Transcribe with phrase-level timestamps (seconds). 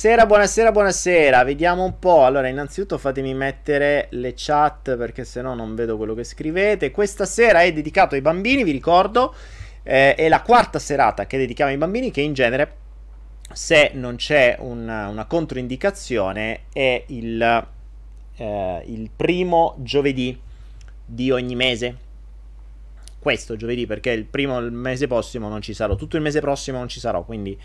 [0.00, 1.42] Buonasera, buonasera, buonasera.
[1.42, 2.24] Vediamo un po'.
[2.24, 6.92] Allora, innanzitutto fatemi mettere le chat perché se no non vedo quello che scrivete.
[6.92, 9.34] Questa sera è dedicato ai bambini, vi ricordo.
[9.82, 12.76] Eh, è la quarta serata che dedichiamo ai bambini che in genere,
[13.52, 17.66] se non c'è una, una controindicazione, è il,
[18.36, 20.40] eh, il primo giovedì
[21.04, 21.96] di ogni mese.
[23.18, 25.96] Questo giovedì perché il primo il mese prossimo non ci sarò.
[25.96, 27.58] Tutto il mese prossimo non ci sarò, quindi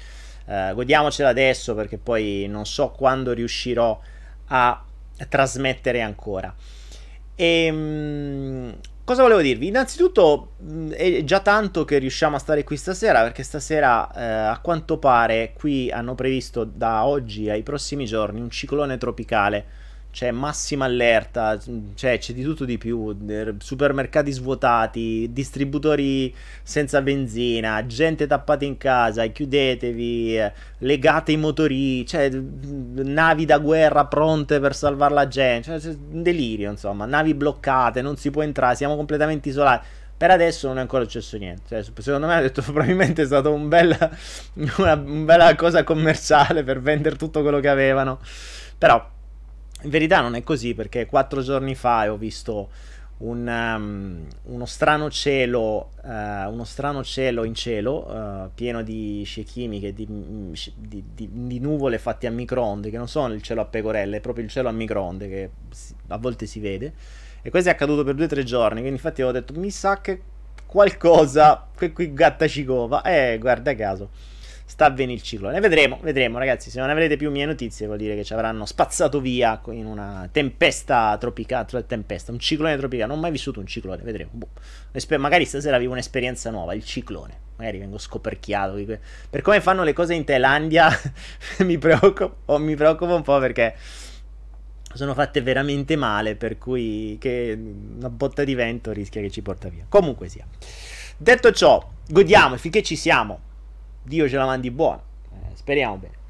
[0.45, 3.99] Uh, godiamocela adesso perché poi non so quando riuscirò
[4.47, 4.83] a
[5.29, 6.53] trasmettere ancora.
[7.35, 9.67] E, um, cosa volevo dirvi?
[9.67, 10.53] Innanzitutto
[10.91, 15.53] è già tanto che riusciamo a stare qui stasera perché stasera uh, a quanto pare
[15.55, 19.65] qui hanno previsto da oggi ai prossimi giorni un ciclone tropicale
[20.13, 21.59] c'è massima allerta,
[21.95, 23.17] cioè, c'è di tutto di più,
[23.57, 30.39] supermercati svuotati, distributori senza benzina, gente tappata in casa, chiudetevi,
[30.77, 36.69] legate i motori, cioè, navi da guerra pronte per salvare la gente, cioè, un delirio
[36.69, 39.87] insomma, navi bloccate, non si può entrare, siamo completamente isolati.
[40.15, 41.63] Per adesso non è ancora successo niente.
[41.67, 43.97] Cioè, secondo me ha detto probabilmente è stata un bella,
[44.53, 48.19] una, una bella cosa commerciale per vendere tutto quello che avevano.
[48.77, 49.11] Però
[49.83, 52.69] in verità non è così perché quattro giorni fa ho visto
[53.17, 59.43] un, um, uno strano cielo, uh, uno strano cielo in cielo, uh, pieno di scie
[59.43, 63.65] chimiche, di, di, di, di, nuvole fatte a microonde, che non sono il cielo a
[63.65, 65.49] pecorelle, è proprio il cielo a microonde che
[66.07, 66.93] a volte si vede.
[67.41, 70.01] E questo è accaduto per due o tre giorni, quindi infatti avevo detto, mi sa
[70.01, 70.21] che
[70.65, 73.03] qualcosa, che qui gatta ci cova.
[73.03, 74.09] Eh, guarda caso
[74.73, 75.59] sta a venire il ciclone.
[75.59, 79.21] Vedremo, vedremo ragazzi, se non avrete più mie notizie vuol dire che ci avranno spazzato
[79.21, 84.01] via in una tempesta tropicale, tempesta, un ciclone tropicale, non ho mai vissuto un ciclone,
[84.01, 84.31] vedremo.
[84.33, 84.47] Boh.
[85.19, 87.41] Magari stasera vivo un'esperienza nuova, il ciclone.
[87.57, 88.83] Magari vengo scoperchiato.
[89.29, 90.89] Per come fanno le cose in Thailandia
[91.59, 93.75] mi, preoccupo, mi preoccupo un po' perché
[94.91, 97.55] sono fatte veramente male, per cui che
[97.95, 99.85] una botta di vento rischia che ci porta via.
[99.87, 100.47] Comunque sia.
[101.15, 103.51] Detto ciò, godiamo finché ci siamo
[104.03, 105.01] Dio ce la mandi buona.
[105.31, 106.21] Eh, speriamo bene.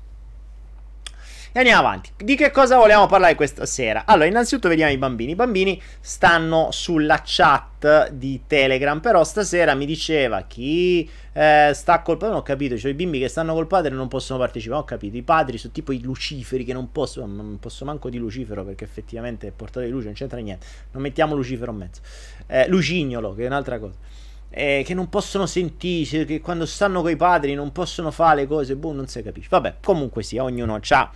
[1.56, 2.10] E andiamo avanti.
[2.18, 4.06] Di che cosa vogliamo parlare questa sera?
[4.08, 5.34] Allora, innanzitutto vediamo i bambini.
[5.34, 12.16] I bambini stanno sulla chat di Telegram, però stasera mi diceva chi eh, sta col
[12.18, 14.84] padre, non ho capito, cioè i bimbi che stanno col padre non possono partecipare, ho
[14.84, 15.16] capito.
[15.16, 18.84] I padri sono tipo i luciferi che non possono, non posso manco di Lucifero perché
[18.84, 20.66] effettivamente è portato di luce, non c'entra niente.
[20.90, 22.02] Non mettiamo Lucifero in mezzo.
[22.48, 23.94] Eh, Lucignolo, che è un'altra cosa
[24.56, 28.76] eh, che non possono sentirsi, che quando stanno coi padri non possono fare le cose,
[28.76, 29.50] boh, non si capisce.
[29.50, 31.12] Vabbè, comunque sia, ognuno ha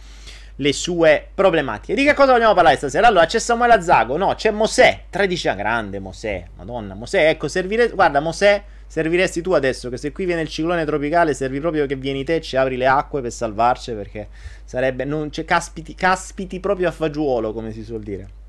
[0.60, 1.94] le sue problematiche.
[1.94, 3.07] Di che cosa vogliamo parlare stasera?
[3.07, 7.89] Allora, c'è Samuele Azzago, no, c'è Mosè, 13 anni, grande Mosè, madonna, Mosè, ecco, servire,
[7.89, 11.95] guarda, Mosè, serviresti tu adesso, che se qui viene il ciclone tropicale, servi proprio che
[11.95, 14.30] vieni te e ci apri le acque per salvarci, perché
[14.63, 18.45] sarebbe, non, cioè, caspiti, caspiti proprio a fagiolo, come si suol dire.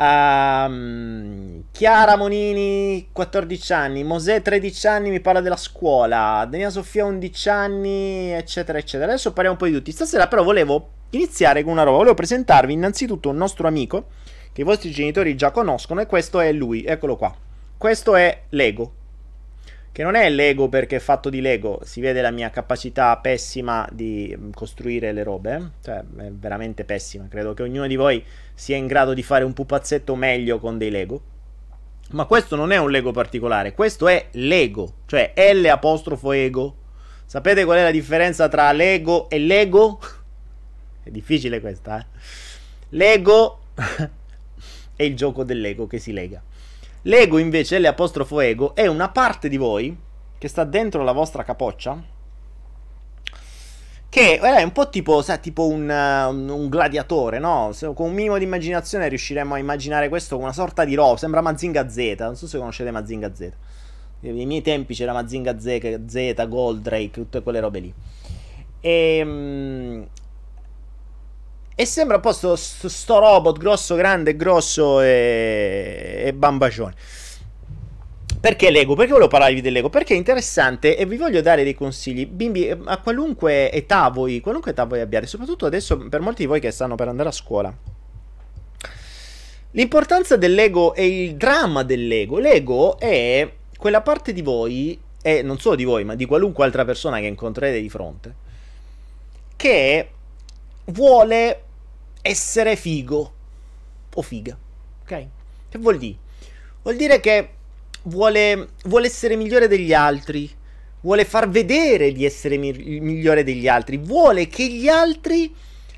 [0.00, 7.48] Um, Chiara Monini 14 anni, Mosè 13 anni mi parla della scuola, Daniela Sofia 11
[7.48, 9.10] anni, eccetera, eccetera.
[9.10, 9.90] Adesso parliamo un po' di tutti.
[9.90, 14.06] Stasera però volevo iniziare con una roba, volevo presentarvi innanzitutto un nostro amico
[14.52, 17.34] che i vostri genitori già conoscono e questo è lui, eccolo qua.
[17.76, 18.92] Questo è Lego
[19.98, 23.84] che non è Lego perché è fatto di Lego, si vede la mia capacità pessima
[23.90, 28.24] di mm, costruire le robe, cioè è veramente pessima, credo che ognuno di voi
[28.54, 31.20] sia in grado di fare un pupazzetto meglio con dei Lego.
[32.10, 36.76] Ma questo non è un Lego particolare, questo è Lego, cioè L apostrofo ego.
[37.26, 39.98] Sapete qual è la differenza tra Lego e Lego?
[41.02, 42.06] È difficile questa, eh?
[42.90, 43.62] Lego
[44.94, 46.40] è il gioco del Lego che si lega.
[47.08, 49.96] L'ego invece, l'apostrofo ego, è una parte di voi
[50.36, 52.16] che sta dentro la vostra capoccia
[54.10, 57.72] che è un po' tipo, sai, tipo un, un, un, gladiatore, no?
[57.72, 61.16] Se, con un minimo di immaginazione riusciremmo a immaginare questo come una sorta di roba,
[61.18, 63.52] sembra Mazinga Z, non so se conoscete Mazinga Z.
[64.20, 67.94] Nei miei tempi c'era Mazinga Z, Z Goldrake, tutte quelle robe lì.
[68.80, 70.06] E, ehm,
[71.80, 76.92] e sembra un po' sto, sto, robot grosso, grande, grosso e, e bambacione.
[78.40, 78.96] Perché Lego?
[78.96, 79.88] Perché volevo parlarvi dell'Ego?
[79.88, 82.26] Perché è interessante e vi voglio dare dei consigli.
[82.26, 86.58] Bimbi, a qualunque età voi, qualunque età voi abbiate, soprattutto adesso per molti di voi
[86.58, 87.72] che stanno per andare a scuola.
[89.70, 92.38] L'importanza dell'ego e il dramma dell'ego.
[92.38, 96.84] L'ego è quella parte di voi, e non solo di voi, ma di qualunque altra
[96.84, 98.34] persona che incontrerete di fronte,
[99.54, 100.10] che
[100.86, 101.62] vuole
[102.28, 103.34] essere figo
[104.14, 104.56] o figa.
[105.02, 105.26] Ok?
[105.68, 106.18] Che vuol dire?
[106.82, 107.50] Vuol dire che
[108.04, 110.50] vuole, vuole essere migliore degli altri,
[111.00, 115.54] vuole far vedere di essere il migliore degli altri, vuole che gli altri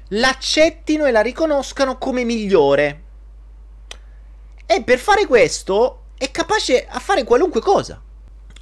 [0.08, 3.02] l'accettino e la riconoscano come migliore.
[4.66, 8.00] E per fare questo è capace a fare qualunque cosa.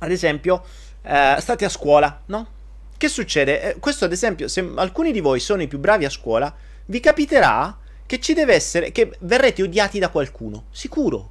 [0.00, 0.64] Ad esempio,
[1.02, 2.56] eh, state a scuola, no?
[2.96, 3.62] Che succede?
[3.62, 6.54] Eh, questo ad esempio, se alcuni di voi sono i più bravi a scuola,
[6.90, 7.76] vi capiterà
[8.06, 11.30] che ci deve essere, che verrete odiati da qualcuno, sicuro.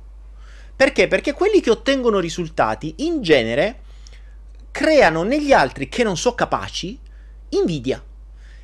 [0.75, 1.07] Perché?
[1.07, 3.79] Perché quelli che ottengono risultati, in genere,
[4.71, 6.99] creano negli altri che non sono capaci
[7.49, 8.03] invidia.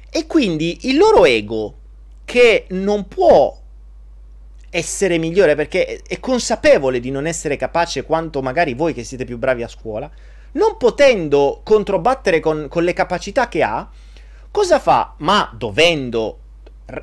[0.09, 1.77] E quindi il loro ego,
[2.23, 3.59] che non può
[4.69, 9.37] essere migliore perché è consapevole di non essere capace quanto magari voi che siete più
[9.37, 10.09] bravi a scuola,
[10.53, 13.89] non potendo controbattere con, con le capacità che ha,
[14.51, 15.15] cosa fa?
[15.17, 16.39] Ma dovendo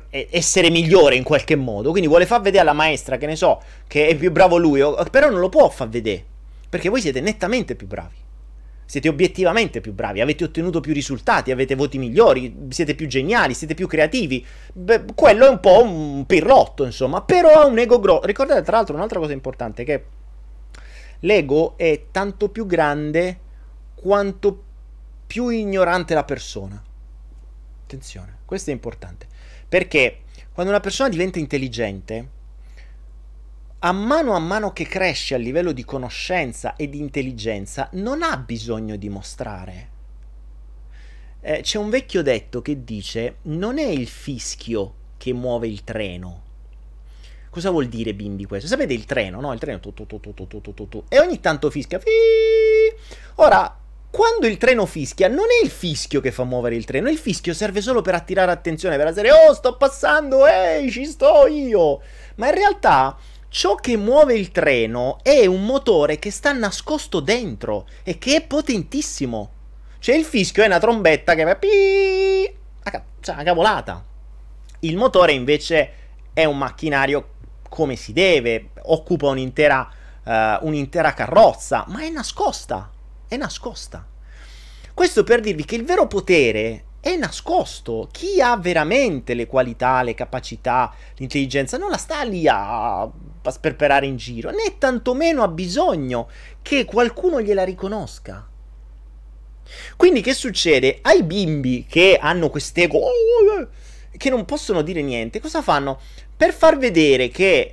[0.09, 4.07] essere migliore in qualche modo, quindi vuole far vedere alla maestra, che ne so, che
[4.07, 6.23] è più bravo lui, però non lo può far vedere,
[6.69, 8.15] perché voi siete nettamente più bravi.
[8.91, 13.73] Siete obiettivamente più bravi, avete ottenuto più risultati, avete voti migliori, siete più geniali, siete
[13.73, 14.45] più creativi.
[14.73, 18.25] Beh, quello è un po' un pirlotto, insomma, però ha un ego grosso.
[18.25, 20.05] Ricordate tra l'altro un'altra cosa importante che
[21.21, 23.39] l'ego è tanto più grande
[23.95, 24.61] quanto
[25.25, 26.83] più ignorante la persona.
[27.83, 29.27] Attenzione, questo è importante.
[29.71, 32.29] Perché quando una persona diventa intelligente,
[33.79, 38.35] a mano a mano che cresce a livello di conoscenza e di intelligenza, non ha
[38.35, 39.89] bisogno di mostrare.
[41.39, 46.41] Eh, c'è un vecchio detto che dice non è il fischio che muove il treno.
[47.49, 48.67] Cosa vuol dire, bimbi, questo?
[48.67, 49.53] Sapete il treno, no?
[49.53, 49.79] Il treno...
[49.79, 52.01] Tu, tu, tu, e ogni tanto fischia...
[53.35, 53.80] Ora,
[54.11, 57.53] quando il treno fischia, non è il fischio che fa muovere il treno, il fischio
[57.53, 62.01] serve solo per attirare attenzione, per dire oh sto passando, ehi ci sto io.
[62.35, 67.87] Ma in realtà ciò che muove il treno è un motore che sta nascosto dentro
[68.03, 69.51] e che è potentissimo.
[69.99, 72.53] Cioè il fischio è una trombetta che va pi,
[73.21, 74.03] cioè una cavolata.
[74.79, 75.91] Il motore invece
[76.33, 77.29] è un macchinario
[77.69, 79.89] come si deve, occupa un'intera,
[80.23, 82.91] uh, un'intera carrozza, ma è nascosta
[83.31, 84.05] è nascosta.
[84.93, 88.09] Questo per dirvi che il vero potere è nascosto.
[88.11, 93.11] Chi ha veramente le qualità, le capacità, l'intelligenza non la sta lì a, a
[93.49, 96.27] sperperare in giro, né tantomeno ha bisogno
[96.61, 98.45] che qualcuno gliela riconosca.
[99.95, 100.99] Quindi che succede?
[101.01, 102.99] Ai bimbi che hanno quest'ego,
[104.17, 106.01] che non possono dire niente, cosa fanno?
[106.35, 107.71] Per far vedere che,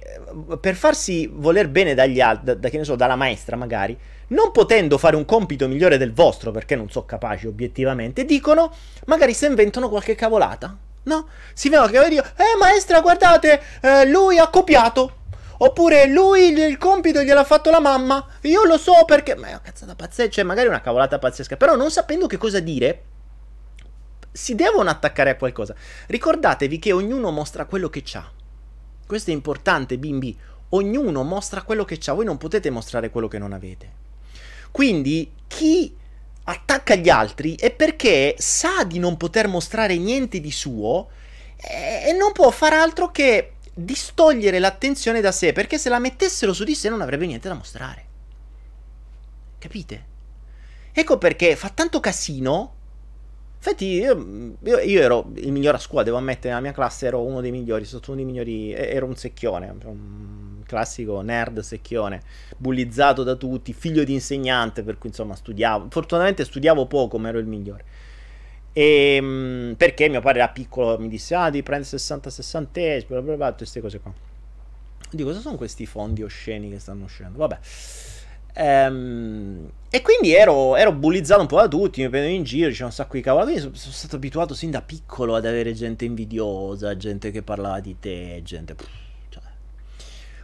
[0.61, 4.51] per farsi voler bene dagli altri, da, da, che ne so, dalla maestra magari, non
[4.53, 8.73] potendo fare un compito migliore del vostro perché non sono capaci obiettivamente, dicono,
[9.07, 10.77] magari se inventano qualche cavolata.
[11.05, 11.29] No?
[11.55, 15.15] Si vedono che dire, eh maestra, guardate, eh, lui ha copiato.
[15.61, 18.25] Oppure lui il compito gliel'ha fatto la mamma.
[18.43, 19.35] Io lo so perché.
[19.35, 20.31] Ma è una cazzata pazzesca.
[20.31, 21.57] Cioè, magari una cavolata pazzesca.
[21.57, 23.03] Però non sapendo che cosa dire,
[24.31, 25.75] si devono attaccare a qualcosa.
[26.07, 28.31] Ricordatevi che ognuno mostra quello che ha.
[29.05, 30.39] Questo è importante, bimbi.
[30.71, 32.13] Ognuno mostra quello che ha.
[32.13, 34.07] Voi non potete mostrare quello che non avete.
[34.79, 35.93] Quindi chi
[36.45, 41.09] attacca gli altri è perché sa di non poter mostrare niente di suo
[41.57, 46.63] e non può far altro che distogliere l'attenzione da sé, perché se la mettessero su
[46.63, 48.07] di sé non avrebbe niente da mostrare.
[49.59, 50.05] Capite?
[50.93, 52.75] Ecco perché fa tanto casino.
[53.59, 57.23] Infatti, io, io, io, ero il migliore a scuola, devo ammettere, nella mia classe ero
[57.23, 62.23] uno dei migliori, sono uno dei migliori, ero un secchione, un classico nerd secchione,
[62.57, 65.89] bullizzato da tutti, figlio di insegnante, per cui insomma studiavo.
[65.91, 67.85] Fortunatamente studiavo poco, ma ero il migliore.
[68.73, 73.23] E, ehm, perché mio padre era piccolo, mi disse, ah, devi prendere 60 60 bla
[73.23, 74.13] bla bla, tutte queste cose qua.
[75.11, 77.39] Dico, cosa sono questi fondi osceni che stanno uscendo?
[77.39, 77.59] Vabbè.
[78.59, 82.87] Ehm, e quindi ero, ero, bullizzato un po' da tutti, mi prendevano in giro, c'era
[82.87, 83.45] un sacco di cavolo.
[83.45, 87.81] Quindi sono, sono, stato abituato sin da piccolo ad avere gente invidiosa, gente che parlava
[87.81, 88.75] di te, gente...
[88.75, 89.07] Pff,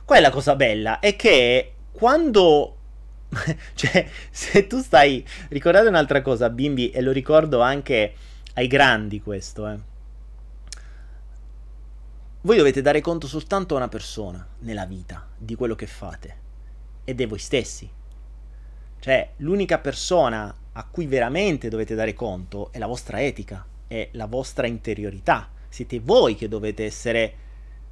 [0.04, 0.98] Qual è la cosa bella?
[0.98, 2.76] È che quando
[3.74, 5.24] cioè, se tu stai.
[5.48, 8.14] Ricordate un'altra cosa, bimbi, e lo ricordo anche
[8.54, 9.78] ai grandi questo, eh.
[12.42, 16.42] Voi dovete dare conto soltanto a una persona nella vita di quello che fate.
[17.04, 17.90] Ed è voi stessi.
[19.04, 24.24] Cioè, l'unica persona a cui veramente dovete dare conto è la vostra etica, è la
[24.24, 25.50] vostra interiorità.
[25.68, 27.34] Siete voi che dovete essere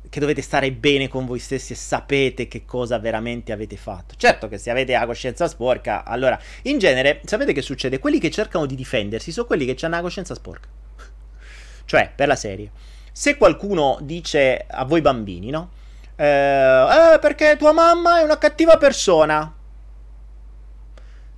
[0.09, 4.15] che dovete stare bene con voi stessi e sapete che cosa veramente avete fatto.
[4.17, 7.99] Certo che se avete la coscienza sporca, allora, in genere, sapete che succede?
[7.99, 10.69] Quelli che cercano di difendersi sono quelli che hanno la coscienza sporca.
[11.85, 12.71] cioè, per la serie,
[13.13, 15.73] se qualcuno dice a voi bambini, no?
[16.17, 19.57] Eh, eh, perché tua mamma è una cattiva persona.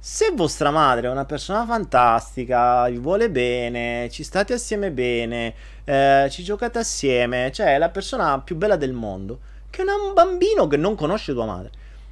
[0.06, 6.28] Se vostra madre è una persona fantastica, vi vuole bene, ci state assieme bene, eh,
[6.30, 10.66] ci giocate assieme, cioè è la persona più bella del mondo, che è un bambino
[10.66, 11.70] che non conosce tua madre,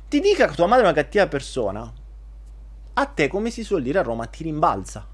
[0.09, 1.93] ti dica che tua madre è una cattiva persona,
[2.95, 5.07] a te, come si suol dire a Roma, ti rimbalza.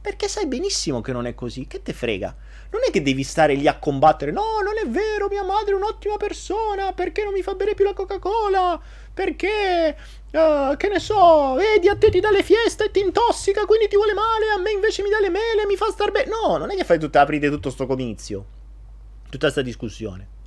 [0.00, 2.34] Perché sai benissimo che non è così, che te frega.
[2.70, 5.76] Non è che devi stare lì a combattere, no, non è vero, mia madre è
[5.76, 8.80] un'ottima persona, perché non mi fa bere più la Coca-Cola?
[9.14, 9.96] Perché,
[10.32, 13.88] uh, che ne so, vedi, a te ti dà le fieste e ti intossica, quindi
[13.88, 16.30] ti vuole male, a me invece mi dà le mele e mi fa star bene.
[16.30, 18.44] No, non è che fai tutta, aprite tutto sto comizio,
[19.24, 20.40] tutta questa discussione.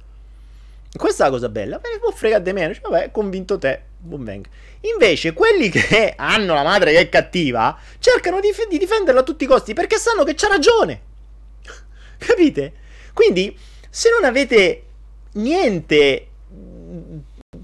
[0.96, 3.82] Questa è la cosa bella, me ne può fregare di meno, cioè, vabbè, convinto te,
[3.98, 4.50] buon venga.
[4.82, 9.44] Invece, quelli che hanno la madre che è cattiva, cercano di, di difenderla a tutti
[9.44, 11.02] i costi perché sanno che c'ha ragione.
[12.18, 12.74] Capite?
[13.14, 13.58] Quindi,
[13.90, 14.84] se non avete
[15.34, 16.28] niente,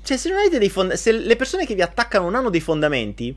[0.03, 2.62] cioè, se non avete dei fondamenti, se le persone che vi attaccano non hanno dei
[2.62, 3.36] fondamenti,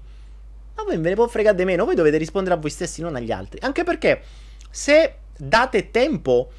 [0.77, 3.17] ma voi ve ne può fregare di meno, voi dovete rispondere a voi stessi, non
[3.17, 3.61] agli altri.
[3.63, 4.23] Anche perché,
[4.71, 6.51] se date tempo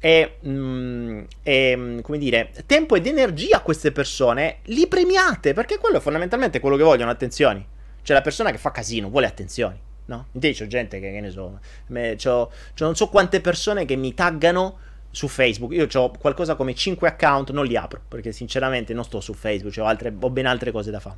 [0.00, 5.78] e, mm, e, mm, come dire, tempo ed energia a queste persone, li premiate, perché
[5.78, 7.64] quello è fondamentalmente quello che vogliono, attenzioni.
[8.02, 10.26] Cioè la persona che fa casino vuole attenzioni, no?
[10.32, 13.96] Invece c'ho gente che, che ne so, me, c'ho, c'ho non so quante persone che
[13.96, 14.78] mi taggano
[15.10, 15.72] su Facebook.
[15.72, 19.76] Io ho qualcosa come 5 account, non li apro, perché sinceramente non sto su Facebook,
[19.78, 21.16] ho, altre, ho ben altre cose da fare.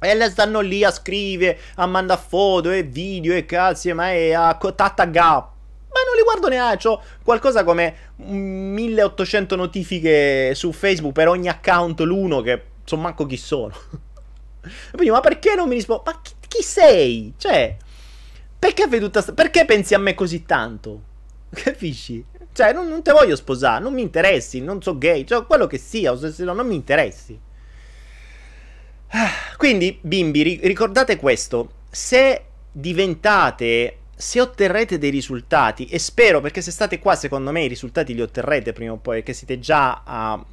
[0.00, 4.32] E le stanno lì a scrivere, a mandare foto e video e cazzi, ma è
[4.32, 5.52] a tattagà
[5.92, 6.88] ma non li guardo neanche.
[6.88, 13.36] Ho qualcosa come 1800 notifiche su Facebook per ogni account l'uno che so manco chi
[13.36, 13.74] sono.
[14.90, 16.02] Quindi, ma perché non mi rispondi?
[16.06, 17.34] Ma chi, chi, sei?
[17.36, 17.76] Cioè,
[18.58, 19.32] perché sta...
[19.32, 21.02] Perché pensi a me così tanto?
[21.50, 22.24] Capisci?
[22.52, 25.78] Cioè, non, non te voglio sposare, non mi interessi, non so gay, cioè quello che
[25.78, 27.38] sia, o se no, non mi interessi.
[29.56, 31.70] Quindi, bimbi, ricordate questo.
[31.90, 37.68] Se diventate se otterrete dei risultati, e spero perché se state qua, secondo me i
[37.68, 40.44] risultati li otterrete prima o poi, perché siete già a,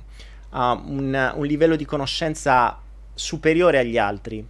[0.49, 2.81] a un, un, livello di conoscenza
[3.13, 4.43] superiore agli altri,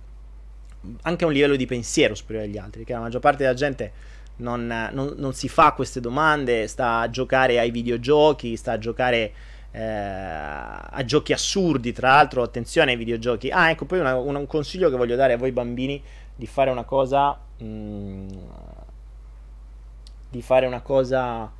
[1.01, 3.91] anche un livello di pensiero superiore agli altri, che la maggior parte della gente
[4.39, 9.31] non, non, non si fa queste domande, sta a giocare ai videogiochi, sta a giocare
[9.71, 13.49] eh, a giochi assurdi, tra l'altro attenzione ai videogiochi.
[13.49, 16.01] Ah, ecco, poi una, un consiglio che voglio dare a voi bambini
[16.35, 17.39] di fare una cosa...
[17.63, 18.27] Mm,
[20.31, 21.51] di fare una cosa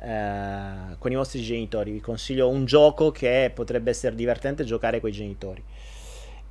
[0.00, 1.90] eh, con i vostri genitori.
[1.90, 5.62] Vi consiglio un gioco che potrebbe essere divertente giocare con i genitori.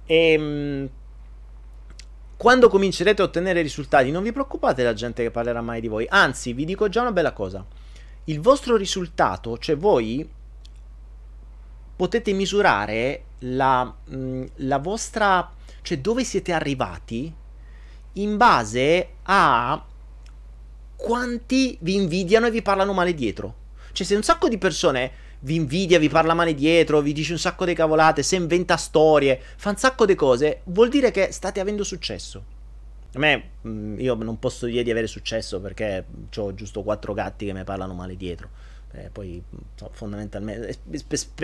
[0.05, 0.89] E ehm,
[2.37, 6.05] quando comincerete a ottenere risultati, non vi preoccupate della gente che parlerà mai di voi.
[6.09, 7.65] Anzi, vi dico già una bella cosa.
[8.25, 10.27] Il vostro risultato, cioè voi
[11.95, 15.49] potete misurare la, mh, la vostra,
[15.81, 17.33] cioè dove siete arrivati
[18.13, 19.83] in base a
[20.95, 23.63] quanti vi invidiano e vi parlano male dietro.
[23.91, 25.11] Cioè, se un sacco di persone
[25.45, 29.39] vi invidia, vi parla male dietro, vi dice un sacco di cavolate, se inventa storie,
[29.55, 32.43] fa un sacco di cose, vuol dire che state avendo successo.
[33.13, 36.03] A me, mm, io non posso dire di avere successo perché
[36.35, 38.49] ho giusto quattro gatti che mi parlano male dietro.
[38.93, 40.77] Eh, poi, no, fondamentalmente,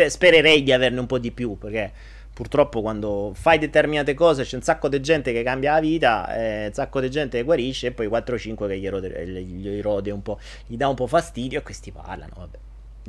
[0.07, 1.91] spererei di averne un po' di più perché
[2.33, 6.67] purtroppo quando fai determinate cose c'è un sacco di gente che cambia la vita, eh,
[6.67, 10.23] un sacco di gente che guarisce e poi 4-5 che gli rode, gli rode un
[10.23, 12.57] po', gli dà un po' fastidio e questi parlano, vabbè.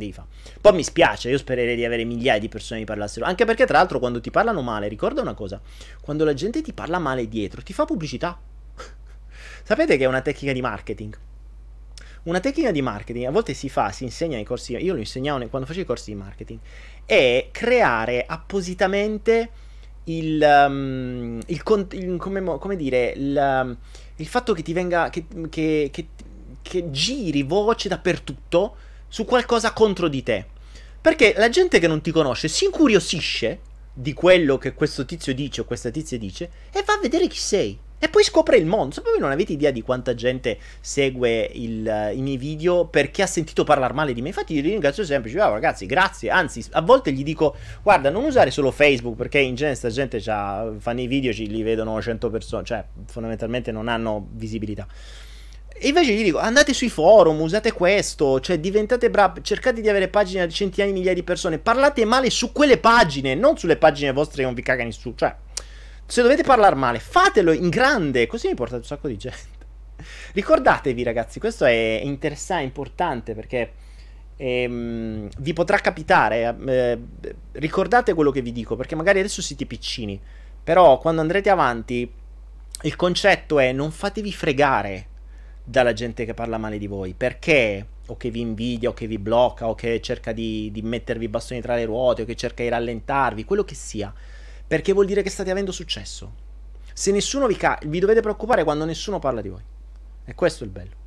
[0.03, 0.29] Devi fare.
[0.61, 3.25] Poi mi spiace, io spererei di avere migliaia di persone che parlassero.
[3.25, 5.61] Anche perché, tra l'altro, quando ti parlano male, ricorda una cosa:
[6.01, 8.39] quando la gente ti parla male dietro, ti fa pubblicità.
[9.63, 11.19] Sapete che è una tecnica di marketing?
[12.25, 15.49] Una tecnica di marketing a volte si fa, si insegna nei corsi, io lo insegnavo
[15.49, 16.61] quando facevo i corsi di marketing,
[17.05, 19.51] è creare appositamente
[20.05, 23.77] il, um, il, il come, come, dire, il, um,
[24.17, 26.07] il, fatto che ti venga, che, che, che,
[26.63, 28.77] che giri voce dappertutto
[29.13, 30.47] su qualcosa contro di te.
[30.99, 33.61] Perché la gente che non ti conosce si incuriosisce
[33.93, 37.37] di quello che questo tizio dice o questa tizia dice e va a vedere chi
[37.37, 37.79] sei.
[37.99, 38.95] E poi scopre il mondo.
[38.95, 43.27] Sapete, non avete idea di quanta gente segue il, uh, i miei video perché ha
[43.27, 44.29] sentito parlare male di me.
[44.29, 45.31] Infatti, io li ringrazio sempre.
[45.31, 46.31] Dico, oh, ragazzi, grazie.
[46.31, 50.19] Anzi, a volte gli dico, guarda, non usare solo Facebook perché in genere sta gente
[50.21, 52.65] fanno i video, ci li vedono 100 persone.
[52.65, 54.87] Cioè, fondamentalmente non hanno visibilità.
[55.85, 60.07] E invece gli dico, andate sui forum, usate questo, cioè diventate bravi, cercate di avere
[60.07, 64.13] pagine di centinaia di migliaia di persone, parlate male su quelle pagine, non sulle pagine
[64.13, 65.35] vostre che non vi caga nessuno, cioè
[66.07, 69.41] se dovete parlare male, fatelo in grande, così mi portate un sacco di gente.
[70.35, 73.73] Ricordatevi, ragazzi, questo è interessante, importante perché
[74.37, 76.57] ehm, vi potrà capitare.
[76.65, 76.99] Eh,
[77.55, 80.21] ricordate quello che vi dico, perché magari adesso siete piccini,
[80.63, 82.09] però quando andrete avanti
[82.83, 85.07] il concetto è non fatevi fregare
[85.65, 89.19] dalla gente che parla male di voi, perché o che vi invidia o che vi
[89.19, 92.63] blocca o che cerca di, di mettervi i bastoni tra le ruote o che cerca
[92.63, 94.13] di rallentarvi, quello che sia,
[94.67, 96.33] perché vuol dire che state avendo successo.
[96.93, 99.63] Se nessuno vi ca- vi dovete preoccupare quando nessuno parla di voi.
[100.25, 101.01] E questo è il bello.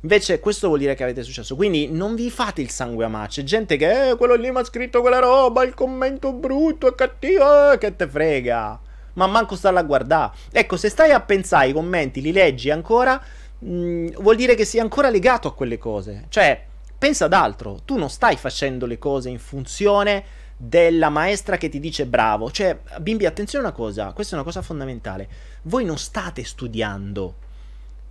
[0.00, 1.54] Invece questo vuol dire che avete successo.
[1.54, 3.26] Quindi non vi fate il sangue a.
[3.28, 6.94] C'è gente che, eh, quello lì mi ha scritto quella roba, il commento brutto e
[6.96, 8.80] cattivo, eh, che te frega.
[9.14, 10.32] Ma manco starla a guardare.
[10.50, 13.22] Ecco, se stai a pensare i commenti, li leggi ancora,
[13.64, 16.26] mm, vuol dire che sei ancora legato a quelle cose.
[16.28, 16.64] Cioè,
[16.98, 17.80] pensa ad altro.
[17.84, 20.24] Tu non stai facendo le cose in funzione
[20.56, 22.50] della maestra che ti dice bravo.
[22.50, 25.28] Cioè, bimbi, attenzione a una cosa, questa è una cosa fondamentale.
[25.62, 27.34] Voi non state studiando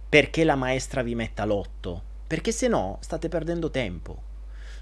[0.10, 4.24] perché la maestra vi metta l'otto, perché se no state perdendo tempo.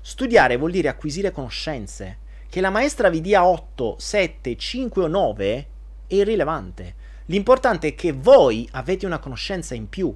[0.01, 2.17] Studiare vuol dire acquisire conoscenze.
[2.49, 5.67] Che la maestra vi dia 8, 7, 5 o 9
[6.07, 6.95] è irrilevante.
[7.25, 10.15] L'importante è che voi avete una conoscenza in più.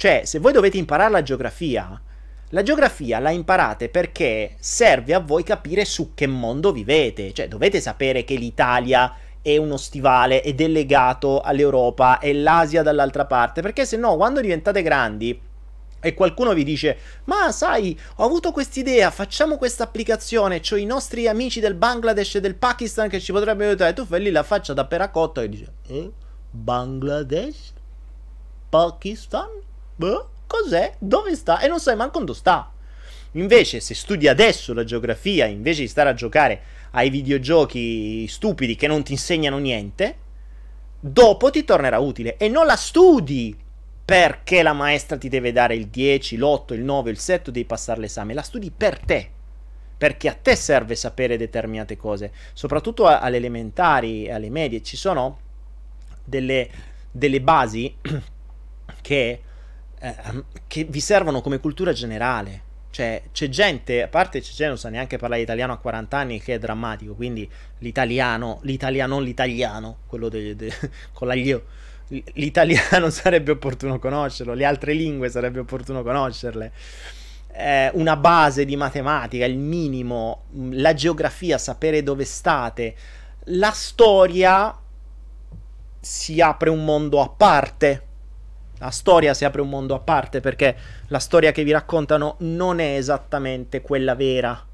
[0.00, 2.00] Cioè, se voi dovete imparare la geografia,
[2.48, 7.34] la geografia la imparate perché serve a voi capire su che mondo vivete.
[7.34, 13.26] Cioè, dovete sapere che l'Italia è uno stivale ed è legato all'Europa e l'Asia dall'altra
[13.26, 15.38] parte, perché se no quando diventate grandi
[16.00, 21.28] e qualcuno vi dice ma sai ho avuto quest'idea facciamo questa applicazione ho i nostri
[21.28, 24.72] amici del Bangladesh e del Pakistan che ci potrebbero aiutare tu fai lì la faccia
[24.72, 26.10] da peracotta e dici eh?
[26.52, 27.74] Bangladesh?
[28.70, 29.68] Pakistan?
[30.00, 30.94] Beh, cos'è?
[30.98, 31.60] dove sta?
[31.60, 32.72] e non sai manco dove sta
[33.32, 38.86] invece se studi adesso la geografia invece di stare a giocare ai videogiochi stupidi che
[38.86, 40.16] non ti insegnano niente,
[40.98, 43.56] dopo ti tornerà utile e non la studi
[44.02, 48.00] perché la maestra ti deve dare il 10, l'8, il 9, il 7, devi passare
[48.00, 49.30] l'esame, la studi per te.
[49.96, 55.38] Perché a te serve sapere determinate cose, soprattutto alle elementari e alle medie ci sono
[56.24, 56.68] delle,
[57.12, 57.94] delle basi
[59.00, 59.42] che,
[60.00, 64.78] eh, che vi servono come cultura generale cioè, c'è gente, a parte c'è gente non
[64.78, 70.28] sa neanche parlare italiano a 40 anni, che è drammatico, quindi l'italiano, l'italiano, l'italiano, quello
[70.28, 70.72] de, de,
[71.14, 71.66] con la io,
[72.08, 76.72] l'italiano sarebbe opportuno conoscerlo, le altre lingue sarebbe opportuno conoscerle.
[77.52, 82.94] Eh, una base di matematica, il minimo, la geografia, sapere dove state,
[83.44, 84.76] la storia
[86.00, 88.08] si apre un mondo a parte
[88.80, 90.74] la storia si apre un mondo a parte perché
[91.08, 94.66] la storia che vi raccontano non è esattamente quella vera.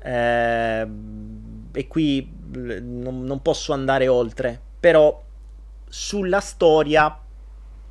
[0.00, 0.86] Eh,
[1.72, 4.60] e qui non, non, posso andare oltre.
[4.78, 5.20] Però
[5.88, 7.18] sulla storia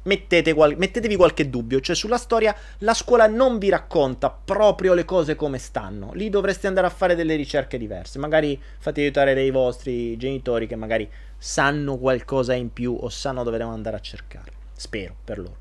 [0.03, 1.81] mettete qual- mettetevi qualche dubbio.
[1.81, 6.13] Cioè sulla storia la scuola non vi racconta proprio le cose come stanno.
[6.13, 8.19] Lì dovreste andare a fare delle ricerche diverse.
[8.19, 13.57] Magari fate aiutare dei vostri genitori che magari sanno qualcosa in più o sanno dove
[13.57, 14.63] devono andare a cercare.
[14.75, 15.57] Spero per loro.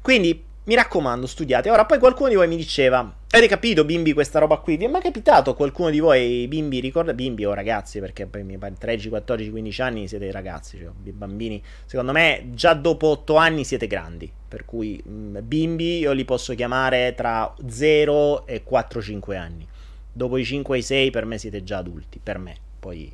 [0.00, 1.70] Quindi mi raccomando, studiate.
[1.70, 4.76] Ora, poi qualcuno di voi mi diceva: Avete capito, bimbi, questa roba qui?
[4.76, 8.00] Vi è mai capitato qualcuno di voi, bimbi, ricorda bimbi o ragazzi?
[8.00, 11.62] Perché poi mi pare 13, 14, 15 anni siete ragazzi, cioè bambini.
[11.86, 14.30] Secondo me, già dopo 8 anni siete grandi.
[14.48, 19.66] Per cui, mm, bimbi io li posso chiamare tra 0 e 4, 5 anni.
[20.12, 22.20] Dopo i 5 e i 6, per me siete già adulti.
[22.22, 23.10] Per me, poi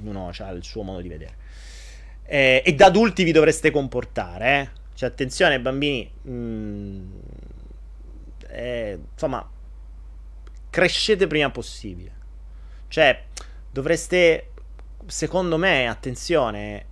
[0.00, 1.46] ognuno ha il suo modo di vedere
[2.30, 4.60] eh, e da adulti vi dovreste comportare.
[4.60, 4.68] Eh?
[4.94, 6.10] Cioè, attenzione, bambini.
[6.28, 7.10] Mm,
[8.48, 9.50] eh, insomma,
[10.68, 12.12] crescete prima possibile.
[12.88, 13.24] Cioè,
[13.70, 14.50] dovreste,
[15.06, 16.84] secondo me, attenzione,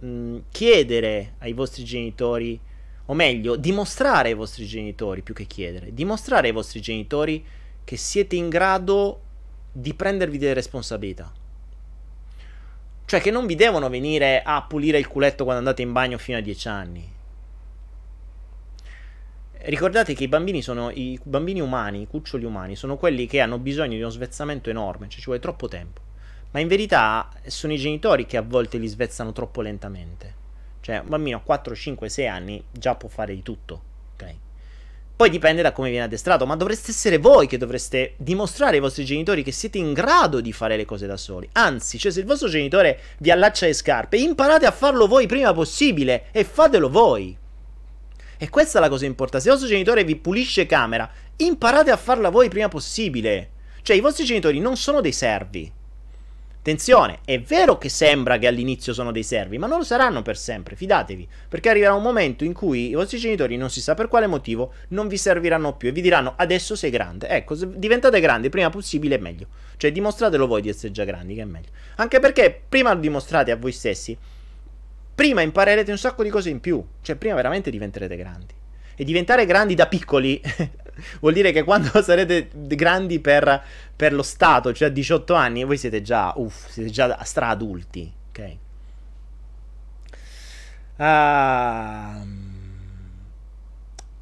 [0.00, 2.58] mh, mm, chiedere ai vostri genitori,
[3.06, 7.44] o meglio, dimostrare ai vostri genitori, più che chiedere, dimostrare ai vostri genitori
[7.84, 9.20] che siete in grado
[9.70, 11.32] di prendervi delle responsabilità.
[13.10, 16.38] Cioè che non vi devono venire a pulire il culetto quando andate in bagno fino
[16.38, 17.12] a 10 anni.
[19.62, 23.58] Ricordate che i bambini sono i bambini umani, i cuccioli umani, sono quelli che hanno
[23.58, 26.00] bisogno di uno svezzamento enorme, cioè ci vuole troppo tempo.
[26.52, 30.34] Ma in verità sono i genitori che a volte li svezzano troppo lentamente.
[30.80, 33.82] Cioè, un bambino a 4, 5, 6 anni già può fare di tutto,
[34.14, 34.34] ok?
[35.20, 39.04] Poi dipende da come viene addestrato, ma dovreste essere voi che dovreste dimostrare ai vostri
[39.04, 41.46] genitori che siete in grado di fare le cose da soli.
[41.52, 45.52] Anzi, cioè se il vostro genitore vi allaccia le scarpe, imparate a farlo voi prima
[45.52, 47.36] possibile e fatelo voi.
[48.38, 49.44] E questa è la cosa importante.
[49.44, 51.06] Se il vostro genitore vi pulisce camera,
[51.36, 53.50] imparate a farla voi prima possibile.
[53.82, 55.70] Cioè i vostri genitori non sono dei servi.
[56.60, 60.36] Attenzione, è vero che sembra che all'inizio sono dei servi, ma non lo saranno per
[60.36, 64.08] sempre, fidatevi, perché arriverà un momento in cui i vostri genitori, non si sa per
[64.08, 67.28] quale motivo, non vi serviranno più e vi diranno adesso sei grande.
[67.28, 69.46] Ecco, se diventate grandi prima possibile è meglio.
[69.78, 71.70] Cioè dimostratelo voi di essere già grandi, che è meglio.
[71.96, 74.14] Anche perché prima lo dimostrate a voi stessi,
[75.14, 76.84] prima imparerete un sacco di cose in più.
[77.00, 78.52] Cioè, prima veramente diventerete grandi.
[78.96, 80.38] E diventare grandi da piccoli
[81.20, 83.62] vuol dire che quando sarete grandi per,
[83.94, 88.12] per, lo Stato, cioè a 18 anni, voi siete già, uff, siete già stra adulti,
[88.28, 88.56] ok?
[90.96, 92.58] Uh,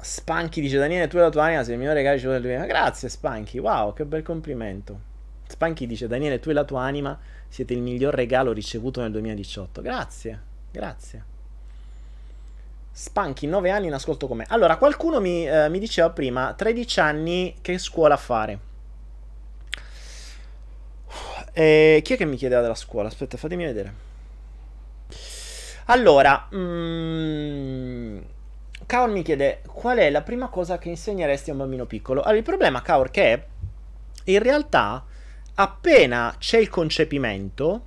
[0.01, 2.65] Spanky dice Daniele, tu e la tua anima sei il migliore regalo ricevuto del 2000.
[2.65, 5.07] Grazie Spanky, wow, che bel complimento.
[5.47, 9.81] Spanky dice Daniele, tu e la tua anima siete il miglior regalo ricevuto nel 2018.
[9.81, 11.28] Grazie, grazie.
[12.91, 14.45] Spanky, 9 anni in ascolto con me.
[14.49, 18.67] Allora, qualcuno mi, eh, mi diceva prima, 13 anni, che scuola fare?
[21.53, 23.07] E chi è che mi chiedeva della scuola?
[23.07, 24.07] Aspetta, fatemi vedere.
[25.85, 28.19] Allora, mm,
[28.85, 32.21] Kaor mi chiede qual è la prima cosa che insegneresti a un bambino piccolo.
[32.21, 33.45] Allora, il problema, Kaor, che è
[34.25, 35.03] in realtà
[35.55, 37.85] appena c'è il concepimento,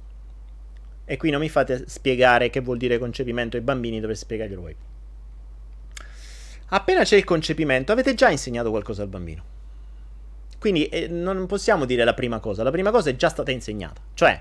[1.04, 4.76] e qui non mi fate spiegare che vuol dire concepimento ai bambini, dovreste spiegarglielo voi.
[6.74, 9.44] Appena c'è il concepimento, avete già insegnato qualcosa al bambino.
[10.58, 14.00] Quindi eh, non possiamo dire la prima cosa, la prima cosa è già stata insegnata.
[14.14, 14.40] Cioè,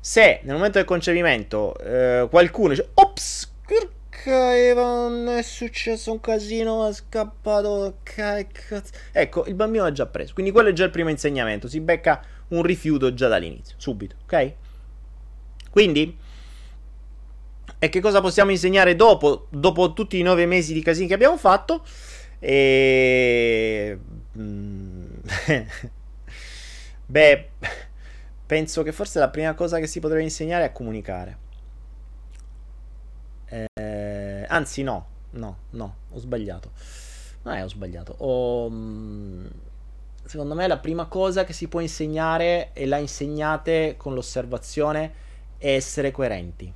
[0.00, 3.52] se nel momento del concepimento eh, qualcuno dice, ops,
[4.26, 7.98] è successo un casino, è scappato.
[9.12, 10.34] Ecco, il bambino ha già preso.
[10.34, 11.68] Quindi quello è già il primo insegnamento.
[11.68, 14.52] Si becca un rifiuto già dall'inizio, subito, ok?
[15.70, 16.18] Quindi,
[17.82, 19.46] e che cosa possiamo insegnare dopo?
[19.48, 21.82] Dopo tutti i nove mesi di casini che abbiamo fatto?
[22.38, 23.98] E...
[24.38, 25.06] Mm,
[27.06, 27.48] beh,
[28.44, 31.38] penso che forse la prima cosa che si potrebbe insegnare è comunicare.
[33.46, 36.72] Eh, anzi, no, no, no, ho sbagliato.
[37.44, 38.14] Non è, ho sbagliato.
[38.18, 39.46] Ho, mm,
[40.22, 45.12] secondo me la prima cosa che si può insegnare e la insegnate con l'osservazione
[45.56, 46.74] è essere coerenti.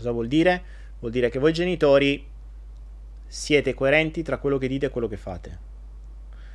[0.00, 0.62] Cosa vuol dire?
[0.98, 2.26] Vuol dire che voi genitori
[3.26, 5.58] siete coerenti tra quello che dite e quello che fate.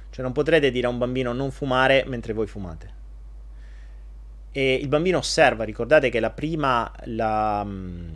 [0.09, 2.93] Cioè non potrete dire a un bambino non fumare mentre voi fumate.
[4.51, 8.15] E il bambino osserva, ricordate che la prima, la, mm,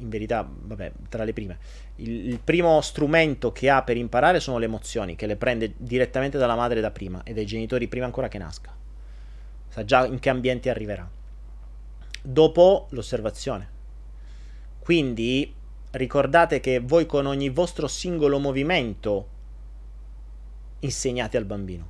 [0.00, 1.58] in verità, vabbè, tra le prime.
[1.96, 6.36] Il, il, primo strumento che ha per imparare sono le emozioni, che le prende direttamente
[6.36, 8.74] dalla madre da prima e dai genitori prima ancora che nasca.
[9.68, 11.08] Sa già in che ambiente arriverà.
[12.20, 13.69] Dopo l'osservazione.
[14.80, 15.54] Quindi
[15.92, 19.28] ricordate che voi con ogni vostro singolo movimento
[20.80, 21.88] insegnate al bambino.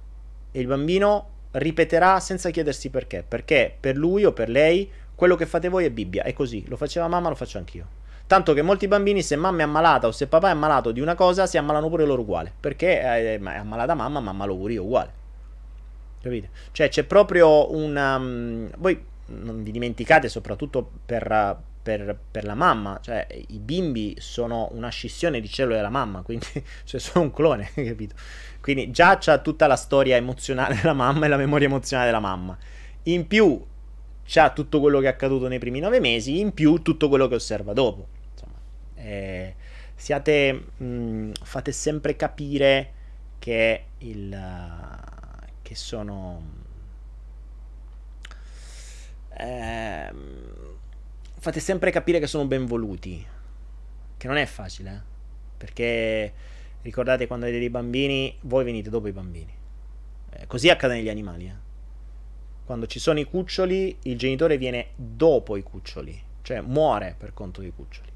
[0.51, 3.25] E il bambino ripeterà senza chiedersi perché.
[3.27, 6.25] Perché per lui o per lei quello che fate voi è Bibbia.
[6.25, 6.67] È così.
[6.69, 7.99] Lo faceva mamma, lo faccio anch'io.
[8.27, 11.15] Tanto che molti bambini, se mamma è ammalata o se papà è ammalato di una
[11.15, 12.53] cosa, si ammalano pure loro uguale.
[12.59, 15.13] Perché è, è ammalata mamma, ma ammalo pure io uguale.
[16.23, 16.51] Capite?
[16.73, 18.17] Cioè c'è proprio una...
[18.17, 24.69] Um, voi non vi dimenticate, soprattutto per, per, per, la mamma, cioè i bimbi sono
[24.73, 26.47] una scissione di cellule della mamma, quindi
[26.85, 28.15] cioè, sono un clone, capito?
[28.61, 32.57] Quindi già c'ha tutta la storia emozionale della mamma e la memoria emozionale della mamma.
[33.05, 33.65] In più
[34.25, 37.37] c'ha tutto quello che è accaduto nei primi nove mesi, in più tutto quello che
[37.37, 38.07] osserva dopo.
[38.95, 39.55] Eh,
[39.95, 42.93] siate, mh, fate sempre capire
[43.39, 46.59] che, il, uh, che sono...
[49.37, 50.13] Eh,
[51.41, 53.27] fate sempre capire che sono ben voluti.
[54.17, 55.01] Che non è facile, eh?
[55.57, 56.33] perché
[56.83, 59.53] ricordate quando avete dei bambini, voi venite dopo i bambini.
[60.33, 61.47] Eh, così accade negli animali.
[61.47, 61.69] Eh?
[62.67, 67.63] Quando ci sono i cuccioli, il genitore viene dopo i cuccioli, cioè muore per conto
[67.63, 68.09] dei cuccioli.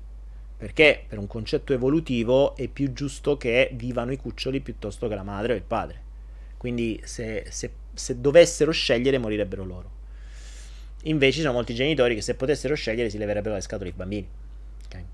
[0.59, 5.23] Perché per un concetto evolutivo è più giusto che vivano i cuccioli piuttosto che la
[5.23, 6.03] madre o il padre.
[6.59, 10.03] Quindi se, se, se dovessero scegliere morirebbero loro.
[11.07, 14.29] Invece ci sono molti genitori che se potessero scegliere si leverebbero le scatole ai bambini.
[14.87, 15.05] Okay.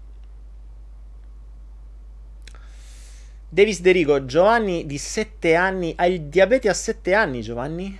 [3.48, 7.98] Davis De Rigo, Giovanni di 7 anni, hai il diabete a 7 anni Giovanni?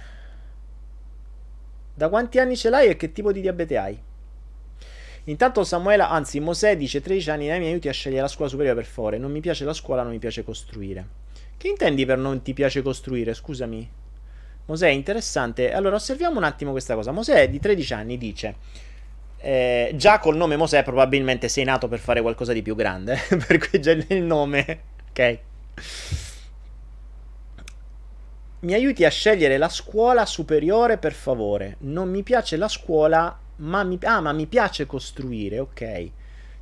[1.94, 4.00] Da quanti anni ce l'hai e che tipo di diabete hai?
[5.24, 8.76] Intanto Samuela, anzi Mosè dice 13 anni, dai mi aiuti a scegliere la scuola superiore
[8.76, 9.18] per favore.
[9.18, 11.06] Non mi piace la scuola, non mi piace costruire.
[11.56, 13.34] Che intendi per non ti piace costruire?
[13.34, 13.90] Scusami.
[14.70, 15.72] Mosè, interessante.
[15.72, 17.10] Allora osserviamo un attimo questa cosa.
[17.10, 18.54] Mosè di 13 anni dice...
[19.42, 23.18] Eh, già col nome Mosè probabilmente sei nato per fare qualcosa di più grande.
[23.46, 24.80] per cui già il nome...
[25.10, 25.38] Ok.
[28.60, 31.76] Mi aiuti a scegliere la scuola superiore per favore.
[31.80, 36.10] Non mi piace la scuola ma mi, ah, ma mi piace costruire, ok.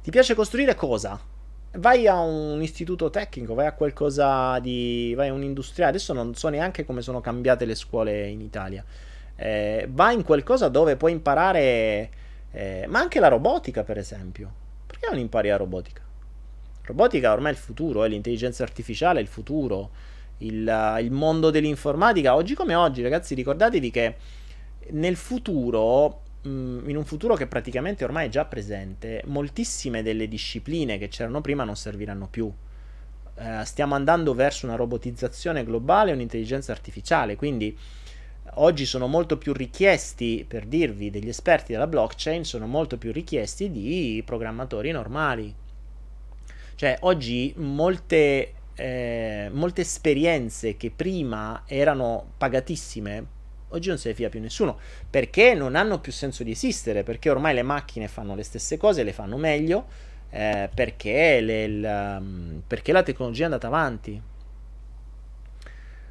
[0.03, 1.21] Ti piace costruire cosa?
[1.73, 5.13] Vai a un istituto tecnico, vai a qualcosa di...
[5.17, 5.91] vai a un industriale.
[5.91, 8.85] Adesso non so neanche come sono cambiate le scuole in Italia.
[9.37, 12.11] Eh, vai in qualcosa dove puoi imparare
[12.51, 14.53] eh, ma anche la robotica, per esempio.
[14.87, 16.03] Perché non impari la robotica?
[16.83, 19.91] Robotica ormai è il futuro, è l'intelligenza artificiale è il futuro,
[20.39, 22.35] il, il mondo dell'informatica.
[22.35, 24.17] Oggi come oggi, ragazzi, ricordatevi che
[24.91, 31.09] nel futuro in un futuro che praticamente ormai è già presente, moltissime delle discipline che
[31.09, 32.47] c'erano prima non serviranno più.
[32.47, 37.77] Uh, stiamo andando verso una robotizzazione globale e un'intelligenza artificiale, quindi
[38.55, 43.71] oggi sono molto più richiesti, per dirvi, degli esperti della blockchain, sono molto più richiesti
[43.71, 45.55] di programmatori normali.
[46.75, 53.27] Cioè, oggi molte, eh, molte esperienze che prima erano pagatissime,
[53.69, 54.79] oggi non se ne fia più nessuno,
[55.09, 59.03] perché non hanno più senso di esistere, perché ormai le macchine fanno le stesse cose,
[59.03, 59.87] le fanno meglio,
[60.31, 62.23] eh, perché, le, la,
[62.67, 64.23] perché la tecnologia è andata avanti.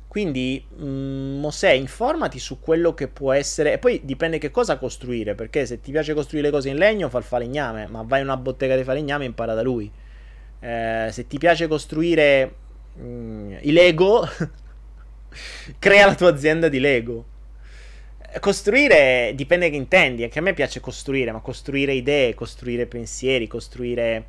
[0.08, 3.74] Quindi, mh, mm, Mosè, informati su quello che può essere.
[3.74, 5.36] E poi dipende che cosa costruire.
[5.36, 7.88] Perché se ti piace costruire le cose in legno, fa il falegname.
[7.88, 9.92] Ma vai in una bottega di falegname e impara da lui.
[10.60, 12.56] Eh, se ti piace costruire
[12.96, 14.28] mh, mm, i Lego,
[15.78, 17.26] crea la tua azienda di Lego.
[18.40, 20.24] Costruire dipende che intendi.
[20.24, 24.28] Anche a me piace costruire, ma costruire idee, costruire pensieri, costruire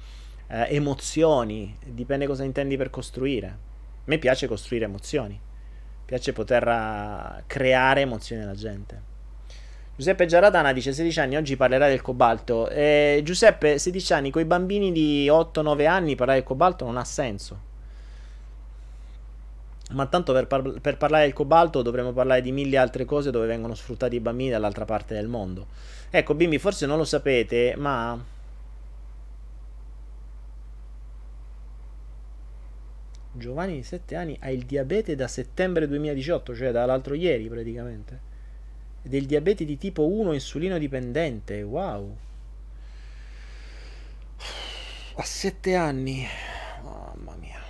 [0.49, 1.77] eh, emozioni.
[1.85, 3.47] Dipende cosa intendi per costruire.
[3.47, 3.57] A
[4.05, 5.47] me piace costruire emozioni
[6.09, 9.03] piace poter uh, creare emozioni alla gente.
[9.95, 12.67] Giuseppe Giaratana dice 16 anni, oggi parlerai del cobalto.
[12.71, 17.05] Eh, Giuseppe, 16 anni, con i bambini di 8-9 anni parlare del cobalto non ha
[17.05, 17.61] senso.
[19.89, 23.47] Ma tanto per, par- per, parlare del cobalto dovremmo parlare di mille altre cose dove
[23.47, 25.67] vengono sfruttati i bambini dall'altra parte del mondo.
[26.11, 28.19] Ecco, bimbi, forse non lo sapete, ma
[33.39, 38.27] Giovanni di 7 anni ha il diabete da settembre 2018, cioè dall'altro ieri praticamente.
[39.03, 41.63] Il diabete di tipo 1 insulino dipendente.
[41.63, 42.17] Wow.
[45.15, 46.27] A 7 anni.
[46.83, 47.61] Mamma mia.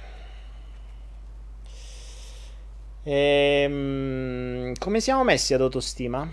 [3.10, 6.30] Ehm, come siamo messi ad autostima?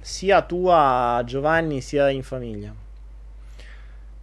[0.00, 2.74] Sia tua, Giovanni, sia in famiglia.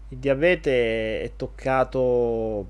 [0.10, 2.70] Il diabete è toccato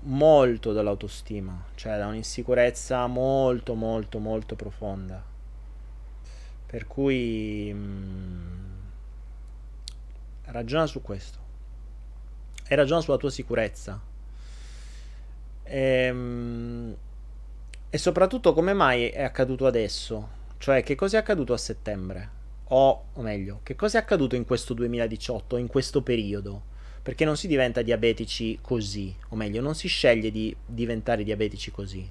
[0.00, 5.22] molto dall'autostima, cioè da un'insicurezza molto molto molto profonda.
[6.66, 8.78] Per cui mh, mm,
[10.46, 11.38] ragiona su questo.
[12.66, 14.00] E ragiona sulla tua sicurezza.
[15.62, 16.96] Ehm,
[17.90, 20.38] e soprattutto come mai è accaduto adesso?
[20.58, 22.38] Cioè che cosa è accaduto a settembre?
[22.68, 26.68] O, o meglio, che cosa è accaduto in questo 2018, in questo periodo?
[27.02, 32.08] perché non si diventa diabetici così, o meglio, non si sceglie di diventare diabetici così.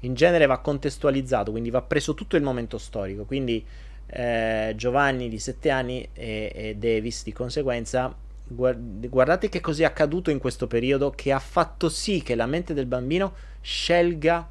[0.00, 3.24] In genere va contestualizzato, quindi va preso tutto il momento storico.
[3.24, 3.64] Quindi
[4.06, 8.14] eh, Giovanni di 7 anni e, e Davis di conseguenza
[8.46, 12.74] guardate che cosa è accaduto in questo periodo che ha fatto sì che la mente
[12.74, 14.46] del bambino scelga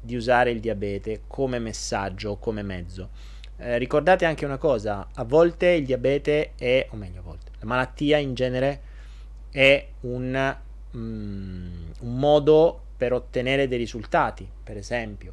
[0.00, 3.10] di usare il diabete come messaggio come mezzo.
[3.58, 7.66] Eh, ricordate anche una cosa, a volte il diabete è, o meglio a volte, la
[7.66, 8.80] malattia in genere
[9.50, 10.56] è un,
[10.94, 14.46] mm, un modo per ottenere dei risultati.
[14.62, 15.32] Per esempio,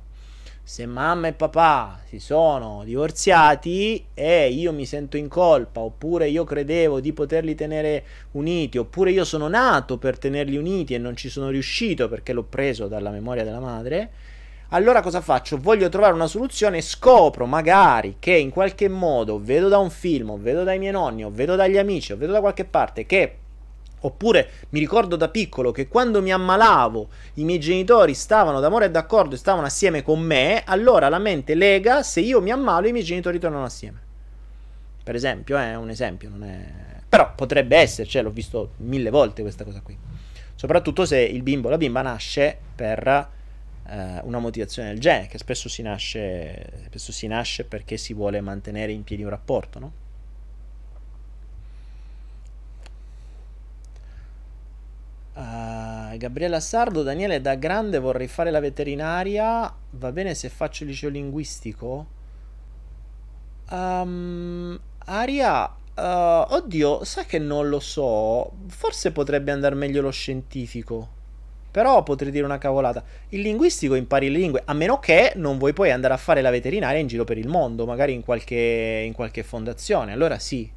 [0.66, 6.46] se mamma e papà si sono divorziati e io mi sento in colpa, oppure io
[6.46, 11.28] credevo di poterli tenere uniti, oppure io sono nato per tenerli uniti e non ci
[11.28, 14.10] sono riuscito perché l'ho preso dalla memoria della madre,
[14.74, 15.58] allora cosa faccio?
[15.58, 20.32] Voglio trovare una soluzione e scopro magari che in qualche modo vedo da un film,
[20.32, 23.38] o vedo dai miei nonni, o vedo dagli amici, o vedo da qualche parte che
[24.06, 28.92] Oppure mi ricordo da piccolo che quando mi ammalavo i miei genitori stavano d'amore e
[28.92, 32.92] d'accordo e stavano assieme con me, allora la mente lega se io mi ammalo i
[32.92, 34.02] miei genitori tornano assieme.
[35.02, 36.66] Per esempio, è un esempio, non è...
[37.08, 39.98] Però potrebbe essere, cioè l'ho visto mille volte questa cosa qui.
[40.54, 43.30] Soprattutto se il bimbo o la bimba nasce per
[43.88, 48.42] eh, una motivazione del genere, che spesso si, nasce, spesso si nasce perché si vuole
[48.42, 49.92] mantenere in piedi un rapporto, no?
[55.36, 59.74] Uh, Gabriella Sardo, Daniele, da grande vorrei fare la veterinaria.
[59.92, 62.06] Va bene se faccio il liceo linguistico?
[63.72, 68.52] Um, Aria, uh, oddio, sai che non lo so.
[68.68, 71.22] Forse potrebbe andare meglio lo scientifico.
[71.74, 73.04] Però potrei dire una cavolata.
[73.30, 76.52] Il linguistico impari le lingue, a meno che non vuoi poi andare a fare la
[76.52, 80.12] veterinaria in giro per il mondo, magari in qualche, in qualche fondazione.
[80.12, 80.70] Allora sì,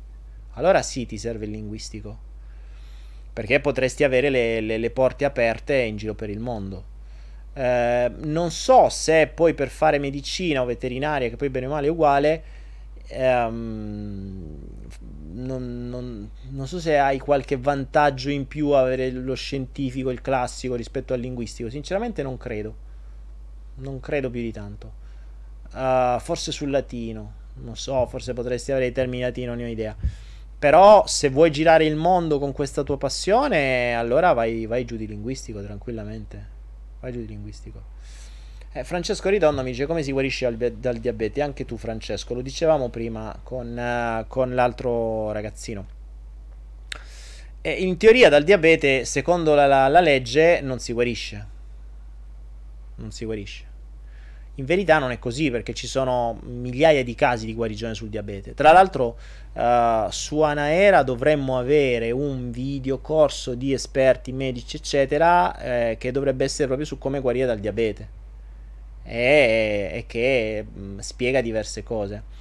[0.55, 2.18] allora sì ti serve il linguistico.
[3.30, 6.84] Perché potresti avere le, le, le porte aperte in giro per il mondo.
[7.53, 11.88] Eh, non so se poi per fare medicina o veterinaria, che poi bene o male
[11.88, 12.42] è uguale,
[13.09, 14.59] ehm,
[15.37, 20.74] non, non, non, so se hai qualche vantaggio in più avere lo scientifico, il classico
[20.74, 21.68] rispetto al linguistico.
[21.68, 22.84] Sinceramente non credo.
[23.76, 25.05] Non credo più di tanto.
[25.72, 27.45] Uh, forse sul latino.
[27.57, 29.95] Non so, forse potresti avere i termini latino, non ho idea.
[30.59, 35.07] Però se vuoi girare il mondo con questa tua passione, allora vai, vai giù di
[35.07, 36.55] linguistico tranquillamente.
[37.01, 37.95] Vai giù di linguistico.
[38.76, 41.40] Eh, Francesco Ridondo mi dice come si guarisce dal, dal, diabete.
[41.40, 45.86] Anche tu, Francesco, lo dicevamo prima con, uh, con l'altro ragazzino.
[47.62, 51.46] E in teoria dal diabete, secondo la, la, la legge, non si guarisce.
[52.96, 53.64] Non si guarisce.
[54.56, 58.52] In verità non è così perché ci sono migliaia di casi di guarigione sul diabete.
[58.52, 59.16] Tra l'altro
[59.54, 66.44] uh, su Anaera dovremmo avere un video corso di esperti medici eccetera eh, che dovrebbe
[66.44, 68.24] essere proprio su come guarire dal diabete
[69.07, 72.34] e, e che mh, mm, spiega diverse cose.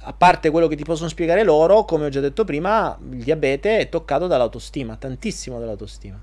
[0.00, 3.78] A parte quello che ti possono spiegare loro, come ho già detto prima, il diabete
[3.78, 6.20] è toccato dall'autostima, tantissimo dall'autostima.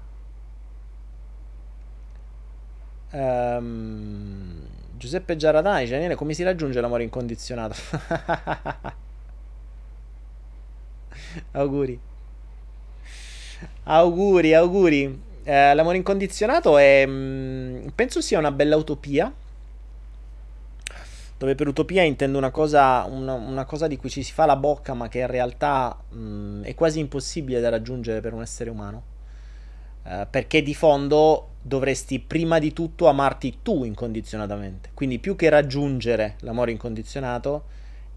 [3.11, 4.61] Um,
[4.95, 7.75] Giuseppe Giaradani, Daniele, come si raggiunge l'amore incondizionato?
[11.51, 11.99] auguri.
[13.83, 15.21] Auguri, auguri.
[15.43, 17.05] Eh, l'amore incondizionato è...
[17.05, 19.31] Mh, mm, penso sia una bella utopia
[21.37, 24.55] dove per utopia intendo una cosa, una, una cosa, di cui ci si fa la
[24.55, 29.11] bocca, ma che in realtà mh, è quasi impossibile da raggiungere per un essere umano.
[30.03, 34.89] Uh, perché di fondo dovresti prima di tutto amarti tu incondizionatamente.
[34.93, 37.63] Quindi più che raggiungere l'amore incondizionato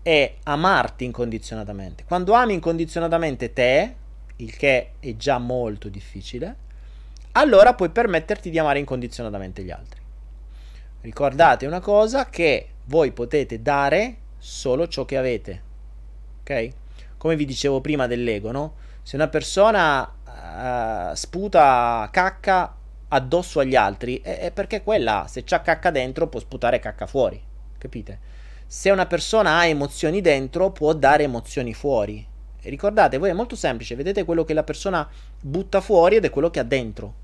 [0.02, 2.04] è amarti incondizionatamente.
[2.04, 3.94] Quando ami incondizionatamente te,
[4.36, 6.56] il che è già molto difficile,
[7.32, 10.00] allora puoi permetterti di amare incondizionatamente gli altri.
[11.02, 15.62] Ricordate una cosa che voi potete dare solo ciò che avete.
[16.41, 16.68] Ok?
[17.16, 18.74] Come vi dicevo prima dell'ego, no?
[19.03, 22.74] Se una persona uh, sputa cacca
[23.09, 27.41] addosso agli altri, è, è perché quella, se c'ha cacca dentro, può sputare cacca fuori.
[27.78, 28.18] Capite?
[28.66, 32.26] Se una persona ha emozioni dentro, può dare emozioni fuori.
[32.62, 35.09] Ricordate, voi è molto semplice, vedete quello che la persona
[35.41, 37.14] butta fuori ed è quello che ha dentro.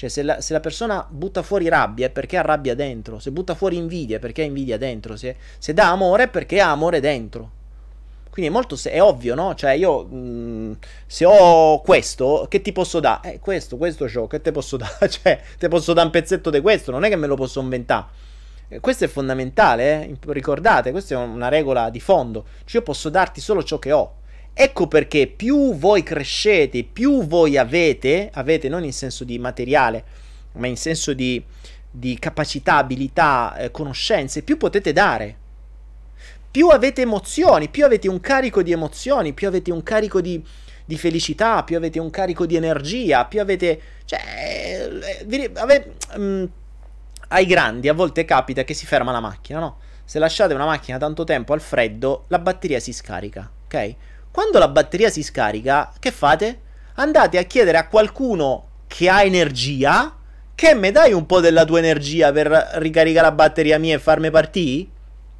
[0.00, 3.30] Cioè, se la, se la, persona butta fuori rabbia è perché ha rabbia dentro, se
[3.32, 6.70] butta fuori invidia è perché ha invidia dentro, se, se dà amore è perché ha
[6.70, 7.50] amore dentro.
[8.30, 9.54] Quindi è molto è ovvio, no?
[9.54, 10.72] Cioè, io mh, mm,
[11.06, 13.34] se ho questo, che ti posso dare?
[13.34, 15.10] Eh, questo, questo c'ho, che te posso dare?
[15.10, 18.06] cioè, te posso dare un pezzetto di questo, non è che me lo posso inventare.
[18.68, 20.16] Eh, questo è fondamentale, eh?
[20.28, 22.46] ricordate, questa è una regola di fondo.
[22.64, 24.19] Cioè, io posso darti solo ciò che ho.
[24.62, 30.04] Ecco perché più voi crescete, più voi avete, avete non in senso di materiale,
[30.56, 31.42] ma in senso di,
[31.90, 35.36] di capacità, abilità, eh, conoscenze, più potete dare.
[36.50, 40.44] Più avete emozioni, più avete un carico di emozioni, più avete un carico di,
[40.84, 43.80] di felicità, più avete un carico di energia, più avete...
[44.04, 46.46] Cioè, eh, vi, ave, um,
[47.28, 49.78] ai grandi a volte capita che si ferma la macchina, no?
[50.04, 53.96] Se lasciate una macchina tanto tempo al freddo, la batteria si scarica, ok?
[54.32, 56.60] Quando la batteria si scarica, che fate?
[56.94, 60.14] Andate a chiedere a qualcuno che ha energia
[60.54, 64.30] che mi dai un po' della tua energia per ricaricare la batteria mia e farmi
[64.30, 64.88] partire?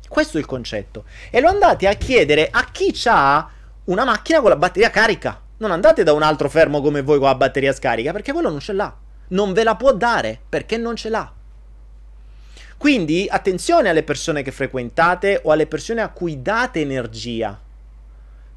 [0.08, 1.04] Questo è il concetto.
[1.30, 3.48] E lo andate a chiedere a chi ha
[3.84, 5.40] una macchina con la batteria carica.
[5.58, 8.60] Non andate da un altro fermo come voi con la batteria scarica, perché quello non
[8.60, 8.92] ce l'ha.
[9.28, 11.32] Non ve la può dare, perché non ce l'ha.
[12.76, 17.68] Quindi attenzione alle persone che frequentate o alle persone a cui date energia.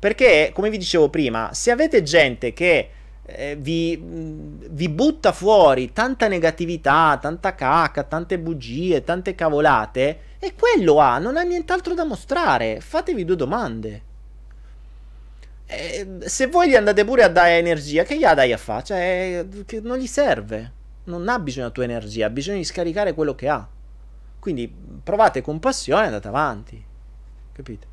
[0.03, 2.89] Perché, come vi dicevo prima, se avete gente che
[3.25, 10.99] eh, vi, vi, butta fuori tanta negatività, tanta cacca, tante bugie, tante cavolate, e quello
[10.99, 12.81] ha, non ha nient'altro da mostrare.
[12.81, 14.01] Fatevi due domande.
[15.67, 18.83] Eh, se voi gli andate pure a dare energia, che gli dai a fare?
[18.83, 20.71] Cioè, che non gli serve.
[21.05, 23.65] Non ha bisogno della tua energia, ha bisogno di scaricare quello che ha.
[24.37, 24.69] Quindi
[25.01, 26.85] provate compassione e andate avanti.
[27.53, 27.91] Capite?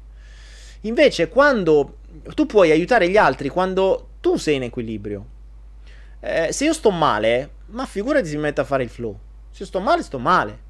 [0.84, 1.98] Invece, quando
[2.34, 5.26] tu puoi aiutare gli altri quando tu sei in equilibrio.
[6.20, 9.18] Eh, se io sto male, ma figurati se mi metto a fare il flow.
[9.50, 10.68] Se sto male, sto male.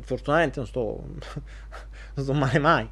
[0.00, 1.02] Fortunatamente non sto,
[2.14, 2.88] non sto male mai.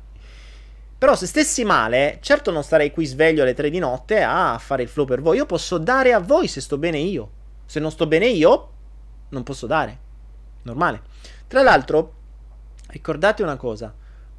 [0.96, 4.82] Però se stessi male, certo non starei qui sveglio alle 3 di notte a fare
[4.82, 5.36] il flow per voi.
[5.36, 7.30] Io posso dare a voi se sto bene io.
[7.66, 8.70] Se non sto bene io,
[9.28, 9.98] non posso dare.
[10.62, 11.02] Normale.
[11.46, 12.14] Tra l'altro,
[12.88, 13.94] ricordate una cosa.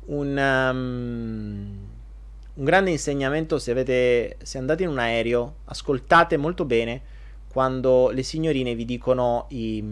[0.05, 0.37] Un...
[0.37, 1.94] Um,
[2.55, 7.01] un grande insegnamento se, avete, se andate in un aereo, ascoltate molto bene
[7.47, 9.83] quando le signorine vi dicono i,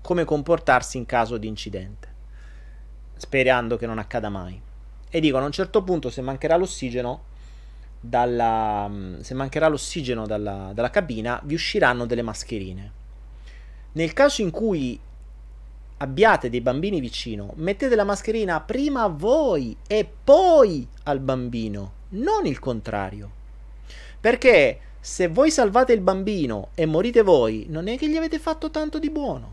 [0.00, 2.08] come comportarsi in caso di incidente,
[3.16, 4.60] sperando che non accada mai.
[5.08, 7.24] E dicono a un certo punto se mancherà l'ossigeno,
[8.00, 12.92] dalla, mm, se mancherà l'ossigeno dalla, dalla cabina, vi usciranno delle mascherine.
[13.92, 14.98] Nel caso in cui
[15.98, 22.46] abbiate dei bambini vicino, mettete la mascherina prima a voi e poi al bambino, non
[22.46, 23.30] il contrario.
[24.20, 28.70] Perché se voi salvate il bambino e morite voi, non è che gli avete fatto
[28.70, 29.52] tanto di buono.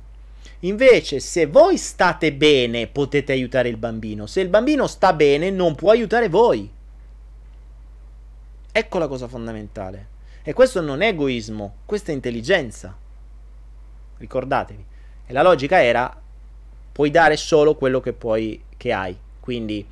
[0.62, 4.28] Invece, se voi state bene, potete aiutare il bambino.
[4.28, 6.70] Se il bambino sta bene, non può aiutare voi.
[8.72, 10.08] Ecco la cosa fondamentale.
[10.44, 12.96] E questo non è egoismo, questa è intelligenza.
[14.18, 14.86] Ricordatevi.
[15.26, 16.21] E la logica era
[16.92, 19.16] puoi dare solo quello che puoi che hai.
[19.40, 19.86] Quindi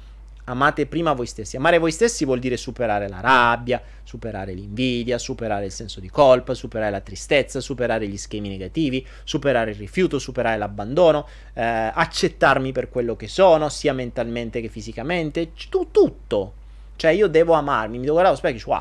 [0.45, 1.56] amate prima voi stessi.
[1.56, 6.54] Amare voi stessi vuol dire superare la rabbia, superare l'invidia, superare il senso di colpa,
[6.54, 12.89] superare la tristezza, superare gli schemi negativi, superare il rifiuto, superare l'abbandono, eh, accettarmi per
[12.89, 16.54] quello che sono, sia mentalmente che fisicamente, tu, tutto.
[16.95, 18.76] Cioè io devo amarmi, mi devo guardare allo specchio e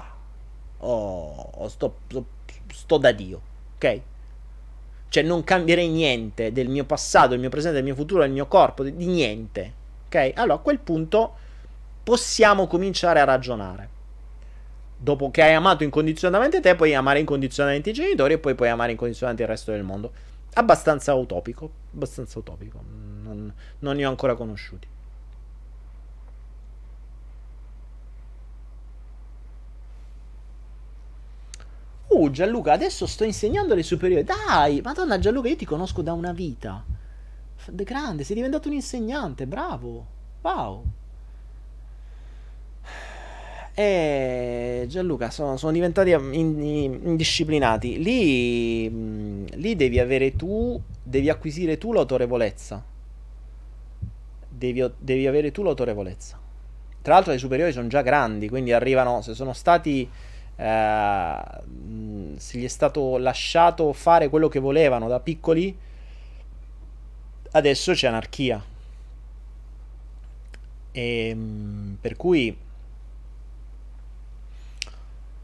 [0.81, 2.27] wow, oh, sto, sto,
[2.73, 3.41] sto da Dio,
[3.77, 4.01] ok?
[5.09, 8.47] Cioè non cambierei niente del mio passato, del mio presente, del mio futuro, del mio
[8.47, 9.73] corpo, di, niente.
[10.07, 10.33] Ok?
[10.35, 11.35] Allora a quel punto
[12.03, 13.97] possiamo cominciare a ragionare.
[15.01, 18.93] Dopo che hai amato incondizionatamente te, puoi amare incondizionatamente i genitori e poi puoi amare
[18.93, 20.13] incondizionatamente il resto del mondo.
[20.55, 21.71] Abbastanza utopico.
[21.95, 22.83] Abbastanza utopico.
[23.23, 24.89] Non, non ne ho ancora conosciuti.
[32.09, 34.25] Uh, Gianluca, adesso sto insegnando le superiori.
[34.25, 36.83] Dai, madonna Gianluca, io ti conosco da una vita.
[37.71, 40.07] Grande, sei diventato un insegnante, bravo.
[40.41, 40.85] Wow.
[43.75, 48.03] E Gianluca, sono, sono diventati indisciplinati.
[48.03, 52.83] Lì, mm, lì devi avere tu, devi acquisire tu l'autorevolezza.
[54.49, 56.41] Devi, devi avere tu l'autorevolezza.
[57.03, 60.09] Tra l'altro le superiori sono già grandi, quindi arrivano, se sono stati
[60.61, 65.77] eh, se gli è stato lasciato fare quello che volevano da piccoli,
[67.53, 68.63] adesso c'è anarchia.
[70.91, 72.57] E, ehm, per cui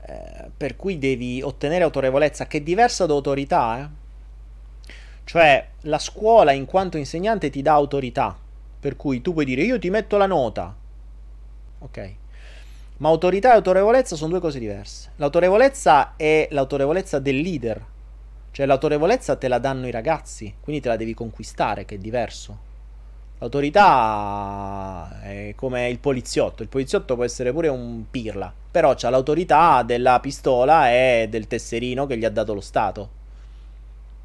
[0.07, 4.93] eh, per cui devi ottenere autorevolezza che è diversa da autorità eh?
[5.25, 8.37] cioè la scuola in quanto insegnante ti dà autorità
[8.81, 10.75] per cui tu puoi dire io ti metto la nota
[11.79, 12.15] ok
[12.99, 15.11] ma autorità e autorevolezza sono due cose diverse.
[15.16, 17.84] L'autorevolezza è l'autorevolezza del leader,
[18.51, 22.72] cioè l'autorevolezza te la danno i ragazzi, quindi te la devi conquistare, che è diverso.
[23.38, 29.82] L'autorità è come il poliziotto, il poliziotto può essere pure un pirla, però ha l'autorità
[29.82, 33.11] della pistola e del tesserino che gli ha dato lo Stato.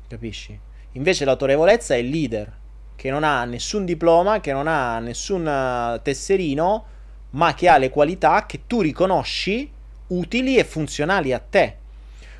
[0.08, 0.58] Capisci?
[0.94, 2.52] Invece l'autorevolezza è il leader,
[2.96, 6.86] che non ha nessun diploma, che non ha nessun eh, tesserino,
[7.32, 9.70] ma che ha le qualità che tu riconosci
[10.08, 11.76] utili e funzionali a te.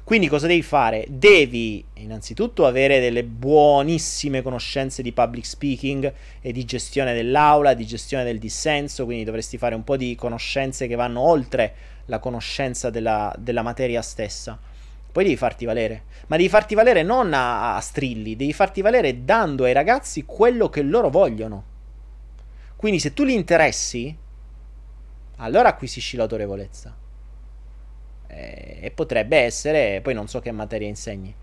[0.04, 1.06] Quindi cosa devi fare?
[1.08, 6.12] Devi innanzitutto avere delle buonissime conoscenze di public speaking
[6.42, 10.88] e di gestione dell'aula, di gestione del dissenso, quindi dovresti fare un po' di conoscenze
[10.88, 11.76] che vanno oltre
[12.06, 14.58] la conoscenza della, della materia stessa.
[15.12, 19.24] Poi devi farti valere, ma devi farti valere non a, a strilli, devi farti valere
[19.24, 21.64] dando ai ragazzi quello che loro vogliono.
[22.76, 24.16] Quindi se tu li interessi,
[25.40, 26.96] allora acquisisci l'autorevolezza.
[28.28, 31.34] Eh, e potrebbe essere, poi non so che materia insegni,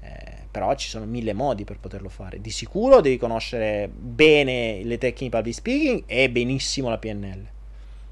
[0.00, 2.40] eh, però ci sono mille modi per poterlo fare.
[2.40, 7.46] Di sicuro devi conoscere bene le tecniche public speaking e benissimo la PNL.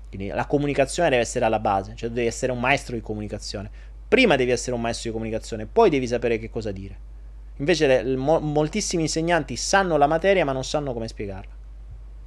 [0.09, 3.71] Quindi la comunicazione deve essere alla base, cioè devi essere un maestro di comunicazione.
[4.09, 7.09] Prima devi essere un maestro di comunicazione, poi devi sapere che cosa dire.
[7.57, 11.59] Invece le, mo, moltissimi insegnanti sanno la materia ma non sanno come spiegarla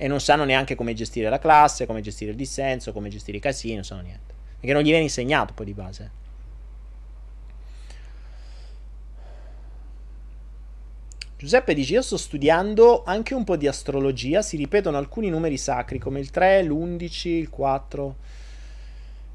[0.04, 3.40] e non sanno neanche come gestire la classe, come gestire il dissenso, come gestire i
[3.40, 4.34] casini, non sanno niente.
[4.60, 6.12] Perché non gli viene insegnato poi di base.
[11.38, 14.42] Giuseppe dice: Io sto studiando anche un po' di astrologia.
[14.42, 18.16] Si ripetono alcuni numeri sacri come il 3, l'11, il 4.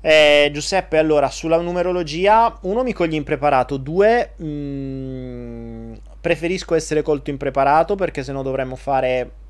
[0.02, 7.30] Eh, Giuseppe, allora sulla numerologia, uno mi coglie impreparato, due mh, mm, preferisco essere colto
[7.30, 9.46] impreparato perché sennò dovremmo fare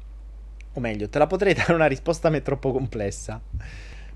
[0.79, 3.41] o meglio, te la potrei dare una risposta ma è troppo complessa.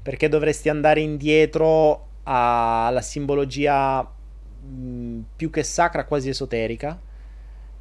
[0.02, 6.98] Perché dovresti andare indietro alla simbologia mh, più che sacra, quasi esoterica.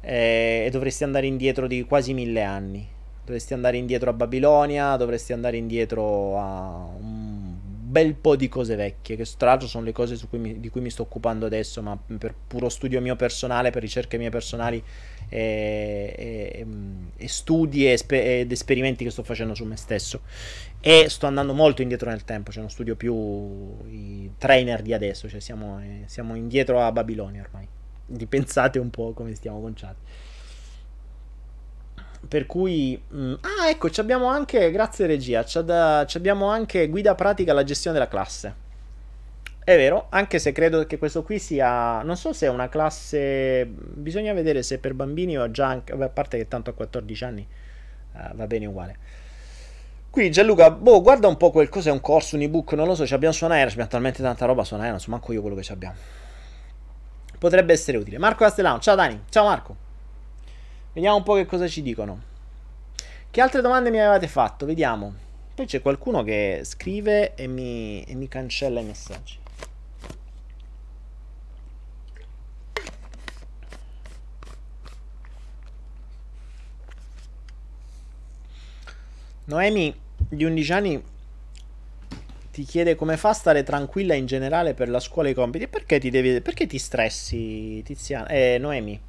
[0.00, 2.86] Eh, e dovresti andare indietro di quasi mille anni.
[3.24, 7.54] Dovresti andare indietro a Babilonia, dovresti andare indietro a un
[7.92, 10.80] bel po' di cose vecchie, che tra l'altro sono le cose cui mi, di cui
[10.80, 14.82] mi sto occupando adesso, ma per puro studio mio personale, per ricerche mie personali
[15.32, 16.66] e, e,
[17.16, 20.20] e studi ed esperimenti che sto facendo su me stesso.
[20.80, 23.14] E sto andando molto indietro nel tempo, cioè non studio più
[23.88, 27.66] i trainer di adesso, cioè siamo, eh, siamo indietro a Babilonia ormai.
[28.04, 30.00] Quindi pensate un po' come stiamo conciati.
[32.28, 33.00] Per cui...
[33.08, 35.44] Mh, mm, ah, ecco, abbiamo anche, grazie regia,
[36.14, 38.61] abbiamo anche guida pratica alla gestione della classe.
[39.64, 42.02] È vero, anche se credo che questo qui sia.
[42.02, 43.64] Non so se è una classe.
[43.66, 45.68] Bisogna vedere se per bambini o già.
[45.68, 47.46] Anche, a parte che tanto a 14 anni
[48.14, 48.96] uh, va bene uguale.
[50.10, 53.02] Qui Gianluca, boh, guarda un po' quel cos'è un corso, un ebook, non lo so,
[53.14, 55.72] abbiamo su Nair, abbiamo talmente tanta roba su Nair, non so manco io quello che
[55.72, 55.94] abbiamo.
[57.38, 58.18] Potrebbe essere utile.
[58.18, 59.76] Marco Castellano, ciao Dani, ciao Marco.
[60.92, 62.20] Vediamo un po' che cosa ci dicono.
[63.30, 64.66] Che altre domande mi avevate fatto?
[64.66, 65.14] Vediamo.
[65.54, 69.40] Poi c'è qualcuno che scrive e mi, e mi cancella i messaggi.
[79.44, 81.02] Noemi di 11 anni
[82.52, 85.66] ti chiede come fa a stare tranquilla in generale per la scuola e i compiti.
[85.68, 88.28] Perché ti, devi, perché ti stressi, Tiziana?
[88.28, 89.00] Eh, Noemi.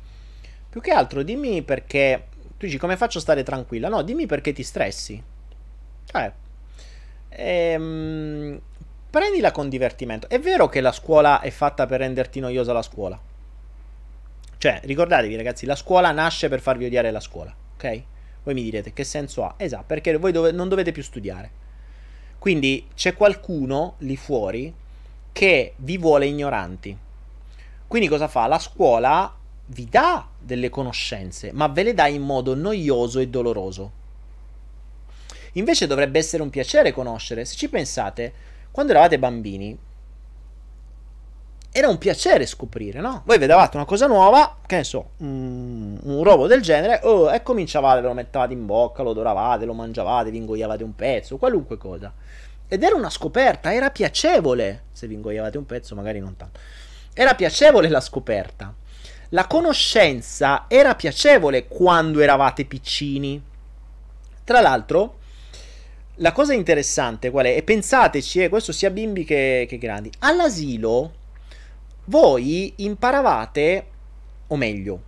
[0.69, 2.27] Più che altro dimmi perché...
[2.57, 3.89] Tu dici come faccio a stare tranquilla?
[3.89, 5.21] No, dimmi perché ti stressi.
[6.13, 6.31] Eh.
[7.29, 8.61] Ehm,
[9.09, 10.29] prendila con divertimento.
[10.29, 13.19] È vero che la scuola è fatta per renderti noiosa la scuola.
[14.57, 18.03] Cioè, ricordatevi ragazzi, la scuola nasce per farvi odiare la scuola, ok?
[18.43, 19.53] Voi mi direte che senso ha?
[19.57, 21.61] Esatto, perché voi dove, non dovete più studiare.
[22.39, 24.73] Quindi c'è qualcuno lì fuori
[25.31, 26.97] che vi vuole ignoranti.
[27.87, 28.47] Quindi cosa fa?
[28.47, 29.33] La scuola
[29.67, 34.01] vi dà delle conoscenze, ma ve le dà in modo noioso e doloroso.
[35.53, 37.45] Invece dovrebbe essere un piacere conoscere.
[37.45, 38.33] Se ci pensate,
[38.71, 39.77] quando eravate bambini,
[41.75, 43.23] era un piacere scoprire, no?
[43.25, 47.41] Voi vedevate una cosa nuova, che ne so, un, un robo del genere, oh, e
[47.41, 51.77] cominciavate, ve lo mettevate in bocca, lo odoravate, lo mangiavate, vi ingoiavate un pezzo, qualunque
[51.77, 52.13] cosa.
[52.67, 54.83] Ed era una scoperta, era piacevole.
[54.91, 56.59] Se vi ingoiavate un pezzo, magari non tanto.
[57.11, 58.71] Era piacevole la scoperta.
[59.29, 63.41] La conoscenza era piacevole quando eravate piccini.
[64.43, 65.17] Tra l'altro,
[66.17, 67.55] la cosa interessante qual è?
[67.55, 70.11] E pensateci, eh, questo sia bimbi che, che grandi.
[70.19, 71.21] All'asilo
[72.05, 73.87] voi imparavate,
[74.47, 75.01] o meglio,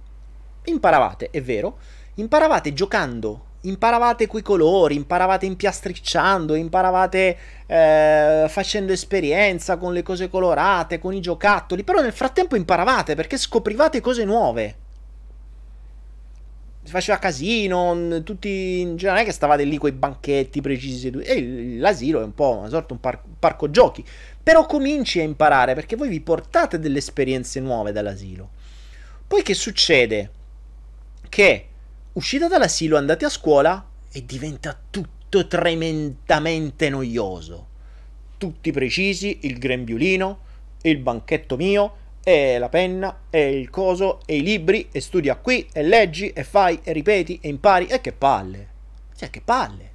[0.65, 1.77] imparavate, è vero,
[2.15, 10.99] imparavate giocando, imparavate quei colori, imparavate impiastricciando, imparavate eh, facendo esperienza con le cose colorate,
[10.99, 14.75] con i giocattoli, però nel frattempo imparavate perché scoprivate cose nuove.
[16.83, 21.07] Si faceva casino, tutti generale non è che stavate lì con i banchetti precisi.
[21.07, 24.05] E l'asilo è un po' una sorta di par- parco giochi.
[24.45, 28.51] Però cominci a imparare perché voi vi portate delle esperienze nuove dall'asilo.
[29.25, 30.29] Poi che succede?
[31.27, 31.67] Che
[32.13, 37.69] uscite dall'asilo, andate a scuola e diventa tutto tremendamente noioso.
[38.37, 40.39] Tutti precisi, il grembiulino,
[40.83, 45.67] il banchetto mio, e la penna, e il coso, e i libri, e studia qui,
[45.73, 48.67] e leggi, e fai, e ripeti, e impari, e che palle.
[49.15, 49.93] Cioè, che palle.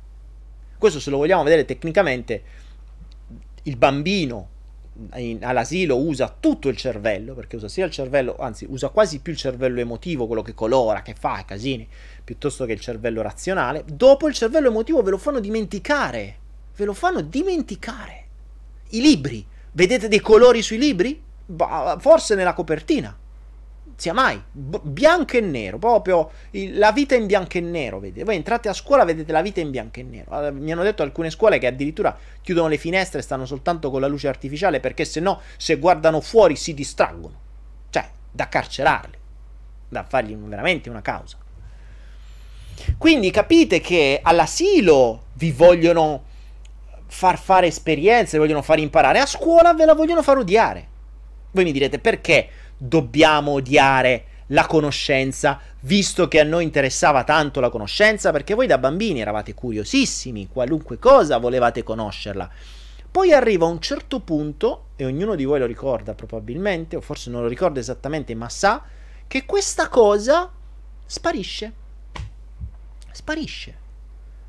[0.77, 2.43] Questo se lo vogliamo vedere tecnicamente
[3.71, 4.49] il bambino
[5.15, 9.33] in, all'asilo usa tutto il cervello, perché usa sia il cervello, anzi usa quasi più
[9.33, 11.89] il cervello emotivo, quello che colora, che fa casini,
[12.23, 16.37] piuttosto che il cervello razionale, dopo il cervello emotivo ve lo fanno dimenticare,
[16.77, 18.27] ve lo fanno dimenticare.
[18.91, 21.23] I libri, vedete dei colori sui libri?
[21.47, 23.17] Bah, forse nella copertina
[24.01, 28.01] sia mai B- bianco e nero, proprio il, la vita in bianco e nero.
[28.01, 28.25] Vedete?
[28.25, 30.31] Voi entrate a scuola, vedete la vita in bianco e nero.
[30.31, 34.01] Allora, mi hanno detto alcune scuole che addirittura chiudono le finestre e stanno soltanto con
[34.01, 37.39] la luce artificiale perché se no, se guardano fuori si distraggono.
[37.91, 39.19] Cioè, da carcerarli,
[39.89, 41.37] da fargli veramente una causa.
[42.97, 46.25] Quindi capite che all'asilo vi vogliono
[47.07, 50.89] far fare esperienze, vogliono far imparare, a scuola ve la vogliono far odiare.
[51.51, 52.49] Voi mi direte perché?
[52.83, 58.79] Dobbiamo odiare la conoscenza, visto che a noi interessava tanto la conoscenza, perché voi da
[58.79, 62.51] bambini eravate curiosissimi, qualunque cosa volevate conoscerla.
[63.11, 67.43] Poi arriva un certo punto, e ognuno di voi lo ricorda probabilmente, o forse non
[67.43, 68.83] lo ricorda esattamente, ma sa,
[69.27, 70.51] che questa cosa
[71.05, 71.73] sparisce.
[73.11, 73.79] Sparisce.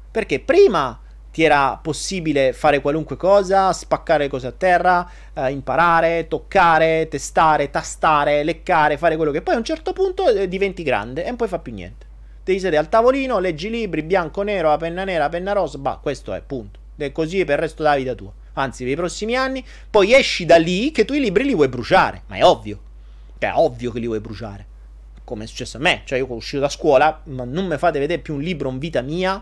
[0.09, 0.99] Perché prima
[1.31, 8.43] ti era possibile fare qualunque cosa, spaccare cose a terra, eh, imparare, toccare, testare, tastare,
[8.43, 11.49] leccare, fare quello che poi a un certo punto eh, diventi grande e non puoi
[11.61, 12.05] più niente.
[12.43, 15.99] Devi sedere al tavolino, leggi libri, bianco, nero, la penna nera, la penna rosa, bah,
[16.01, 16.79] questo è, punto.
[16.97, 18.31] È così per il resto della vita tua.
[18.53, 21.69] Anzi, per i prossimi anni, poi esci da lì che tu i libri li vuoi
[21.69, 22.79] bruciare, ma è ovvio.
[23.39, 24.65] Cioè, è ovvio che li vuoi bruciare.
[25.23, 28.19] come è successo a me, cioè io uscito da scuola, ma non mi fate vedere
[28.19, 29.41] più un libro in vita mia,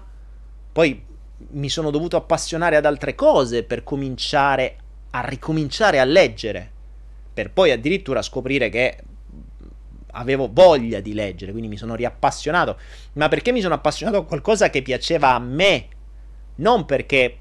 [0.72, 1.04] poi
[1.52, 4.78] mi sono dovuto appassionare ad altre cose per cominciare
[5.12, 6.72] a ricominciare a leggere,
[7.34, 8.98] per poi addirittura scoprire che
[10.12, 12.78] avevo voglia di leggere, quindi mi sono riappassionato,
[13.14, 15.88] ma perché mi sono appassionato a qualcosa che piaceva a me,
[16.56, 17.38] non perché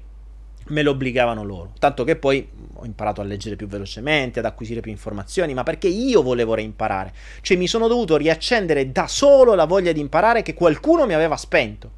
[0.67, 1.73] me lo obbligavano loro.
[1.79, 5.87] Tanto che poi ho imparato a leggere più velocemente, ad acquisire più informazioni, ma perché
[5.87, 7.13] io volevo reimparare.
[7.41, 11.37] Cioè mi sono dovuto riaccendere da solo la voglia di imparare che qualcuno mi aveva
[11.37, 11.97] spento.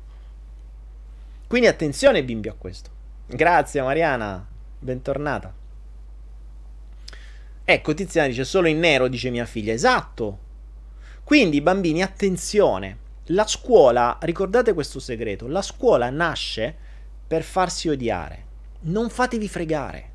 [1.52, 2.90] Quindi attenzione bimbi a questo.
[3.28, 4.48] Grazie Mariana,
[4.80, 5.54] bentornata.
[7.66, 9.74] Ecco, Tiziana dice solo in nero, dice mia figlia.
[9.74, 10.40] Esatto.
[11.26, 12.98] Quindi bambini, attenzione.
[13.26, 16.74] La scuola, ricordate questo segreto, la scuola nasce
[17.28, 18.46] per farsi odiare
[18.84, 20.10] non fatevi fregare.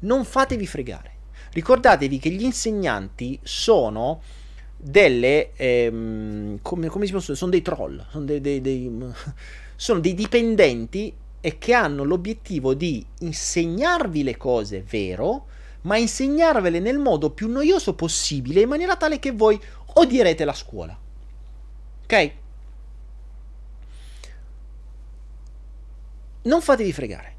[0.00, 1.12] Non fatevi fregare.
[1.52, 4.22] Ricordatevi che gli insegnanti sono
[4.86, 8.92] delle ehm, come, come, si possono sono dei troll sono dei, dei, dei,
[9.76, 15.46] sono dei dipendenti e che hanno l'obiettivo di insegnarvi le cose vero
[15.82, 19.60] ma insegnarvele nel modo più noioso possibile in maniera tale che voi
[19.94, 20.98] odierete la scuola.
[22.04, 22.32] Ok?
[26.42, 27.32] Non fatevi fregare.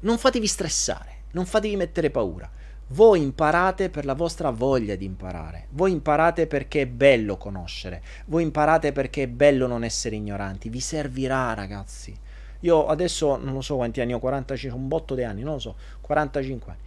[0.00, 2.50] Non fatevi stressare, non fatevi mettere paura.
[2.92, 5.68] Voi imparate per la vostra voglia di imparare.
[5.70, 8.02] Voi imparate perché è bello conoscere.
[8.26, 10.68] Voi imparate perché è bello non essere ignoranti.
[10.68, 12.14] Vi servirà, ragazzi.
[12.60, 15.58] Io adesso non lo so quanti anni ho, 45, un botto di anni, non lo
[15.58, 16.80] so, 45 anni.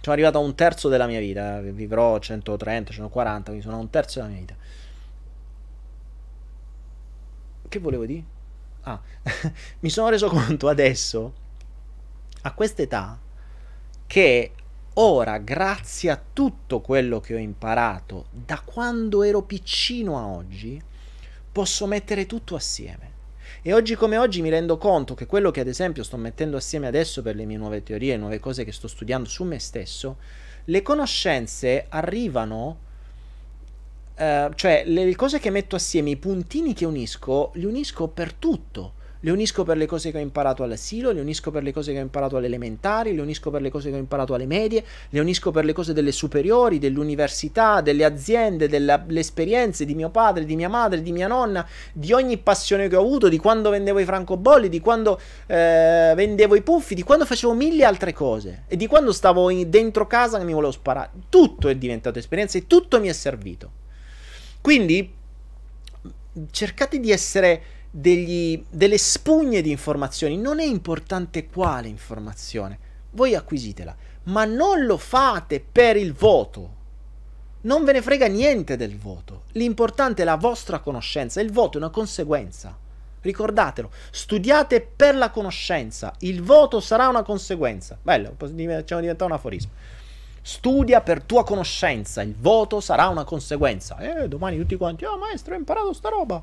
[0.00, 3.90] Sono arrivato a un terzo della mia vita, vivrò 130, 140, quindi sono a un
[3.90, 4.54] terzo della mia vita.
[7.66, 8.24] Che volevo dire?
[8.82, 9.00] Ah,
[9.80, 11.32] mi sono reso conto adesso
[12.42, 13.18] a questa età
[14.06, 14.52] che
[14.98, 20.80] ora, grazie a tutto quello che ho imparato da quando ero piccino a oggi,
[21.50, 23.14] posso mettere tutto assieme.
[23.62, 26.86] E oggi come oggi mi rendo conto che quello che ad esempio sto mettendo assieme
[26.86, 30.16] adesso per le mie nuove teorie, nuove cose che sto studiando su me stesso,
[30.64, 32.78] le conoscenze arrivano,
[34.14, 38.94] eh, cioè le cose che metto assieme, i puntini che unisco, li unisco per tutto
[39.26, 41.98] le unisco per le cose che ho imparato all'asilo, le unisco per le cose che
[41.98, 45.18] ho imparato alle elementari, le unisco per le cose che ho imparato alle medie, le
[45.18, 50.54] unisco per le cose delle superiori, dell'università, delle aziende, delle esperienze di mio padre, di
[50.54, 54.04] mia madre, di mia nonna, di ogni passione che ho avuto, di quando vendevo i
[54.04, 58.86] francobolli, di quando eh, vendevo i puffi, di quando facevo mille altre cose e di
[58.86, 61.10] quando stavo in, dentro casa che mi volevo sparare.
[61.28, 63.70] Tutto è diventato esperienza e tutto mi è servito.
[64.60, 65.14] Quindi
[66.50, 67.62] cercate di essere
[67.98, 70.36] degli, delle spugne di informazioni.
[70.36, 72.78] Non è importante quale informazione,
[73.12, 76.74] voi acquisitela, ma non lo fate per il voto.
[77.62, 79.44] Non ve ne frega niente del voto.
[79.52, 81.40] L'importante è la vostra conoscenza.
[81.40, 82.76] Il voto è una conseguenza.
[83.22, 86.14] Ricordatelo, studiate per la conoscenza.
[86.20, 87.98] Il voto sarà una conseguenza.
[88.00, 89.72] Bello, facciamo diventare un aforismo.
[90.42, 92.22] Studia per tua conoscenza.
[92.22, 93.96] Il voto sarà una conseguenza.
[93.98, 96.40] Eh, domani tutti quanti, oh maestro, ho imparato sta roba.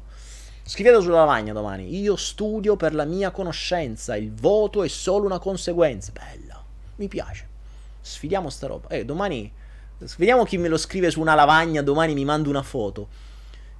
[0.66, 2.00] Scrivete sulla lavagna domani.
[2.00, 4.16] Io studio per la mia conoscenza.
[4.16, 6.14] Il voto è solo una conseguenza.
[6.14, 6.64] Bella.
[6.96, 7.48] Mi piace.
[8.00, 8.88] Sfidiamo sta roba.
[8.88, 9.52] Eh, domani.
[10.18, 11.82] Vediamo chi me lo scrive su una lavagna.
[11.82, 13.10] Domani mi manda una foto.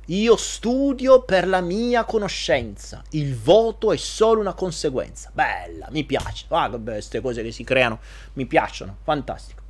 [0.08, 3.02] Io studio per la mia conoscenza.
[3.12, 5.32] Il voto è solo una conseguenza.
[5.34, 6.46] Bella, mi piace.
[6.50, 8.00] Ah, vabbè, queste cose che si creano
[8.34, 8.98] mi piacciono.
[9.04, 9.63] Fantastico.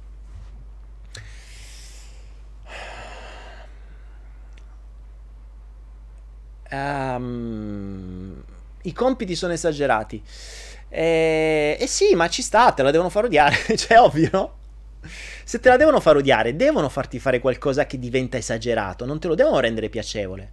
[6.74, 8.44] Um,
[8.84, 10.22] I compiti sono esagerati.
[10.90, 14.54] E, eh, eh sì, ma ci sta, te la devono far odiare, cioè ovvio, no?
[15.44, 19.28] Se te la devono far odiare, devono farti fare qualcosa che diventa esagerato, non te
[19.28, 20.52] lo devono rendere piacevole.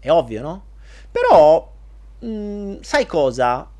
[0.00, 0.64] È ovvio, no?
[1.10, 1.72] Però,
[2.18, 3.70] mh, mm, sai cosa?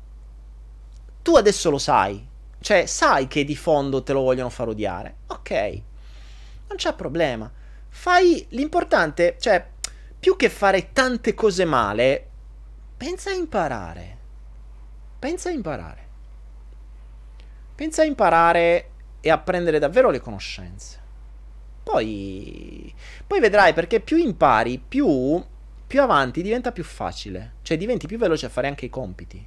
[1.21, 2.25] Tu adesso lo sai.
[2.59, 5.17] Cioè, sai che di fondo te lo vogliono far odiare.
[5.27, 5.51] Ok,
[6.67, 7.51] non c'è problema.
[7.89, 9.65] Fai l'importante, cioè,
[10.25, 12.29] più che fare tante cose male,
[12.97, 14.17] pensa a imparare.
[15.19, 16.07] Pensa a imparare.
[17.75, 18.89] Pensa a imparare
[19.21, 20.99] e a prendere davvero le conoscenze.
[21.83, 22.91] Poi,
[23.27, 25.45] poi vedrai perché più impari, più,
[25.85, 27.57] più avanti diventa più facile.
[27.61, 29.45] Cioè diventi più veloce a fare anche i compiti.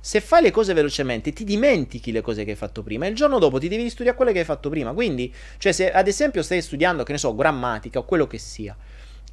[0.00, 3.14] Se fai le cose velocemente, ti dimentichi le cose che hai fatto prima e il
[3.14, 4.92] giorno dopo ti devi studiare quelle che hai fatto prima.
[4.92, 8.76] Quindi, cioè, se ad esempio stai studiando, che ne so, grammatica o quello che sia,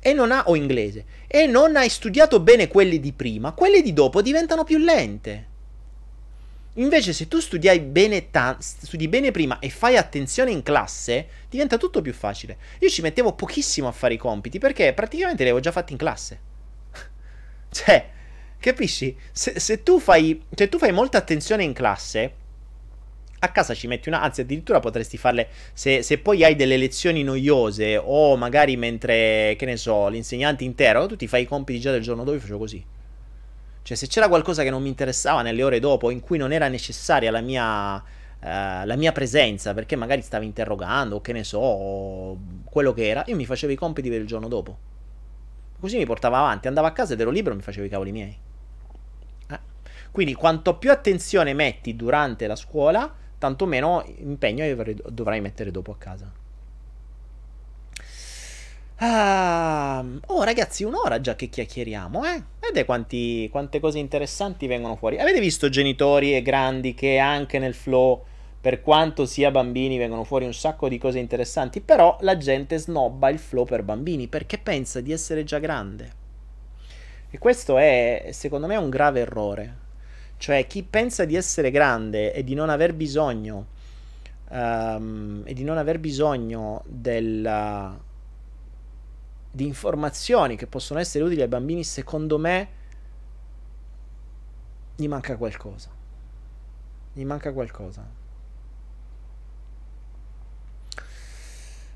[0.03, 3.93] e non ha, o inglese, e non hai studiato bene quelli di prima, quelle di
[3.93, 5.51] dopo diventano più lente.
[6.73, 11.77] Invece, se tu studiai bene, ta- studi bene prima e fai attenzione in classe, diventa
[11.77, 12.57] tutto più facile.
[12.79, 15.97] Io ci mettevo pochissimo a fare i compiti perché praticamente li avevo già fatti in
[15.97, 16.39] classe.
[17.71, 18.09] cioè,
[18.59, 19.15] capisci?
[19.31, 22.33] Se, se, tu fai, se tu fai molta attenzione in classe,
[23.43, 27.23] a casa ci metti una, anzi addirittura potresti farle se, se, poi hai delle lezioni
[27.23, 31.91] noiose o magari mentre, che ne so, l'insegnante intero, tu ti fai i compiti già
[31.91, 32.83] del giorno dopo, io faccio così.
[33.81, 36.69] Cioè, se c'era qualcosa che non mi interessava nelle ore dopo, in cui non era
[36.69, 38.01] necessaria la mia, uh,
[38.39, 43.35] la mia presenza, perché magari stavi interrogando, o che ne so, quello che era, io
[43.35, 44.77] mi facevo i compiti per il giorno dopo.
[45.81, 48.37] Così mi portava avanti, andavo a casa ed ero libero mi facevo i cavoli miei.
[49.49, 49.59] Eh.
[50.11, 53.13] Quindi, quanto più attenzione metti durante la scuola,
[53.43, 54.63] tanto meno impegno
[55.09, 56.31] dovrai mettere dopo a casa.
[58.95, 62.41] Ah, oh ragazzi, un'ora già che chiacchieriamo, eh?
[62.61, 65.19] Vedete quanti, quante cose interessanti vengono fuori.
[65.19, 68.23] Avete visto genitori e grandi che anche nel flow,
[68.61, 73.27] per quanto sia bambini, vengono fuori un sacco di cose interessanti, però la gente snobba
[73.27, 76.11] il flow per bambini perché pensa di essere già grande.
[77.29, 79.82] E questo è, secondo me, un grave errore.
[80.43, 83.67] Cioè, chi pensa di essere grande e di non aver bisogno,
[84.49, 87.97] um, e di non aver bisogno della
[89.49, 92.67] di informazioni che possono essere utili ai bambini, secondo me
[94.97, 95.89] gli manca qualcosa.
[97.13, 98.05] Gli manca qualcosa.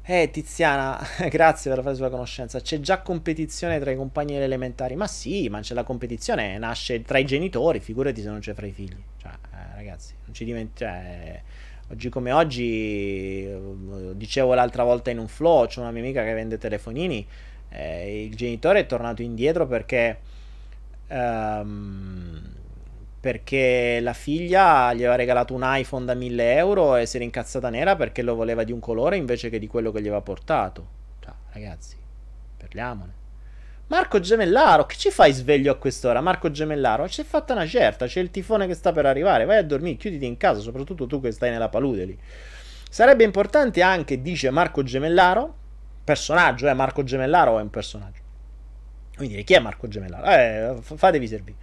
[0.09, 0.97] Eh, Tiziana,
[1.29, 2.61] grazie per la sulla conoscenza.
[2.61, 4.95] C'è già competizione tra i compagni elementari.
[4.95, 8.65] Ma sì, ma c'è la competizione, nasce tra i genitori, figurati se non c'è fra
[8.65, 8.95] i figli.
[9.17, 11.01] Cioè, eh, ragazzi, non ci dimentichiamo.
[11.01, 11.41] Cioè,
[11.89, 13.47] oggi come oggi,
[14.13, 17.25] dicevo l'altra volta in un flow, c'è una mia amica che vende telefonini
[17.69, 20.19] eh, il genitore è tornato indietro perché,
[21.09, 22.41] um,
[23.27, 27.69] perché la figlia gli aveva regalato un iPhone da 1000 euro e si era incazzata
[27.69, 30.87] nera perché lo voleva di un colore invece che di quello che gli aveva portato.
[31.19, 31.97] Cioè, ragazzi,
[32.55, 33.11] parliamone.
[33.87, 36.21] Marco Gemellaro, che ci fai sveglio a quest'ora?
[36.21, 39.63] Marco Gemellaro, c'è fatta una certa, c'è il tifone che sta per arrivare, vai a
[39.63, 42.17] dormire, chiuditi in casa, soprattutto tu che stai nella palude lì.
[42.89, 45.53] Sarebbe importante anche, dice Marco Gemellaro,
[46.01, 48.21] personaggio, eh, Marco Gemellaro è un personaggio.
[49.17, 50.25] Quindi chi è Marco Gemellaro?
[50.27, 51.57] Eh, fatevi servire.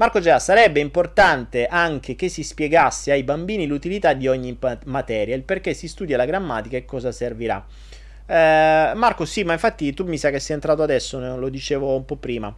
[0.00, 5.42] Marco Gemellaro sarebbe importante anche che si spiegasse ai bambini l'utilità di ogni materia, il
[5.42, 7.62] perché si studia la grammatica e cosa servirà.
[8.24, 12.06] Eh, Marco, sì, ma infatti tu mi sa che sei entrato adesso, lo dicevo un
[12.06, 12.54] po' prima.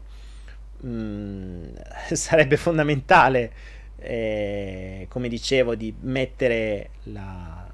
[0.86, 1.64] Mm,
[2.12, 3.52] sarebbe fondamentale,
[3.98, 7.68] eh, come dicevo, di mettere la...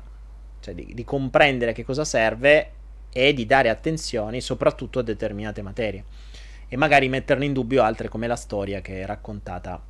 [0.60, 2.70] cioè di, di comprendere che cosa serve
[3.12, 6.04] e di dare attenzione soprattutto a determinate materie
[6.68, 9.80] e magari metterne in dubbio altre come la storia che è raccontata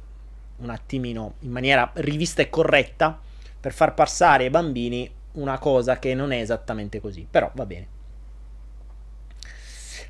[0.58, 3.20] un attimino in maniera rivista e corretta
[3.60, 7.96] per far passare ai bambini una cosa che non è esattamente così, però va bene.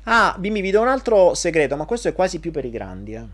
[0.03, 3.13] Ah, Bimbi, vi do un altro segreto, ma questo è quasi più per i grandi.
[3.13, 3.27] Eh.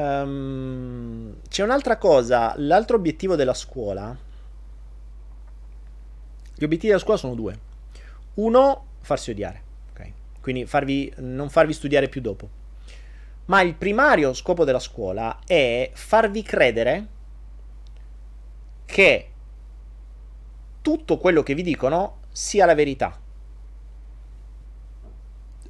[0.00, 4.16] Um, c'è un'altra cosa, l'altro obiettivo della scuola.
[6.54, 7.58] Gli obiettivi della scuola sono due.
[8.34, 9.62] Uno, farsi odiare?
[10.48, 12.48] Quindi farvi, non farvi studiare più dopo.
[13.46, 17.06] Ma il primario scopo della scuola è farvi credere
[18.86, 19.30] che
[20.80, 23.20] tutto quello che vi dicono sia la verità.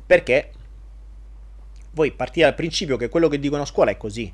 [0.06, 0.52] Perché
[1.90, 4.32] voi partite dal principio che quello che dicono a scuola è così.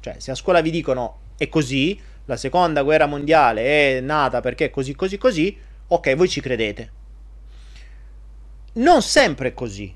[0.00, 4.64] Cioè, se a scuola vi dicono è così, la seconda guerra mondiale è nata perché
[4.64, 5.56] è così, così, così,
[5.86, 6.98] ok, voi ci credete
[8.72, 9.94] non sempre è così.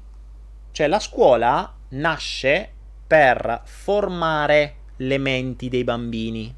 [0.73, 2.71] Cioè la scuola nasce
[3.07, 6.55] per formare le menti dei bambini.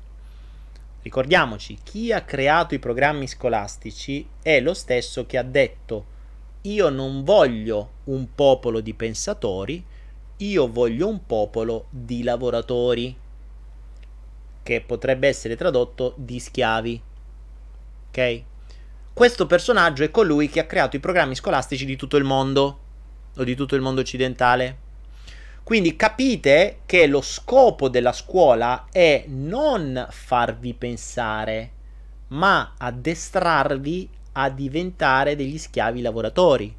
[1.03, 6.15] Ricordiamoci, chi ha creato i programmi scolastici è lo stesso che ha detto
[6.63, 9.85] io non voglio un popolo di pensatori,
[10.39, 13.17] io voglio un popolo di lavoratori,
[14.63, 17.03] che potrebbe essere tradotto di schiavi.
[18.09, 18.43] Ok?
[19.17, 22.81] Questo personaggio è colui che ha creato i programmi scolastici di tutto il mondo,
[23.35, 24.77] o di tutto il mondo occidentale.
[25.63, 31.71] Quindi capite che lo scopo della scuola è non farvi pensare,
[32.29, 36.77] ma addestrarvi a diventare degli schiavi lavoratori.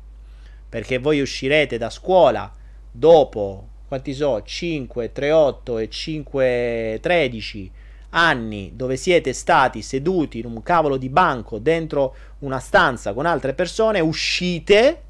[0.69, 2.53] Perché voi uscirete da scuola
[2.91, 7.71] dopo, quanti so, 5, 3, 8 e 5, 13
[8.09, 13.53] anni dove siete stati seduti in un cavolo di banco dentro una stanza con altre
[13.53, 15.01] persone, uscite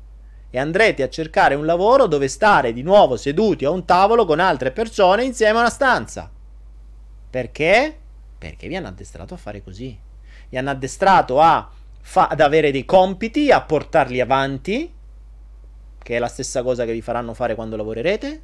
[0.49, 4.39] e andrete a cercare un lavoro dove stare di nuovo seduti a un tavolo con
[4.39, 6.31] altre persone insieme a una stanza.
[7.29, 7.97] Perché?
[8.37, 9.97] Perché vi hanno addestrato a fare così.
[10.49, 11.69] Vi hanno addestrato a
[12.01, 14.93] fa- ad avere dei compiti, a portarli avanti,
[16.01, 18.41] che è la stessa cosa che vi faranno fare quando lavorerete,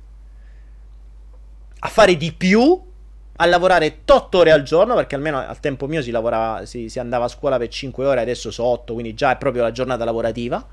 [1.79, 2.91] a fare di più,
[3.35, 6.99] a lavorare 8 ore al giorno, perché almeno al tempo mio si, lavorava, si, si
[6.99, 10.03] andava a scuola per 5 ore, adesso sono 8, quindi già è proprio la giornata
[10.03, 10.65] lavorativa.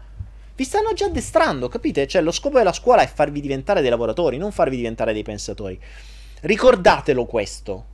[0.55, 2.07] Vi stanno già addestrando, capite?
[2.07, 5.81] Cioè, lo scopo della scuola è farvi diventare dei lavoratori, non farvi diventare dei pensatori.
[6.43, 7.85] Ricordatelo questo.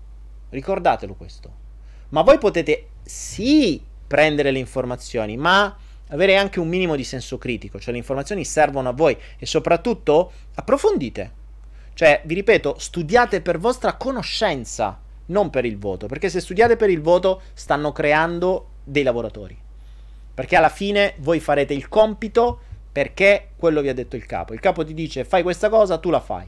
[0.51, 1.65] Ricordatelo questo.
[2.09, 5.77] Ma voi potete sì prendere le informazioni, ma
[6.09, 10.33] avere anche un minimo di senso critico, cioè le informazioni servono a voi e soprattutto
[10.55, 11.45] approfondite.
[11.97, 16.91] Cioè, vi ripeto, studiate per vostra conoscenza, non per il voto, perché se studiate per
[16.91, 19.57] il voto stanno creando dei lavoratori.
[20.35, 22.61] Perché alla fine voi farete il compito
[22.93, 24.53] perché quello vi ha detto il capo.
[24.53, 26.47] Il capo ti dice fai questa cosa, tu la fai.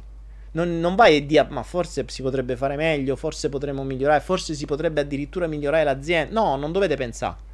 [0.51, 4.53] Non, non vai e dia, ma forse si potrebbe fare meglio, forse potremmo migliorare, forse
[4.53, 6.39] si potrebbe addirittura migliorare l'azienda.
[6.39, 7.47] No, non dovete pensare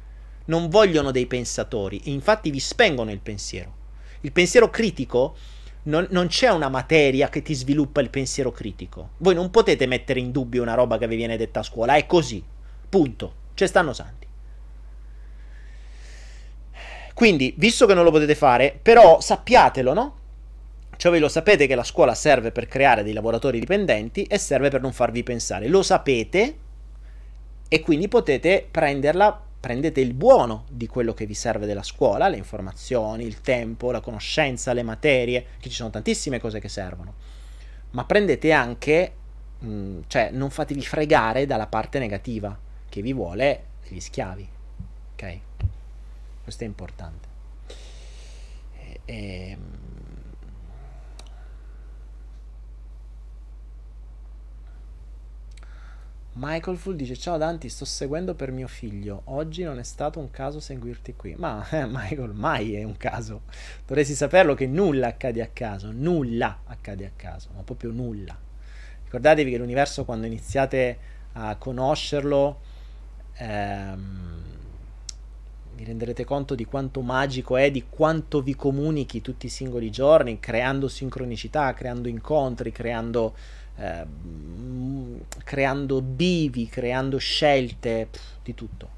[0.47, 3.83] non vogliono dei pensatori infatti vi spengono il pensiero.
[4.21, 5.35] Il pensiero critico
[5.85, 9.11] non, non, c'è una materia che ti sviluppa il pensiero critico.
[9.17, 12.05] Voi non potete mettere in dubbio una roba che vi viene detta a scuola, è
[12.05, 12.43] così.
[12.87, 13.33] Punto.
[13.53, 14.27] Ci stanno santi.
[17.13, 20.15] Quindi, visto che non lo potete fare, però sappiatelo, no?
[20.97, 24.69] Cioè voi lo sapete che la scuola serve per creare dei lavoratori dipendenti e serve
[24.69, 25.67] per non farvi pensare.
[25.67, 26.57] Lo sapete
[27.67, 32.37] e quindi potete prenderla prendete il buono di quello che vi serve della scuola, le
[32.37, 37.15] informazioni, il tempo, la conoscenza, le materie, che ci sono tantissime cose che servono,
[37.89, 39.13] ma prendete anche,
[39.57, 42.55] mh, mm, cioè non fatevi fregare dalla parte negativa
[42.87, 44.47] che vi vuole gli schiavi,
[45.13, 45.39] ok?
[46.43, 47.27] Questo è importante.
[48.77, 49.57] E, e,
[56.37, 59.21] Michael Full dice: Ciao Danti, sto seguendo per mio figlio.
[59.25, 61.33] Oggi non è stato un caso seguirti qui.
[61.37, 63.43] Ma eh, Michael, mai è un caso.
[63.85, 65.91] Dovresti saperlo che nulla accade a caso.
[65.91, 68.37] Nulla accade a caso, ma proprio nulla.
[69.05, 70.97] Ricordatevi che l'universo, quando iniziate
[71.33, 72.59] a conoscerlo,
[73.35, 74.43] ehm,
[75.75, 80.39] vi renderete conto di quanto magico è, di quanto vi comunichi tutti i singoli giorni,
[80.41, 83.35] creando sincronicità, creando incontri, creando
[83.77, 84.05] eh,
[85.43, 88.93] creando bivi, creando scelte, pff, di tutto.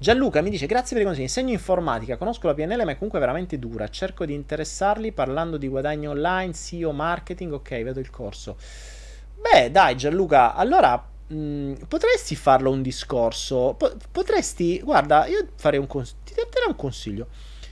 [0.00, 3.18] Gianluca mi dice grazie per i consigli, insegno informatica, conosco la PNL ma è comunque
[3.18, 8.56] veramente dura, cerco di interessarli parlando di guadagno online, SEO, marketing, ok, vedo il corso.
[9.38, 10.96] Beh dai Gianluca, allora
[11.26, 16.68] mh, mm, potresti farlo un discorso, po- potresti, guarda, io farei un consiglio, ti darei
[16.68, 17.26] un consiglio,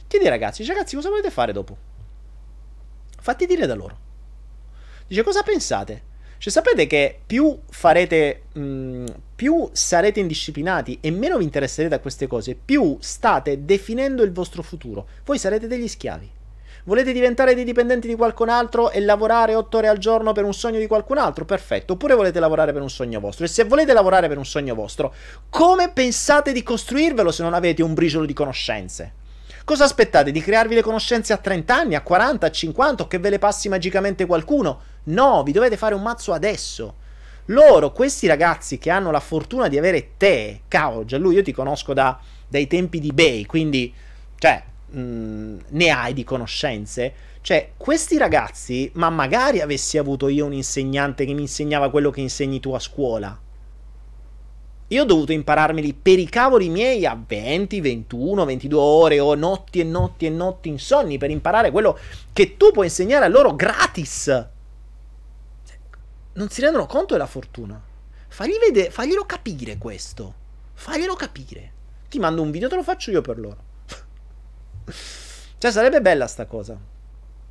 [0.06, 1.76] chiedi ai ragazzi, ragazzi cosa volete fare dopo?
[3.20, 3.98] Fatti dire da loro.
[5.06, 6.02] Dice cosa pensate?
[6.38, 11.98] Cioè, sapete che più farete, mh, mm, più sarete indisciplinati e meno vi interesserete a
[11.98, 15.06] queste cose, più state definendo il vostro futuro.
[15.24, 16.30] Voi sarete degli schiavi.
[16.84, 20.54] Volete diventare dei dipendenti di qualcun altro e lavorare 8 ore al giorno per un
[20.54, 21.44] sogno di qualcun altro?
[21.44, 21.94] Perfetto.
[21.94, 23.44] Oppure volete lavorare per un sogno vostro?
[23.44, 25.12] E se volete lavorare per un sogno vostro,
[25.50, 29.12] come pensate di costruirvelo se non avete un briciolo di conoscenze?
[29.64, 30.30] Cosa aspettate?
[30.30, 33.38] Di crearvi le conoscenze a 30 anni, a 40, a 50 o che ve le
[33.38, 34.80] passi magicamente qualcuno?
[35.08, 36.94] No, vi dovete fare un mazzo adesso.
[37.46, 41.52] Loro, questi ragazzi che hanno la fortuna di avere te, cavolo, già lui io ti
[41.52, 43.92] conosco da, dai tempi di Bay, quindi,
[44.36, 47.14] cioè, mh, mm, ne hai di conoscenze.
[47.40, 52.20] Cioè, questi ragazzi, ma magari avessi avuto io un insegnante che mi insegnava quello che
[52.20, 53.40] insegni tu a scuola
[54.90, 59.80] io ho dovuto impararmeli per i cavoli miei a 20, 21, 22 ore o notti
[59.80, 61.98] e notti e notti insonni per imparare quello
[62.32, 64.46] che tu puoi insegnare a loro gratis.
[66.38, 67.82] Non si rendono conto della fortuna.
[68.28, 70.34] Fagli vedere, faglielo capire questo.
[70.72, 71.72] Faglielo capire.
[72.08, 73.56] Ti mando un video, te lo faccio io per loro.
[75.58, 76.78] cioè, sarebbe bella sta cosa.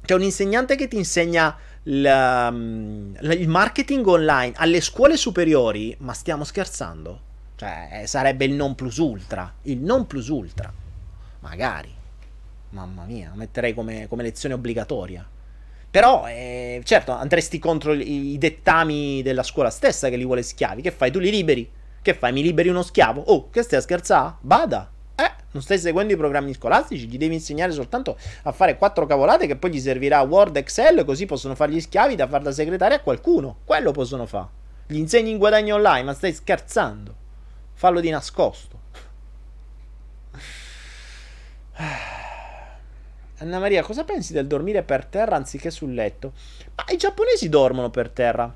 [0.05, 2.05] C'è un insegnante che ti insegna il,
[2.49, 7.21] um, il marketing online alle scuole superiori, ma stiamo scherzando?
[7.55, 9.53] Cioè, eh, sarebbe il non plus ultra.
[9.63, 10.71] Il non plus ultra.
[11.41, 11.93] Magari.
[12.69, 15.27] Mamma mia, metterei come, come lezione obbligatoria.
[15.89, 20.81] Però, eh, certo, andresti contro i, i, dettami della scuola stessa che li vuole schiavi.
[20.81, 21.11] Che fai?
[21.11, 21.69] Tu li liberi?
[22.01, 22.33] Che fai?
[22.33, 23.21] Mi liberi uno schiavo?
[23.21, 24.35] Oh, che stai a scherzare?
[24.41, 24.91] Bada.
[25.15, 29.47] Eh, non stai seguendo i programmi scolastici, gli devi insegnare soltanto a fare quattro cavolate
[29.47, 32.97] che poi gli servirà Word, Excel, così possono fare gli schiavi da far da segretaria
[32.97, 33.57] a qualcuno.
[33.65, 34.49] Quello possono fare.
[34.85, 37.15] Gli insegni in guadagno online, ma stai scherzando.
[37.73, 38.79] Fallo di nascosto.
[43.39, 46.33] Anna Maria, cosa pensi del dormire per terra anziché sul letto?
[46.75, 48.51] Ma i giapponesi dormono per terra.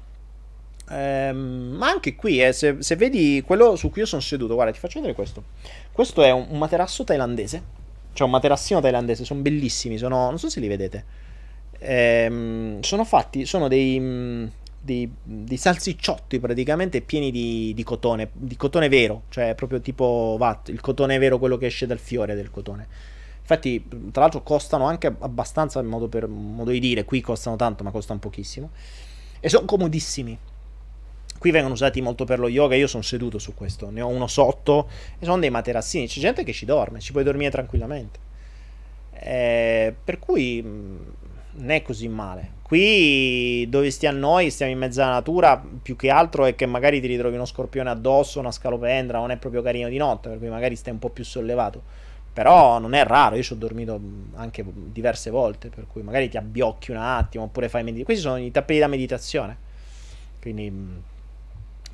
[0.90, 4.74] Ehm, ma anche qui, eh, se, se, vedi quello su cui io sono seduto, guarda,
[4.74, 5.44] ti faccio vedere questo.
[5.92, 7.80] Questo è un, un materasso thailandese.
[8.14, 11.06] Cioè un materassino thailandese, sono bellissimi, sono, non so se li vedete.
[11.80, 18.90] Ehm, sono fatti, sono dei, dei, dei, salsicciotti praticamente pieni di, di, cotone, di cotone
[18.90, 22.88] vero, cioè proprio tipo VAT, il cotone vero, quello che esce dal fiore del cotone.
[23.42, 27.92] Infatti, tra l'altro, costano anche abbastanza, modo, per, modo di dire, qui costano tanto, ma
[27.92, 28.70] costano pochissimo.
[29.40, 30.38] E sono comodissimi.
[31.38, 34.28] Qui vengono usati molto per lo yoga, io sono seduto su questo, ne ho uno
[34.28, 34.88] sotto
[35.18, 38.20] e sono dei materassini, c'è gente che ci dorme, ci puoi dormire tranquillamente.
[39.14, 40.98] Eh, per cui mm,
[41.54, 42.60] non è così male.
[42.62, 47.02] Qui dove stiamo noi, stiamo in mezzo alla natura, più che altro è che magari
[47.02, 50.48] ti ritrovi uno scorpione addosso, una scalopendra, non è proprio carino di notte, per cui
[50.48, 51.82] magari stai un po' più sollevato.
[52.34, 54.00] Però non è raro, io ci ho dormito
[54.36, 58.06] anche diverse volte, per cui magari ti abbiocchi un attimo, oppure fai meditazione.
[58.06, 59.58] Questi sono i tappeti da meditazione.
[60.40, 60.98] Quindi mm,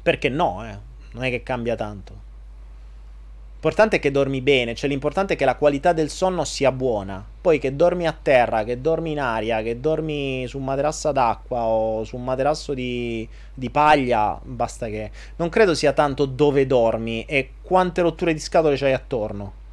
[0.01, 0.77] perché no, eh?
[1.13, 2.25] Non è che cambia tanto.
[3.53, 7.25] L'importante è che dormi bene, cioè l'importante è che la qualità del sonno sia buona.
[7.41, 11.63] Poi che dormi a terra, che dormi in aria, che dormi su un materasso d'acqua
[11.63, 15.09] o su un materasso di, di paglia, basta che...
[15.37, 19.65] Non credo sia tanto dove dormi e quante rotture di scatole c'hai attorno.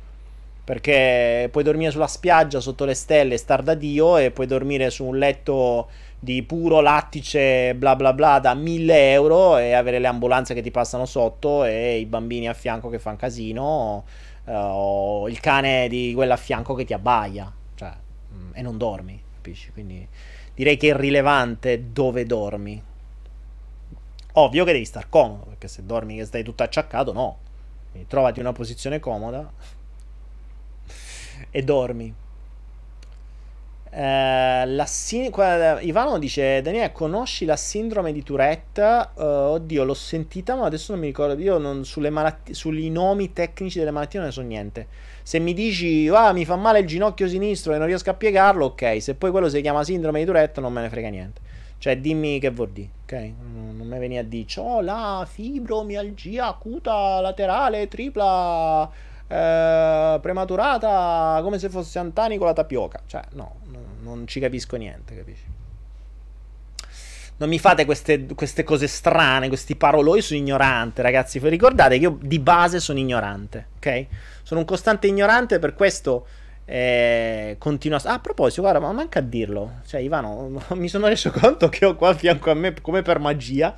[0.65, 5.05] Perché puoi dormire sulla spiaggia sotto le stelle, star da Dio, e puoi dormire su
[5.05, 5.89] un letto
[6.19, 10.71] di puro lattice bla bla bla da 1000 euro e avere le ambulanze che ti
[10.71, 14.05] passano sotto e i bambini a fianco che fanno casino
[14.45, 17.53] uh, o il cane di quella a fianco che ti abbaia.
[17.75, 17.93] Cioè,
[18.33, 19.71] mm, e non dormi capisci?
[19.73, 20.09] Quindi
[20.55, 22.83] direi che è irrilevante dove dormi.
[24.37, 27.39] Ovvio che devi star comodo perché se dormi che stai tutto acciaccato no.
[27.91, 29.49] Quindi trovati una posizione comoda
[31.57, 32.15] e dormi
[33.97, 39.11] eh, la sin- qua, Ivano dice: Daniele, conosci la sindrome di Tourette?
[39.15, 41.41] Uh, oddio, l'ho sentita, ma adesso non mi ricordo.
[41.41, 44.89] Io non, sulle malattie, sui nomi tecnici delle malattie non ne so niente.
[45.23, 48.67] Se mi dici, ah, mi fa male il ginocchio sinistro e non riesco a piegarlo,
[48.67, 49.01] ok.
[49.01, 51.41] Se poi quello si chiama sindrome di Tourette, non me ne frega niente.
[51.79, 53.13] Cioè, dimmi che vuol dire, ok?
[53.39, 58.91] Non, mi veni a dire, ho la fibromialgia acuta laterale tripla
[59.35, 63.01] eh, prematurata come se fosse Antani con la tapioca.
[63.05, 65.45] Cioè, no, no, non ci capisco niente, capisci?
[67.37, 71.41] Non mi fate queste, queste cose strane, questi paroloi, sono ignorante, ragazzi.
[71.41, 74.07] Ricordate che io di base sono ignorante, ok?
[74.45, 76.27] Sono un costante ignorante, per questo
[76.65, 78.03] eh, continuo a...
[78.05, 79.81] Ah, a proposito, guarda, ma manca a dirlo.
[79.85, 83.19] Cioè, Ivano, mi sono reso conto che ho qua a fianco a me, come per
[83.19, 83.75] magia,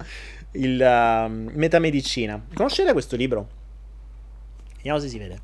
[0.50, 2.44] il uh, Metamedicina.
[2.52, 3.64] Conoscete questo libro?
[4.86, 5.40] Vediamo se si vede.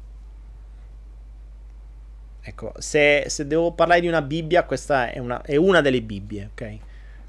[2.43, 6.51] Ecco, se, se, devo parlare di una Bibbia, questa è una, è una, delle Bibbie,
[6.53, 6.77] ok?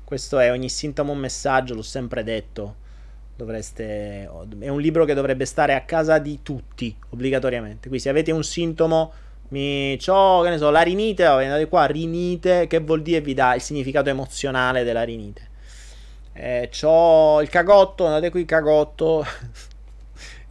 [0.04, 2.76] Questo è ogni sintomo un messaggio, l'ho sempre detto.
[3.36, 7.88] Dovreste, è un libro che dovrebbe stare a casa di tutti, obbligatoriamente.
[7.88, 9.12] Quindi se avete un sintomo,
[9.48, 13.56] mi, c'ho, che ne so, la rinite, andate qua, rinite, che vuol dire vi dà
[13.56, 15.50] il significato emozionale della rinite.
[16.34, 19.26] Eh, c'ho il cagotto, andate qui cagotto,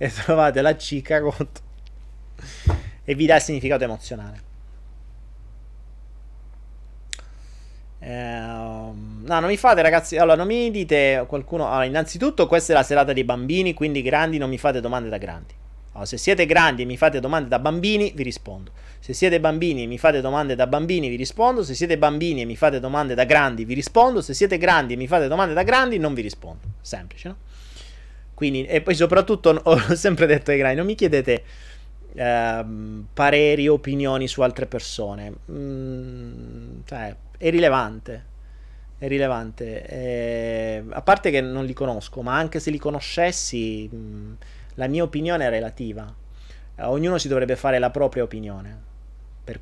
[0.03, 1.61] e trovate la C cagotto
[3.05, 4.51] e vi dà il significato emozionale.
[8.01, 8.95] Eh, no,
[9.25, 10.17] non mi fate, ragazzi.
[10.17, 11.69] Allora, non mi dite qualcuno.
[11.69, 13.75] Allora, innanzitutto, questa è la serata dei bambini.
[13.75, 15.55] Quindi, grandi, non mi fate domande da grandi.
[15.93, 18.73] Allora, se siete grandi e mi fate domande da bambini, vi rispondo.
[18.99, 21.63] Se siete bambini e mi fate domande da bambini, vi rispondo.
[21.63, 24.21] Se siete bambini e mi fate domande da grandi, vi rispondo.
[24.21, 26.67] Se siete grandi e mi fate domande da grandi, non vi rispondo.
[26.81, 27.37] Semplice, no?
[28.43, 31.45] Quindi, e poi soprattutto ho sempre detto ai grandi, non mi chiedete
[32.13, 32.65] eh,
[33.15, 35.33] pareri, opinioni su altre persone.
[35.49, 38.25] Mm, cioè, è rilevante.
[38.99, 39.87] È rilevante.
[39.87, 44.33] Eh, a parte che non li conosco, ma anche se li conoscessi, mh, mm,
[44.75, 46.13] la mia opinione è relativa.
[46.75, 48.91] Eh, ognuno si dovrebbe fare la propria opinione.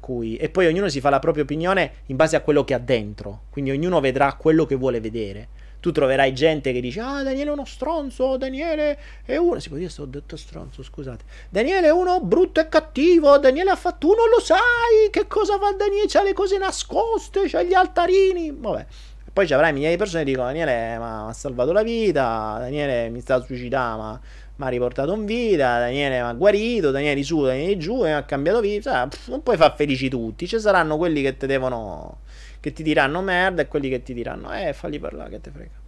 [0.00, 2.78] Cui, e poi ognuno si fa la propria opinione in base a quello che ha
[2.78, 3.42] dentro.
[3.50, 5.48] Quindi ognuno vedrà quello che vuole vedere
[5.80, 9.88] tu troverai gente che dice ah Daniele è uno stronzo, Daniele è uno, può dire
[9.88, 14.28] sto detto stronzo, scusate, Daniele è uno brutto e cattivo, Daniele ha fatto, tu non
[14.28, 18.86] lo sai, che cosa fa Daniele, c'ha le cose nascoste, c'ha gli altarini, vabbè.
[19.32, 23.08] Poi ci avrai migliaia di persone che dicono Daniele mi ha salvato la vita, Daniele
[23.10, 24.20] mi sta suicidando ma
[24.56, 28.24] mi ha riportato in vita, Daniele mi ha guarito, Daniele su, Daniele giù e ha
[28.24, 32.18] cambiato vita, non puoi far felici tutti, ci saranno quelli che te devono
[32.60, 35.78] che ti diranno merda e quelli che ti diranno eh falli parlare che te frega.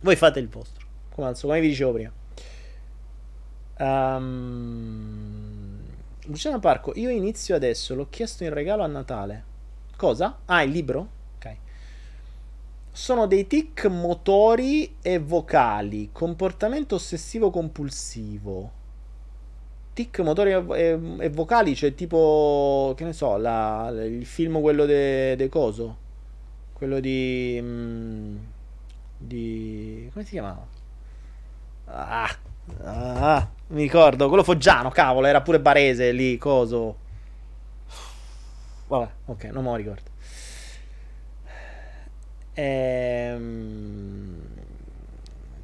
[0.00, 2.12] Voi fate il vostro, come, come vi dicevo prima.
[3.78, 5.80] Um,
[6.26, 9.44] Luciano Parco, io inizio adesso, l'ho chiesto in regalo a Natale.
[9.96, 10.40] Cosa?
[10.46, 11.20] Ah, il libro?
[11.36, 11.56] Ok.
[12.90, 18.80] sono dei tic motori e vocali, comportamento ossessivo compulsivo.
[19.94, 25.36] Tic motori e, e, vocali, cioè tipo, che ne so, la, il film quello de,
[25.36, 25.96] de coso,
[26.72, 27.58] quello di...
[27.60, 28.36] Mm,
[29.18, 30.08] di...
[30.12, 30.66] come si chiamava?
[31.86, 32.36] Ah,
[32.84, 36.96] ah, mi ricordo, quello Foggiano, cavolo, era pure barese lì, coso.
[38.86, 40.10] Vabbè, ok, non me lo ricordo.
[42.54, 44.36] Ehm,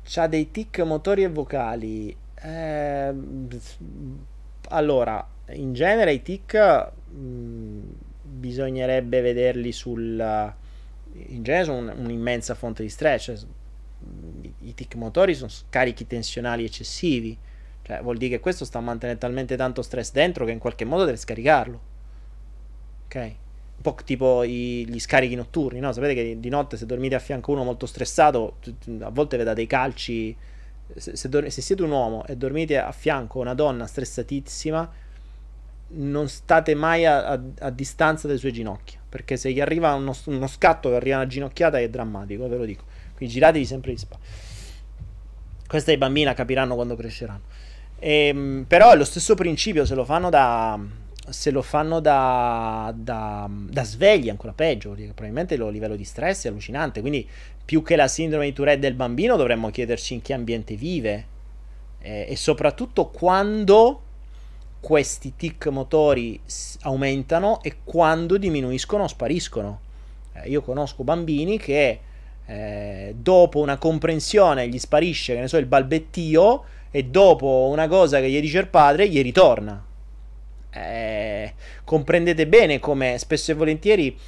[0.04, 2.16] c'ha dei tic motori e vocali.
[2.42, 3.48] Ehm,
[4.70, 7.80] allora, in genere i tic mh, mm,
[8.22, 10.54] bisognerebbe vederli sul...
[11.10, 13.24] In genere sono un, un'immensa fonte di stress.
[13.24, 13.36] Cioè,
[14.60, 17.36] i tic motori sono scarichi tensionali eccessivi.
[17.82, 21.04] Cioè, vuol dire che questo sta mantenendo talmente tanto stress dentro che in qualche modo
[21.04, 21.80] deve scaricarlo.
[23.06, 23.34] Ok?
[23.78, 25.92] un po' tipo i, gli scarichi notturni, no?
[25.92, 28.56] Sapete che di notte se dormite a fianco a uno molto stressato,
[29.00, 30.36] a volte vi dà dei calci.
[30.96, 34.90] Se, se, se, siete un uomo e dormite a fianco a una donna stressatissima,
[35.90, 38.98] non state mai a, a, a distanza dalle sue ginocchia.
[39.08, 42.64] Perché se gli arriva uno, uno scatto che arriva una ginocchiata è drammatico, ve lo
[42.64, 42.84] dico.
[43.14, 44.22] Quindi giratevi sempre di spalle.
[45.66, 47.42] Questa i bambini capiranno quando cresceranno.
[47.98, 50.78] E, ehm, però è lo stesso principio, se lo fanno da
[51.30, 56.48] se lo fanno da, da, da svegli, ancora peggio, probabilmente il livello di stress è
[56.48, 57.28] allucinante, quindi
[57.64, 61.26] più che la sindrome di Tourette del bambino dovremmo chiederci in che ambiente vive
[62.00, 64.02] eh, e soprattutto quando
[64.80, 66.40] questi tic motori
[66.82, 69.80] aumentano e quando diminuiscono o spariscono.
[70.32, 72.00] Eh, io conosco bambini che
[72.46, 78.20] eh, dopo una comprensione gli sparisce, che ne so, il balbettio e dopo una cosa
[78.20, 79.84] che gli dice il padre gli ritorna
[80.86, 84.18] eh, comprendete bene come spesso e volentieri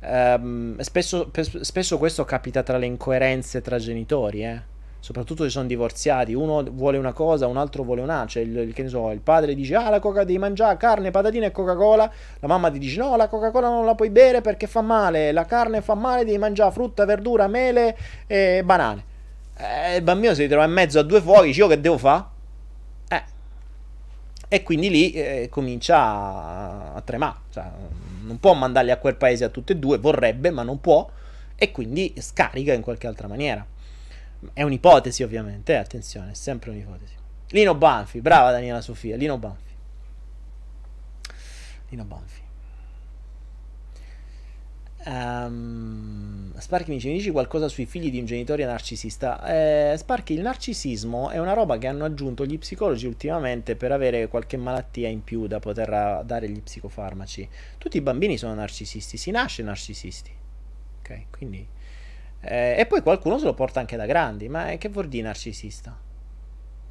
[0.00, 1.30] ehm, spesso,
[1.60, 4.74] spesso, questo capita tra le incoerenze tra genitori, eh?
[5.00, 9.10] soprattutto se sono divorziati, uno vuole una cosa, un altro vuole un'altra, il, il, so,
[9.12, 12.10] il padre dice ah la coca devi mangiare carne, patatine e Coca-Cola,
[12.40, 15.44] la mamma ti dice no la Coca-Cola non la puoi bere perché fa male, la
[15.44, 17.96] carne fa male, devi mangiare frutta, verdura, mele
[18.26, 19.14] e banane.
[19.58, 22.34] Eh, il bambino si ritrova in mezzo a due fuochi, io che devo fare?
[24.48, 27.38] E quindi lì eh, comincia a, a tremare.
[27.50, 27.64] Cioè,
[28.22, 31.08] non può mandarli a quel paese a tutte e due, vorrebbe, ma non può.
[31.56, 33.66] E quindi scarica in qualche altra maniera.
[34.52, 37.14] È un'ipotesi, ovviamente, eh, attenzione, è sempre un'ipotesi.
[37.50, 39.74] Lino Banfi, brava Daniela Sofia, Lino Banfi.
[41.88, 42.45] Lino Banfi.
[45.06, 49.44] Um, Sparky mi dice: Mi dici qualcosa sui figli di un genitore narcisista?
[49.44, 54.26] Eh, Sparky, il narcisismo è una roba che hanno aggiunto gli psicologi ultimamente per avere
[54.26, 57.48] qualche malattia in più da poter dare gli psicofarmaci.
[57.78, 60.30] Tutti i bambini sono narcisisti, si nasce narcisisti.
[61.00, 61.66] Ok, quindi.
[62.40, 64.48] Eh, e poi qualcuno se lo porta anche da grandi.
[64.48, 65.96] Ma che vuol dire narcisista?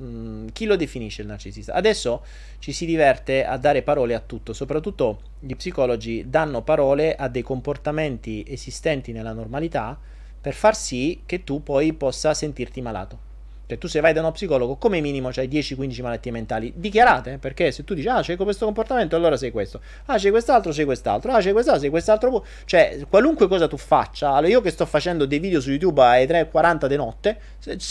[0.02, 1.74] Mm, chi lo definisce il narcisista?
[1.74, 2.24] Adesso
[2.60, 7.44] ci si diverte a dare parole a tutto, soprattutto gli psicologi danno parole a dei
[7.44, 9.98] comportamenti esistenti nella normalità
[10.42, 13.25] per far sì che tu poi possa sentirti malato.
[13.68, 17.72] Cioè, tu se vai da uno psicologo, come minimo c'hai 10-15 malattie mentali dichiarate, perché
[17.72, 19.82] se tu dici, ah, c'è questo comportamento, allora sei questo.
[20.06, 21.32] Ah, c'è quest'altro, c'è quest'altro.
[21.32, 22.46] Ah, c'è quest'altro, c'è quest'altro.
[22.66, 26.26] Cioè, qualunque cosa tu faccia, allora io che sto facendo dei video su YouTube alle
[26.26, 27.40] 3.40 di notte,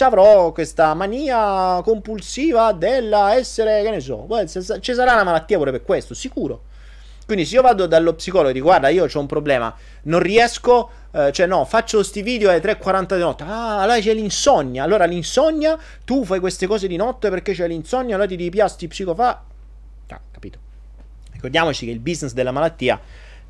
[0.01, 4.27] avrò questa mania compulsiva della essere, che ne so,
[4.81, 6.73] ci sarà una malattia pure per questo, sicuro.
[7.27, 10.91] Quindi se io vado dallo psicologo e dico guarda io ho un problema, non riesco,
[11.13, 15.07] eh, cioè no, faccio questi video alle 3.40 di notte, ah allora c'è l'insonnia, allora
[15.07, 19.43] l'insonnia, tu fai queste cose di notte perché c'è l'insonnia, allora ti devi piasti psicofa...
[20.09, 20.59] Ah, capito.
[21.33, 23.01] Ricordiamoci che il business della malattia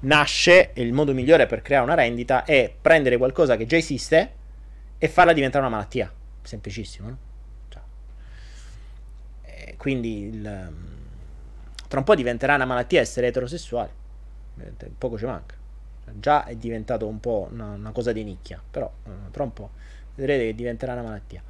[0.01, 4.32] nasce e il modo migliore per creare una rendita è prendere qualcosa che già esiste
[4.98, 6.12] e farla diventare una malattia.
[6.42, 7.18] Semplicissimo, no?
[7.68, 7.82] Cioè.
[9.76, 10.92] quindi il
[11.95, 13.91] tra un po' diventerà una malattia essere eterosessuali.
[14.99, 15.55] Poco ci manca.
[16.15, 19.71] Già è diventato un po' una, una cosa di nicchia, però uh, tra un po'
[20.16, 21.41] vedrete che diventerà una malattia.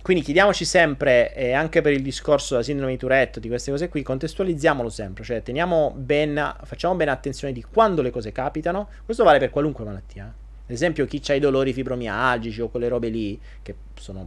[0.00, 3.90] Quindi chiediamoci sempre, e anche per il discorso della sindrome di Tourette, di queste cose
[3.90, 8.88] qui, contestualizziamolo sempre, cioè teniamo ben, facciamo bene attenzione di quando le cose capitano.
[9.04, 10.24] Questo vale per qualunque malattia.
[10.24, 14.26] Ad esempio, chi ha i dolori fibromialgici o quelle robe lì, che sono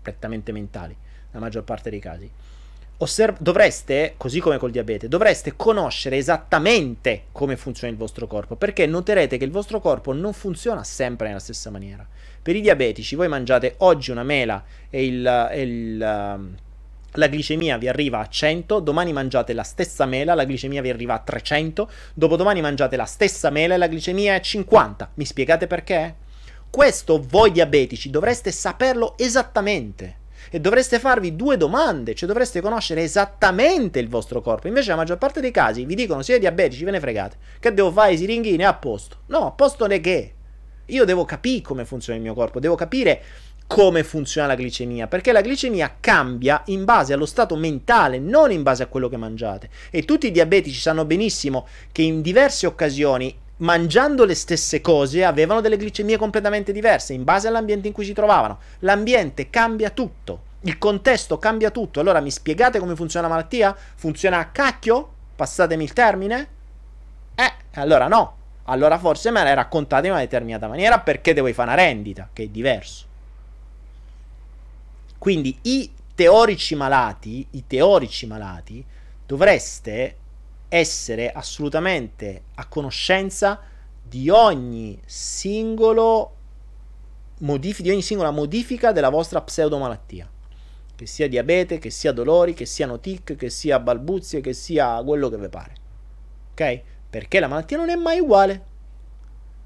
[0.00, 0.96] prettamente mentali,
[1.30, 2.30] nella maggior parte dei casi
[2.98, 8.86] osserv- dovreste, così come col diabete, dovreste conoscere esattamente come funziona il vostro corpo, perché
[8.86, 12.06] noterete che il vostro corpo non funziona sempre nella stessa maniera.
[12.42, 16.54] Per i diabetici, voi mangiate oggi una mela e il, il, uh,
[17.12, 21.14] la glicemia vi arriva a 100, domani mangiate la stessa mela, la glicemia vi arriva
[21.14, 25.10] a 300, dopodomani mangiate la stessa mela e la glicemia è 50.
[25.14, 26.16] Mi spiegate perché?
[26.70, 30.20] Questo voi diabetici dovreste saperlo esattamente
[30.54, 34.68] e dovreste farvi due domande, cioè dovreste conoscere esattamente il vostro corpo.
[34.68, 37.36] Invece la maggior parte dei casi vi dicono siete diabetici, ve ne fregate.
[37.58, 38.62] Che devo fare i siringhini?
[38.62, 39.16] A posto.
[39.28, 40.34] No, a posto ne che.
[40.86, 43.22] Io devo capire come funziona il mio corpo, devo capire
[43.66, 48.62] come funziona la glicemia, perché la glicemia cambia in base allo stato mentale, non in
[48.62, 49.70] base a quello che mangiate.
[49.90, 55.60] E tutti i diabetici sanno benissimo che in diverse occasioni, mangiando le stesse cose, avevano
[55.60, 58.58] delle glicemie completamente diverse in base all'ambiente in cui si trovavano.
[58.80, 62.00] L'ambiente cambia tutto, il contesto cambia tutto.
[62.00, 63.76] Allora mi spiegate come funziona la malattia?
[63.94, 65.10] Funziona a cacchio?
[65.34, 66.48] Passatemi il termine?
[67.34, 68.36] Eh, allora no.
[68.64, 72.44] Allora forse me l'hai raccontata in una determinata maniera perché devo fare una rendita, che
[72.44, 73.06] è diverso.
[75.18, 78.84] Quindi i teorici malati, i teorici malati,
[79.26, 80.16] dovreste
[80.74, 83.60] essere assolutamente a conoscenza
[84.02, 86.36] di ogni singolo
[87.40, 90.30] modifica, di ogni singola modifica della vostra pseudomalattia.
[90.96, 95.28] Che sia diabete, che sia dolori, che siano tic, che sia balbuzie, che sia quello
[95.28, 95.74] che vi pare.
[96.52, 96.80] Ok?
[97.10, 98.64] Perché la malattia non è mai uguale.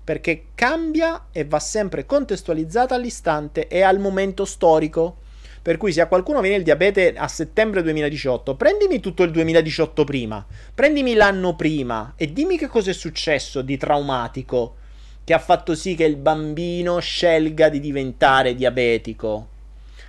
[0.03, 5.19] Perché cambia e va sempre contestualizzata all'istante e al momento storico.
[5.67, 10.05] Per cui se a qualcuno viene il diabete a settembre 2018, prendimi tutto il 2018
[10.05, 14.77] prima, prendimi l'anno prima e dimmi che cosa è successo di traumatico
[15.25, 19.49] che ha fatto sì che il bambino scelga di diventare diabetico.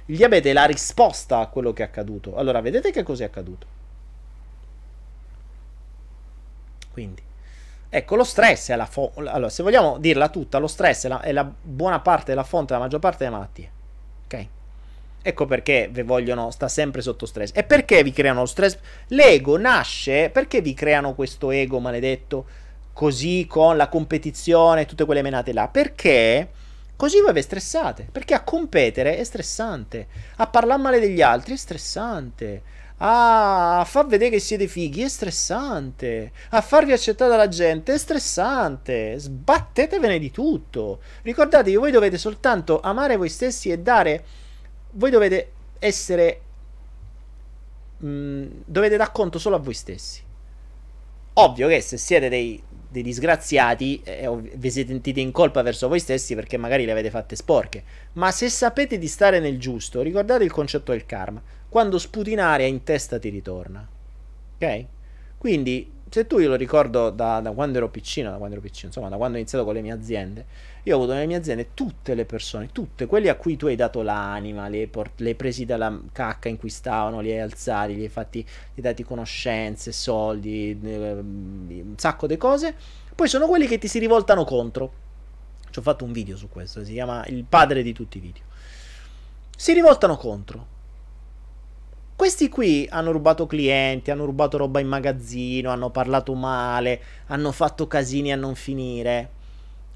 [0.05, 2.35] Il diabete è la risposta a quello che è accaduto.
[2.35, 3.65] Allora, vedete che cosa è accaduto?
[6.91, 7.23] Quindi,
[7.89, 9.21] ecco, lo stress è la fonte.
[9.21, 12.73] Allora, se vogliamo dirla tutta, lo stress è la, è la buona parte, la fonte
[12.73, 13.71] della maggior parte delle malattie.
[14.25, 14.47] Ok?
[15.21, 17.51] Ecco perché vi vogliono, sta sempre sotto stress.
[17.53, 18.77] E perché vi creano lo stress?
[19.07, 22.45] L'ego nasce, perché vi creano questo ego maledetto
[22.93, 25.67] così con la competizione e tutte quelle menate là?
[25.67, 26.49] Perché
[26.95, 28.07] così voi vi stressate.
[28.11, 30.07] Perché a competere è stressante.
[30.37, 32.61] A parlare male degli altri è stressante.
[32.99, 36.31] A far vedere che siete fighi è stressante.
[36.49, 39.19] A farvi accettare dalla gente è stressante.
[39.19, 41.01] Sbattetevene di tutto.
[41.21, 44.23] Ricordatevi, voi dovete soltanto amare voi stessi e dare
[44.91, 46.41] voi dovete essere...
[47.99, 50.21] Mh, mm, dovete dar conto solo a voi stessi.
[51.33, 55.99] Ovvio che se siete dei, dei disgraziati eh, vi siete sentite in colpa verso voi
[55.99, 57.83] stessi perché magari le avete fatte sporche.
[58.13, 61.41] Ma se sapete di stare nel giusto, ricordate il concetto del karma.
[61.69, 63.87] Quando sputi in aria in testa ti ritorna.
[64.55, 64.85] Ok?
[65.37, 68.87] Quindi, se tu io lo ricordo da, da quando ero piccino, da quando ero piccino,
[68.87, 70.45] insomma, da quando ho iniziato con le mie aziende,
[70.87, 73.75] io ho avuto nelle mie aziende tutte le persone, tutte, quelli a cui tu hai
[73.75, 77.41] dato l'anima, li hai, port- li hai presi dalla cacca in cui stavano, li hai
[77.41, 82.73] alzati, li hai fatti, gli hai dati conoscenze, soldi, eh, un sacco di cose.
[83.13, 85.05] Poi sono quelli che ti si rivoltano contro.
[85.69, 88.43] Ci ho fatto un video su questo, si chiama Il padre di tutti i video.
[89.57, 90.75] Si rivoltano contro.
[92.15, 97.87] Questi qui hanno rubato clienti, hanno rubato roba in magazzino, hanno parlato male, hanno fatto
[97.87, 99.35] casini a non finire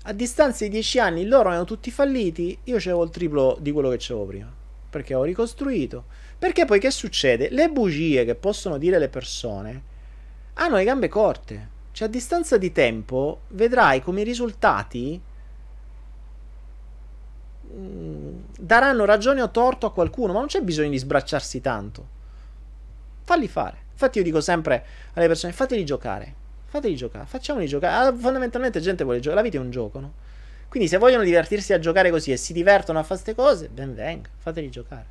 [0.03, 3.89] a distanza di dieci anni loro erano tutti falliti, io avevo il triplo di quello
[3.89, 4.51] che avevo prima.
[4.89, 6.05] Perché ho ricostruito.
[6.37, 7.49] Perché poi che succede?
[7.49, 9.83] Le bugie che possono dire le persone
[10.53, 11.69] hanno le gambe corte.
[11.91, 15.21] Cioè a distanza di tempo vedrai come i risultati
[17.73, 22.07] mm, daranno ragione o torto a qualcuno, ma non c'è bisogno di sbracciarsi tanto.
[23.23, 23.77] Falli fare.
[23.91, 26.39] Infatti io dico sempre alle persone, fateli giocare.
[26.71, 28.07] Fateli giocare, facciamoli giocare.
[28.07, 30.13] Ah, fondamentalmente gente vuole giocare, la vita è un gioco, no?
[30.69, 33.93] Quindi se vogliono divertirsi a giocare così e si divertono a fare queste cose, ben
[33.93, 35.05] venga, fateli giocare.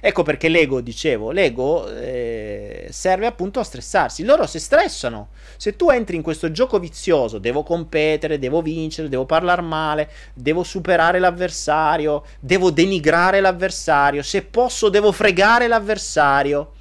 [0.00, 4.24] Ecco perché l'ego, dicevo, l'ego eh, serve appunto a stressarsi.
[4.24, 5.28] Loro si stressano.
[5.56, 10.64] Se tu entri in questo gioco vizioso, devo competere, devo vincere, devo parlare male, devo
[10.64, 16.72] superare l'avversario, devo denigrare l'avversario, se posso devo fregare l'avversario.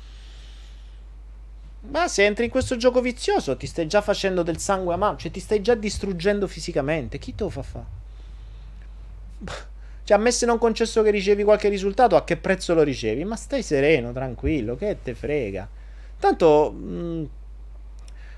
[1.82, 5.18] Ma se entri in questo gioco vizioso ti stai già facendo del sangue a mano,
[5.18, 7.18] cioè ti stai già distruggendo fisicamente.
[7.18, 7.98] Chi te lo fa fare?
[10.10, 13.24] Cioè, ammesso non concesso che ricevi qualche risultato, a che prezzo lo ricevi?
[13.26, 15.70] Ma stai sereno, tranquillo, che te frega.
[16.20, 17.24] Tanto, mh, mm,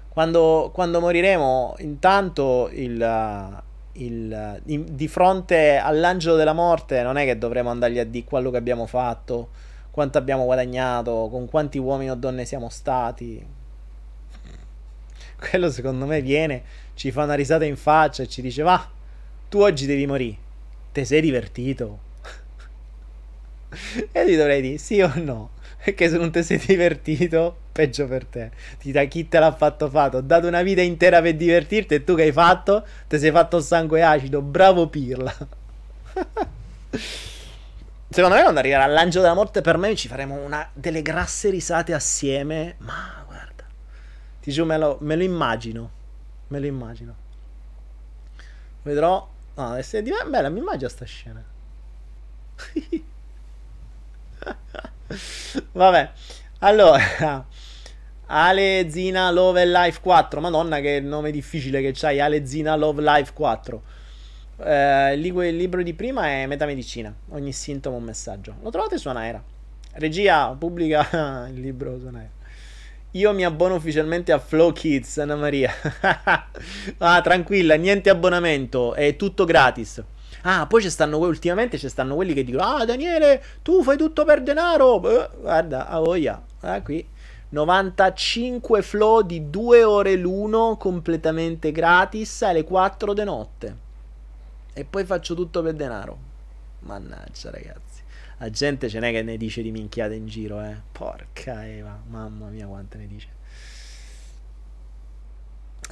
[0.10, 3.62] quando, quando, moriremo, intanto il,
[3.94, 8.52] il, in, di fronte all'angelo della morte non è che dovremo andargli a dire quello
[8.52, 9.48] che abbiamo fatto
[9.92, 13.46] quanto abbiamo guadagnato, con quanti uomini o donne siamo stati.
[15.38, 16.64] Quello secondo me viene,
[16.96, 18.90] ci fa una risata in faccia e ci dice va,
[19.50, 20.50] tu oggi devi morire.
[20.92, 22.10] Te sei divertito?
[24.12, 25.52] e gli dovrei dire sì o no.
[25.84, 28.52] Perché se non ti sei divertito, peggio per te.
[28.78, 30.18] Ti da chi te l'ha fatto fatto.
[30.18, 32.86] Ho dato una vita intera per divertirti e tu che hai fatto?
[33.08, 34.42] Ti sei fatto sangue acido.
[34.42, 35.36] Bravo Pirla.
[38.14, 41.94] Secondo me quando arriverà l'angelo della morte per me ci faremo una delle grasse risate
[41.94, 42.76] assieme.
[42.80, 43.64] Ma guarda.
[44.42, 45.92] Ti giuro me lo, me lo immagino.
[46.48, 47.16] Me lo immagino.
[48.82, 49.30] Vedrò.
[49.54, 49.84] No, è
[50.26, 51.42] bella, mi immagino sta scena.
[55.72, 56.12] Vabbè,
[56.60, 57.46] allora.
[58.26, 60.42] Ale Zina Love Life 4.
[60.42, 62.20] Madonna, che nome difficile che c'hai.
[62.20, 63.82] Ale Zina Love Life 4.
[64.64, 67.14] Eh, il, libro di prima è Metamedicina.
[67.30, 68.56] Ogni sintomo un messaggio.
[68.62, 69.44] Lo trovate su Anaera.
[69.94, 72.30] Regia pubblica il libro su Anaera.
[73.12, 75.72] Io mi abbono ufficialmente a Flow Kids, Anna Maria.
[77.00, 80.02] ah, tranquilla, niente abbonamento, è tutto gratis.
[80.44, 84.24] Ah, poi ci stanno ultimamente ci stanno quelli che dicono: Ah, Daniele, tu fai tutto
[84.24, 85.00] per denaro.
[85.00, 86.42] Beh, guarda, a voglia.
[86.62, 87.06] Ah, qui
[87.50, 93.76] 95 flow di 2 ore l'uno completamente gratis alle 4 di notte.
[94.74, 96.18] E poi faccio tutto per denaro.
[96.80, 98.02] Mannaggia, ragazzi.
[98.38, 100.76] La gente ce n'è che ne dice di minchiate in giro, eh.
[100.92, 103.28] Porca Eva, mamma mia, quante ne dice.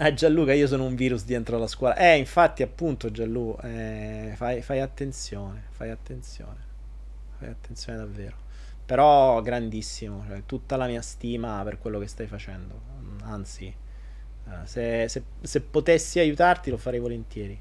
[0.02, 1.96] Eh Gianluca, io sono un virus dentro la scuola.
[1.96, 6.68] Eh, infatti, appunto, Gianluca, eh, fai, fai, attenzione, fai attenzione.
[7.38, 8.38] Fai attenzione davvero.
[8.86, 12.82] Però grandissimo, cioè, tutta la mia stima per quello che stai facendo.
[13.24, 17.60] Anzi, eh, se, se, se potessi aiutarti lo farei volentieri.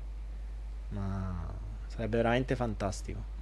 [0.91, 1.55] Ma
[1.89, 3.37] sarebbe veramente fantastico.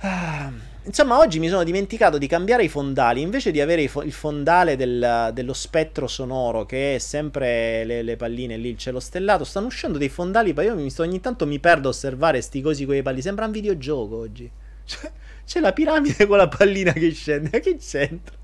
[0.00, 0.52] Ah,
[0.84, 3.22] insomma, oggi mi sono dimenticato di cambiare i fondali.
[3.22, 8.56] Invece di avere il fondale del, dello spettro sonoro, che è sempre le, le, palline
[8.56, 10.52] lì, il cielo stellato, stanno uscendo dei fondali.
[10.52, 13.22] Ma io mi sto, ogni tanto mi perdo a osservare sti cosi con i palli.
[13.22, 14.50] Sembra un videogioco oggi.
[14.86, 15.10] Cioè,
[15.44, 17.58] c'è la piramide con la pallina che scende.
[17.58, 18.36] Che c'entra?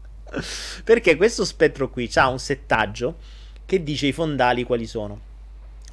[0.82, 3.18] Perché questo spettro qui ha un settaggio
[3.64, 5.30] che dice i fondali quali sono.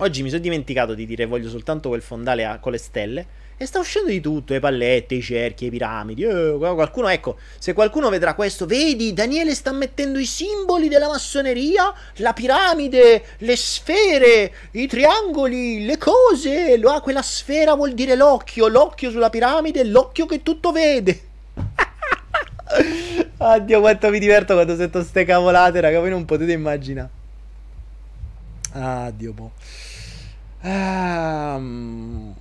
[0.01, 3.25] Oggi mi sono dimenticato di dire voglio soltanto quel fondale a, con le stelle
[3.57, 6.23] e sta uscendo di tutto, le pallette, i cerchi, le piramidi.
[6.23, 11.93] Eh, qualcuno, ecco, se qualcuno vedrà questo, vedi, Daniele sta mettendo i simboli della massoneria,
[12.17, 16.79] la piramide, le sfere, i triangoli, le cose.
[16.81, 21.21] Ah, quella sfera vuol dire l'occhio, l'occhio sulla piramide, l'occhio che tutto vede.
[23.35, 27.09] Addio, quanto mi diverto quando sento ste cavolate, raga, voi non potete immaginare.
[28.71, 29.51] Addio, boh.
[30.61, 32.35] Um...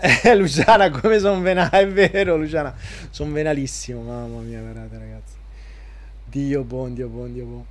[0.00, 2.72] Eh, Luciana, come sono venale, è vero, Luciana,
[3.10, 5.34] sono venalissimo, mamma mia, guardate ragazzi.
[6.24, 7.64] Dio buon, Dio buon, Dio buon.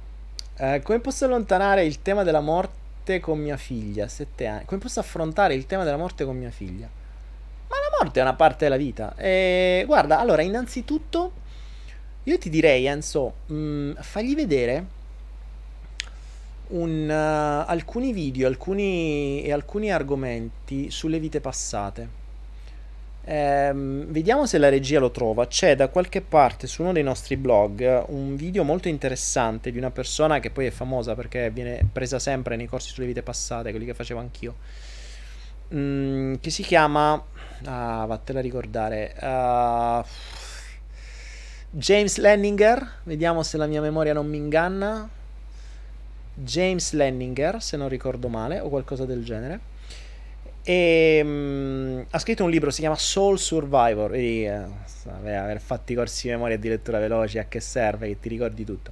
[0.57, 4.10] Eh, come posso allontanare il tema della morte con mia figlia?
[4.10, 4.65] Sette anni.
[4.65, 6.89] Come posso affrontare il tema della morte con mia figlia?
[7.69, 9.15] Ma la morte è una parte della vita.
[9.15, 11.31] E guarda, allora, innanzitutto,
[12.23, 14.85] io ti direi, Enzo, mh, mm, fagli vedere
[16.69, 22.26] un, uh, alcuni video alcuni, e alcuni argomenti sulle vite passate.
[23.30, 25.48] Ehm, vediamo se la regia lo trova.
[25.48, 29.91] C'è da qualche parte su uno dei nostri blog un video molto interessante di una
[29.91, 33.85] persona che poi è famosa perché viene presa sempre nei corsi sulle vite passate, quelli
[33.85, 34.56] che facevo anch'io.
[35.73, 37.22] Mm, che si chiama.
[37.65, 39.14] Ah, vattela a ricordare.
[39.19, 40.06] Uh,
[41.72, 42.99] James Lenninger.
[43.03, 45.10] Vediamo se la mia memoria non mi inganna.
[46.39, 49.76] James Lenninger, se non ricordo male, o qualcosa del genere.
[50.61, 54.11] E um, ha scritto un libro, si chiama Soul Survivor.
[54.11, 54.65] Vedi, eh,
[55.23, 58.64] aver fatto i corsi di memoria di lettura veloci, a che serve, che ti ricordi
[58.64, 58.91] tutto.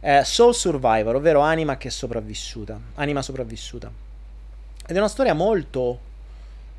[0.00, 2.78] Eh, Soul Survivor, ovvero anima che è sopravvissuta.
[2.94, 3.90] Anima sopravvissuta.
[4.86, 5.98] Ed è una storia molto,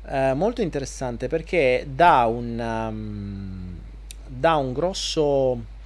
[0.06, 3.78] eh, molto interessante perché dà un, um,
[4.26, 5.78] dà un grosso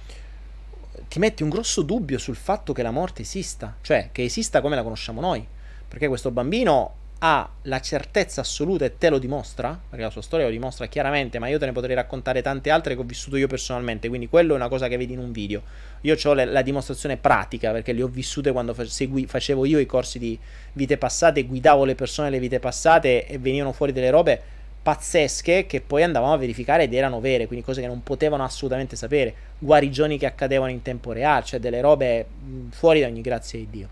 [1.07, 4.75] ti metti un grosso dubbio sul fatto che la morte esista, cioè che esista come
[4.75, 5.45] la conosciamo noi,
[5.87, 10.45] perché questo bambino ha la certezza assoluta e te lo dimostra, perché la sua storia
[10.45, 13.47] lo dimostra chiaramente, ma io te ne potrei raccontare tante altre che ho vissuto io
[13.47, 15.63] personalmente, quindi quello è una cosa che vedi in un video.
[16.01, 19.85] Io ho la, dimostrazione pratica, perché le ho vissute quando fa, segui, facevo io i
[19.85, 20.37] corsi di
[20.73, 24.41] vite passate, guidavo le persone alle vite passate e venivano fuori delle robe
[24.85, 28.95] pazzesche che poi andavamo a verificare ed erano vere, quindi cose che non potevano assolutamente
[28.95, 32.27] sapere, guarigioni che accadevano in tempo reale, cioè delle robe
[32.69, 33.87] fuori da ogni grazia di Dio.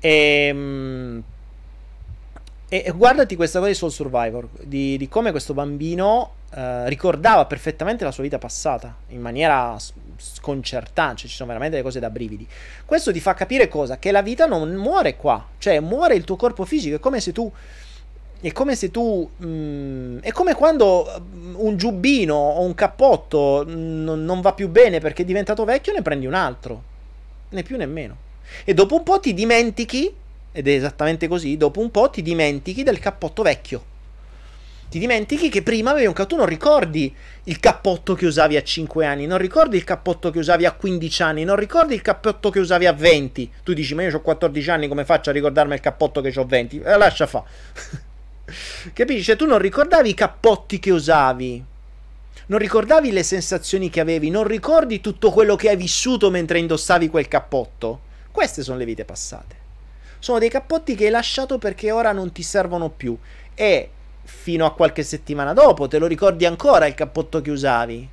[0.00, 1.22] E,
[2.68, 8.02] e, guardati questa cosa di Soul Survivor, di, di come questo bambino eh, ricordava perfettamente
[8.02, 9.76] la sua vita passata, in maniera
[10.16, 12.44] sconcertante, cioè ci sono veramente delle cose da brividi.
[12.84, 14.00] Questo ti fa capire cosa?
[14.00, 17.30] Che la vita non muore qua, cioè muore il tuo corpo fisico, è come se
[17.30, 17.48] tu
[18.40, 19.28] è come se tu.
[19.36, 24.68] Mh, mm, è come quando mm, un giubbino o un cappotto n- non va più
[24.68, 26.82] bene perché è diventato vecchio, ne prendi un altro.
[27.50, 28.16] Né più né meno.
[28.64, 30.12] E dopo un po' ti dimentichi,
[30.52, 33.96] ed è esattamente così, dopo un po' ti dimentichi del cappotto vecchio.
[34.88, 38.62] Ti dimentichi che prima avevi un cappotto, tu non ricordi il cappotto che usavi a
[38.62, 42.48] 5 anni, non ricordi il cappotto che usavi a 15 anni, non ricordi il cappotto
[42.48, 43.52] che usavi a 20.
[43.64, 46.46] Tu dici, ma io ho 14 anni, come faccio a ricordarmi il cappotto che ho
[46.46, 46.80] 20?
[46.80, 47.44] Eh, lascia fa.
[48.92, 49.22] Capisci?
[49.22, 51.64] Cioè, tu non ricordavi i cappotti che usavi.
[52.46, 57.08] Non ricordavi le sensazioni che avevi, non ricordi tutto quello che hai vissuto mentre indossavi
[57.08, 58.00] quel cappotto.
[58.30, 59.56] Queste sono le vite passate.
[60.18, 63.16] Sono dei cappotti che hai lasciato perché ora non ti servono più.
[63.54, 63.90] E
[64.22, 68.08] fino a qualche settimana dopo te lo ricordi ancora il cappotto che usavi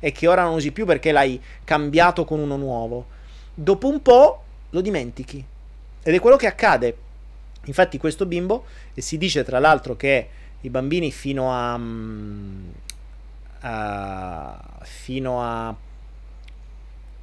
[0.00, 3.06] e che ora non usi più perché l'hai cambiato con uno nuovo.
[3.52, 5.44] Dopo un po' lo dimentichi.
[6.02, 6.96] Ed è quello che accade
[7.70, 8.64] Infatti questo bimbo,
[8.94, 10.28] e si dice tra l'altro che
[10.62, 12.72] i bambini fino a, um,
[13.60, 15.74] a fino a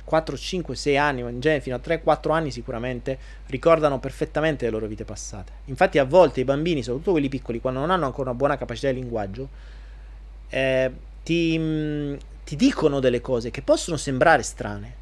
[0.06, 4.72] 4, 5, 6 anni, in genere fino a 3, 4 anni sicuramente ricordano perfettamente le
[4.72, 5.52] loro vite passate.
[5.66, 8.90] Infatti a volte i bambini, soprattutto quelli piccoli, quando non hanno ancora una buona capacità
[8.90, 9.50] di linguaggio,
[10.48, 10.92] eh,
[11.24, 12.16] ti, mm,
[12.46, 14.94] ti dicono delle cose che possono sembrare strane,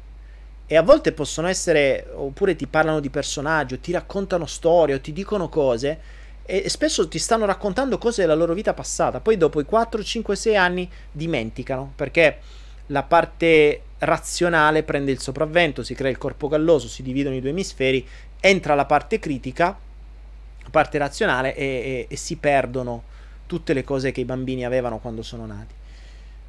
[0.68, 5.00] e a volte possono essere, oppure ti parlano di personaggi, o ti raccontano storie, o
[5.00, 6.14] ti dicono cose,
[6.44, 9.20] e spesso ti stanno raccontando cose della loro vita passata.
[9.20, 12.38] Poi dopo i 4, 5, 6 anni dimenticano, perché
[12.86, 17.50] la parte razionale prende il sopravvento, si crea il corpo galloso, si dividono i due
[17.50, 18.04] emisferi,
[18.40, 23.04] entra la parte critica, la parte razionale, e, e, e si perdono
[23.46, 25.74] tutte le cose che i bambini avevano quando sono nati.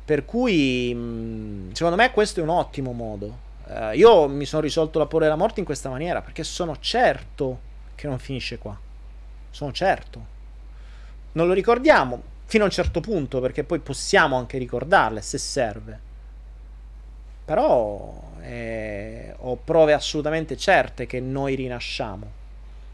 [0.04, 5.08] Per cui, secondo me, questo è un ottimo modo Uh, io mi sono risolto la
[5.08, 7.60] paura della morte in questa maniera perché sono certo
[7.96, 8.78] che non finisce qua.
[9.50, 10.36] Sono certo.
[11.34, 16.00] Non lo ricordiamo fino a un certo punto perché poi possiamo anche ricordarle se serve.
[17.44, 22.32] Però eh, ho prove assolutamente certe che noi rinasciamo.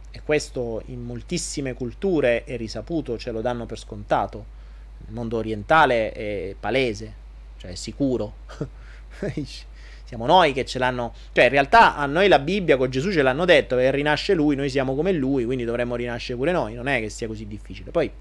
[0.09, 4.61] E questo in moltissime culture è risaputo, ce lo danno per scontato.
[5.05, 7.13] Nel mondo orientale è palese,
[7.57, 8.33] cioè è sicuro.
[10.05, 11.13] Siamo noi che ce l'hanno.
[11.31, 14.55] Cioè, in realtà a noi la Bibbia con Gesù ce l'hanno detto che rinasce lui,
[14.55, 16.73] noi siamo come lui, quindi dovremmo rinascere pure noi.
[16.73, 17.91] Non è che sia così difficile.
[17.91, 18.11] Poi.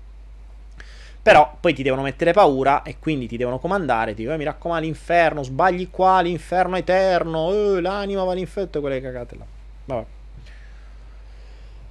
[1.23, 4.15] Però poi ti devono mettere paura e quindi ti devono comandare.
[4.15, 9.01] Ti dico, eh, mi raccomando, l'inferno, sbagli qua, l'inferno eterno, eh, l'anima va all'inferno, quelle
[9.01, 9.45] cagate là.
[9.85, 10.05] Vabbè.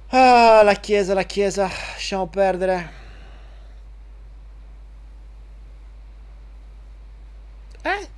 [0.08, 2.90] Ah, la chiesa, la chiesa, lasciamo perdere.
[7.82, 8.08] Eh?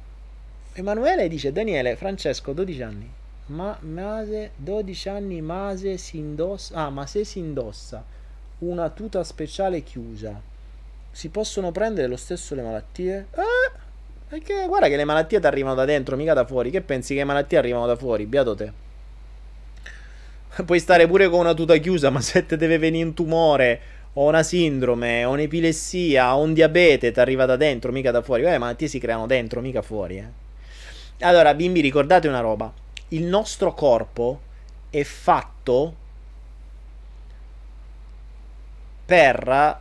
[0.76, 3.08] Emanuele dice Daniele, Francesco, 12 anni.
[3.46, 6.74] Ma Mase, 12 anni, Mase si indossa.
[6.74, 8.04] Ah, ma se si indossa
[8.58, 10.40] una tuta speciale chiusa,
[11.12, 13.26] si possono prendere lo stesso le malattie?
[13.36, 13.78] Eh,
[14.28, 16.70] perché guarda che le malattie ti arrivano da dentro, mica da fuori.
[16.70, 18.26] Che pensi che le malattie arrivano da fuori?
[18.26, 18.72] Beato te.
[20.66, 23.80] Puoi stare pure con una tuta chiusa, ma se te deve venire un tumore
[24.14, 28.40] o una sindrome, o un'epilessia, o un diabete, ti arriva da dentro, mica da fuori.
[28.40, 30.42] Guarda, le malattie si creano dentro, mica fuori, eh.
[31.20, 32.72] Allora, bimbi, ricordate una roba.
[33.08, 34.40] Il nostro corpo
[34.90, 35.94] è fatto
[39.04, 39.80] per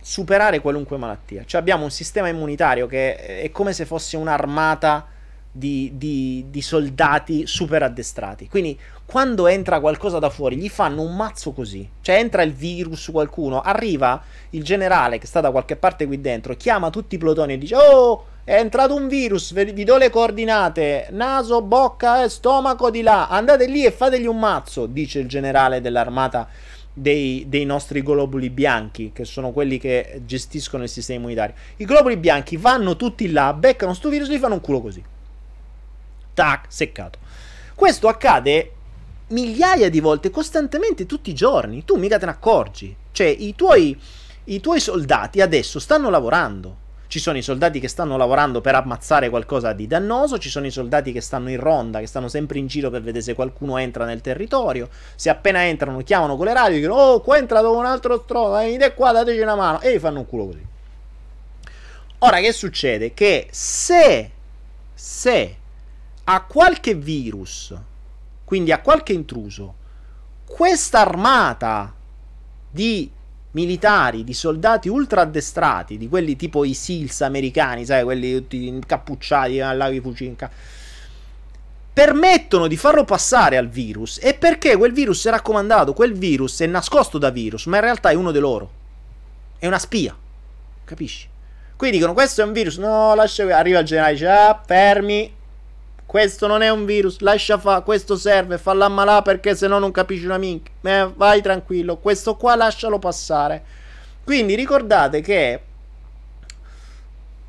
[0.00, 1.44] superare qualunque malattia.
[1.46, 5.06] Cioè abbiamo un sistema immunitario che è come se fosse un'armata
[5.50, 8.48] di, di, di, soldati super addestrati.
[8.48, 11.88] Quindi quando entra qualcosa da fuori gli fanno un mazzo così.
[12.00, 16.54] Cioè entra il virus, qualcuno, arriva il generale che sta da qualche parte qui dentro,
[16.54, 21.06] chiama tutti i plotoni e dice oh è entrato un virus, vi do le coordinate,
[21.12, 25.80] naso, bocca e stomaco di là, andate lì e fategli un mazzo, dice il generale
[25.80, 26.48] dell'armata
[26.92, 31.54] dei, dei, nostri globuli bianchi, che sono quelli che gestiscono il sistema immunitario.
[31.76, 35.02] I globuli bianchi vanno tutti là, beccano sto virus e gli fanno un culo così.
[36.34, 37.20] Tac, seccato.
[37.76, 38.72] Questo accade
[39.28, 41.84] migliaia di volte, costantemente, tutti i giorni.
[41.84, 42.94] Tu mica te ne accorgi.
[43.12, 43.96] Cioè, i tuoi,
[44.44, 46.80] i tuoi soldati adesso stanno lavorando
[47.12, 50.70] ci sono i soldati che stanno lavorando per ammazzare qualcosa di dannoso, ci sono i
[50.70, 54.06] soldati che stanno in ronda, che stanno sempre in giro per vedere se qualcuno entra
[54.06, 57.84] nel territorio, se appena entrano chiamano con le radio, dicono oh qua è entrato un
[57.84, 60.66] altro stronzo, venite qua, dateci una mano, e gli fanno un culo così.
[62.20, 63.12] Ora che succede?
[63.12, 64.30] Che se,
[64.94, 65.56] se
[66.24, 67.74] a qualche virus,
[68.42, 69.74] quindi a qualche intruso,
[70.46, 71.92] questa armata
[72.70, 73.12] di
[73.52, 79.60] militari, di soldati ultra addestrati, di quelli tipo i SEALs americani, sai, quelli tutti incappucciati,
[79.60, 80.50] allavi fucinca,
[81.92, 86.66] permettono di farlo passare al virus è perché quel virus è raccomandato, quel virus è
[86.66, 88.70] nascosto da virus, ma in realtà è uno di loro.
[89.58, 90.16] È una spia.
[90.84, 91.28] Capisci?
[91.76, 95.40] Quindi dicono questo è un virus, no, lascia arriva il generale, dice ah, fermi.
[96.12, 99.92] Questo non è un virus, lascia fa, questo serve, falla ammalare perché se no non
[99.92, 100.70] capisci una minchia.
[100.82, 103.64] Eh, vai tranquillo, questo qua lascialo passare.
[104.22, 105.60] Quindi ricordate che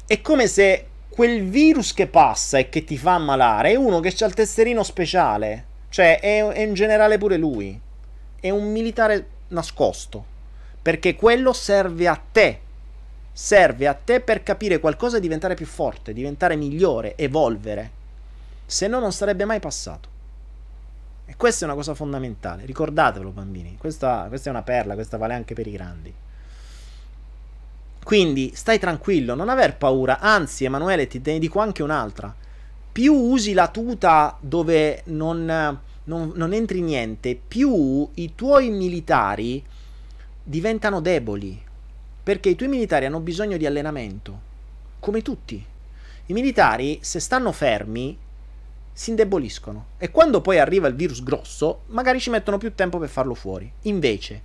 [0.07, 4.15] è come se quel virus che passa e che ti fa ammalare è uno che
[4.17, 5.65] ha il tesserino speciale.
[5.89, 7.77] Cioè, è, è in generale pure lui.
[8.39, 10.23] È un militare nascosto.
[10.81, 12.59] Perché quello serve a te.
[13.33, 17.99] Serve a te per capire qualcosa e diventare più forte, diventare migliore, evolvere.
[18.65, 20.09] Se no, non sarebbe mai passato.
[21.25, 22.65] E questa è una cosa fondamentale.
[22.65, 23.77] Ricordatevelo, bambini.
[23.77, 26.13] Questa, questa è una perla, questa vale anche per i grandi.
[28.03, 30.19] Quindi stai tranquillo, non aver paura.
[30.19, 32.35] Anzi, Emanuele, ti ne dico anche un'altra.
[32.91, 35.45] Più usi la tuta dove non,
[36.03, 39.63] non, non entri niente, più i tuoi militari
[40.43, 41.61] diventano deboli.
[42.23, 44.51] Perché i tuoi militari hanno bisogno di allenamento.
[44.99, 45.65] Come tutti.
[46.25, 48.17] I militari, se stanno fermi,
[48.93, 49.87] si indeboliscono.
[49.97, 53.69] E quando poi arriva il virus grosso, magari ci mettono più tempo per farlo fuori.
[53.83, 54.43] Invece,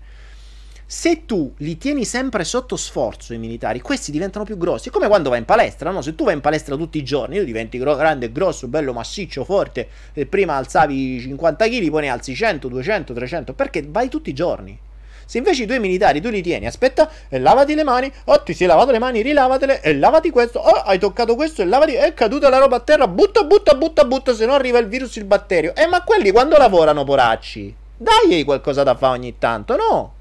[0.90, 4.88] se tu li tieni sempre sotto sforzo i militari, questi diventano più grossi.
[4.88, 6.00] Come quando vai in palestra, no?
[6.00, 9.44] Se tu vai in palestra tutti i giorni, tu diventi gro- grande, grosso, bello, massiccio,
[9.44, 9.86] forte.
[10.28, 13.52] Prima alzavi 50 kg, poi ne alzi 100, 200, 300.
[13.52, 14.78] Perché vai tutti i giorni.
[15.28, 18.54] Se invece i tuoi militari tu li tieni, aspetta, e lavati le mani, oh ti
[18.54, 22.14] sei lavato le mani, rilavatele, e lavati questo, oh hai toccato questo, e lavati, è
[22.14, 25.26] caduta la roba a terra, butta, butta, butta, butta, se no arriva il virus, il
[25.26, 25.74] batterio.
[25.74, 27.74] Eh ma quelli quando lavorano, poracci?
[27.94, 30.12] Dai qualcosa da fare ogni tanto, no?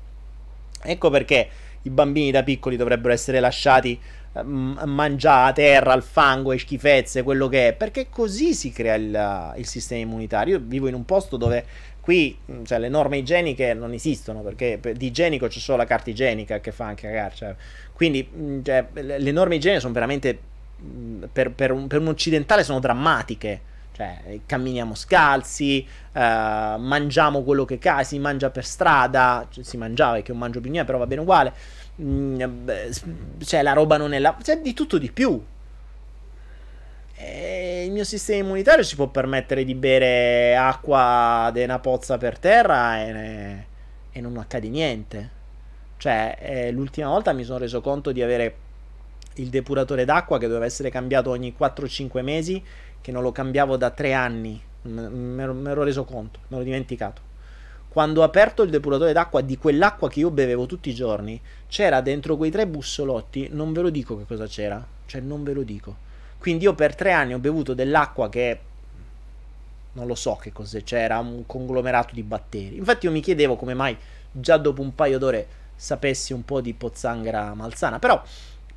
[0.83, 1.49] Ecco perché
[1.83, 3.97] i bambini da piccoli dovrebbero essere lasciati
[4.33, 8.95] eh, mangiare a terra, al fango e schifezze, quello che è, perché così si crea
[8.95, 10.57] il, il sistema immunitario.
[10.57, 11.63] Io vivo in un posto dove
[12.07, 16.09] qui mm, cioè, le norme igieniche non esistono, perché di igienico c'è solo la carta
[16.09, 17.35] igienica che fa anche cagare.
[17.35, 17.55] Cioè,
[17.91, 20.39] quindi mm, cioè, le norme igieniche sono veramente,
[20.81, 23.59] mm, per, per, un, per un occidentale, sono drammatiche
[23.91, 30.21] cioè, camminiamo scalzi, uh, mangiamo quello che ca- si mangia per strada, cioè, si mangiava,
[30.21, 31.51] che non mangio più niente, però va bene uguale.
[32.01, 32.69] Mm,
[33.43, 34.37] cioè, la roba non è la...
[34.41, 35.43] C'è di tutto di più.
[37.19, 42.37] E il mio sistema immunitario si può permettere di bere acqua di una pozza per
[42.37, 43.65] terra e,
[44.11, 45.31] e non accade niente.
[45.97, 48.55] Cioè, eh, l'ultima volta mi sono reso conto di avere
[49.35, 52.63] il depuratore d'acqua che doveva essere cambiato ogni 4-5 mesi
[53.01, 57.21] che non lo cambiavo da tre anni, mi ero reso conto, me l'ho dimenticato.
[57.89, 62.01] Quando ho aperto il depuratore d'acqua di quell'acqua che io bevevo tutti i giorni, c'era
[62.01, 65.63] dentro quei tre bussolotti, non ve lo dico che cosa c'era, cioè non ve lo
[65.63, 66.05] dico.
[66.47, 68.59] Quindi io per tre anni ho bevuto dell'acqua che
[69.91, 72.77] non lo so che cos'è, c'era un conglomerato di batteri.
[72.77, 73.97] Infatti io mi chiedevo come mai
[74.31, 75.45] già dopo un paio d'ore
[75.75, 78.23] sapessi un po' di pozzanghera malsana, però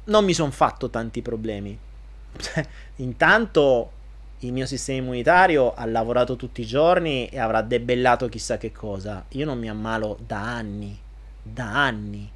[0.07, 1.79] non mi sono fatto tanti problemi.
[2.97, 3.93] Intanto
[4.41, 9.27] il mio sistema immunitario ha lavorato tutti i giorni e avrà debellato chissà che cosa.
[9.29, 10.99] Io non mi ammalo da anni,
[11.41, 12.29] da anni.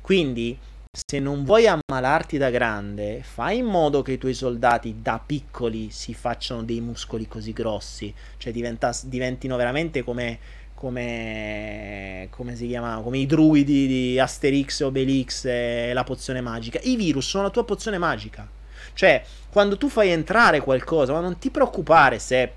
[0.00, 0.58] Quindi,
[0.90, 5.90] se non vuoi ammalarti da grande, fai in modo che i tuoi soldati da piccoli
[5.90, 10.38] si facciano dei muscoli così grossi, cioè diventa, diventino veramente come,
[10.74, 13.00] come, come si chiama?
[13.02, 16.80] Come i druidi di Asterix Obelix e la pozione magica.
[16.82, 18.48] I virus sono la tua pozione magica.
[18.94, 22.52] Cioè, quando tu fai entrare qualcosa, ma non ti preoccupare se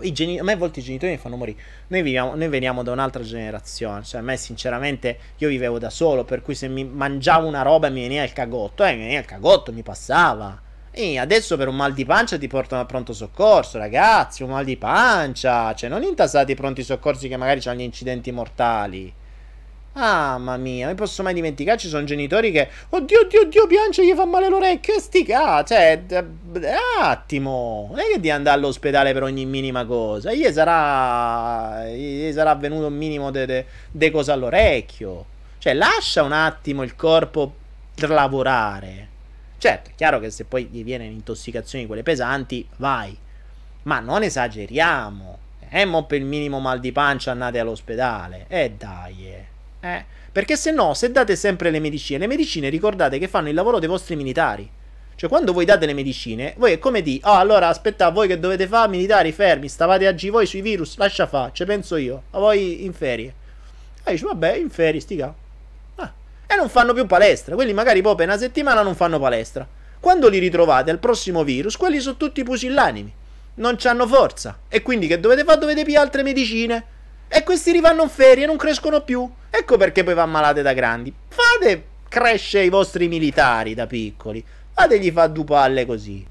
[0.00, 1.60] Geni- a me a volte i genitori mi fanno morire.
[1.88, 4.02] Noi, viviamo, noi veniamo da un'altra generazione.
[4.02, 6.24] Cioè, a me, sinceramente, io vivevo da solo.
[6.24, 9.20] Per cui, se mi mangiavo una roba e mi veniva il cagotto, eh, mi veniva
[9.20, 10.60] il cagotto, mi passava.
[10.90, 14.42] E adesso per un mal di pancia ti portano a pronto soccorso, ragazzi.
[14.42, 15.74] Un mal di pancia.
[15.74, 19.12] Cioè, non intasati i pronti soccorsi che magari hanno gli incidenti mortali.
[19.94, 21.76] Ah, mamma mia, non posso mai dimenticare.
[21.78, 24.98] Ci sono genitori che, oddio, oddio, oddio, piange, gli fa male l'orecchio.
[24.98, 26.02] Sti cazzo, cioè,
[27.00, 30.32] attimo, non è che di andare all'ospedale per ogni minima cosa.
[30.32, 35.26] Gli sarà, gli sarà venuto un minimo di cosa all'orecchio.
[35.58, 37.54] Cioè, lascia un attimo il corpo
[37.96, 39.08] lavorare.
[39.58, 43.16] Certo, è chiaro che se poi gli viene un'intossicazione di quelle pesanti, vai.
[43.82, 45.38] Ma non esageriamo.
[45.68, 48.46] Eh, mo per il minimo mal di pancia andate all'ospedale.
[48.48, 49.51] E eh, dai, eh.
[49.84, 53.54] Eh, perché se no, se date sempre le medicine, le medicine ricordate che fanno il
[53.54, 54.70] lavoro dei vostri militari.
[55.14, 58.28] Cioè, quando voi date le medicine, voi è come di, ah, oh, allora aspetta, voi
[58.28, 62.22] che dovete fare, militari, fermi, stavate aggi voi sui virus, lascia fa, ce penso io,
[62.30, 63.34] a voi in ferie.
[64.04, 65.34] E dici, vabbè, in ferie, stica.
[65.96, 66.12] Ah.
[66.46, 69.68] E non fanno più palestra, quelli magari poi per una settimana non fanno palestra.
[70.00, 73.12] Quando li ritrovate al prossimo virus, quelli sono tutti pusillanimi.
[73.56, 74.58] non hanno forza.
[74.68, 75.60] E quindi che dovete fare?
[75.60, 76.84] Dovete pigliare altre medicine.
[77.28, 79.30] E questi rivanno in ferie, non crescono più.
[79.54, 81.14] Ecco perché poi va malate da grandi.
[81.28, 84.42] Fate crescere i vostri militari da piccoli.
[84.72, 86.26] Fategli fare due palle così.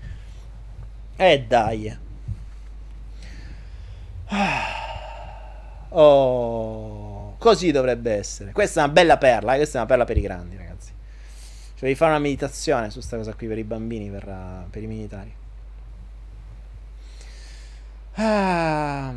[1.15, 1.97] E eh dai.
[5.89, 8.53] Oh, così dovrebbe essere.
[8.53, 9.57] Questa è una bella perla, eh?
[9.57, 10.91] questa è una perla per i grandi, ragazzi.
[11.73, 14.81] Cioè, devi fare una meditazione su questa cosa qui per i bambini, per, uh, per
[14.81, 15.33] i militari.
[18.13, 19.13] Ah.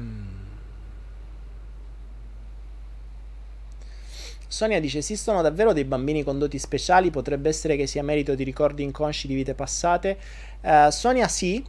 [4.55, 7.10] Sonia dice: Esistono davvero dei bambini con doti speciali?
[7.10, 10.16] Potrebbe essere che sia merito di ricordi inconsci di vite passate.
[10.60, 11.64] Uh, Sonia, sì,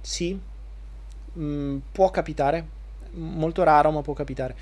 [0.00, 0.38] sì,
[1.36, 2.64] mm, può capitare.
[3.14, 4.54] Molto raro, ma può capitare.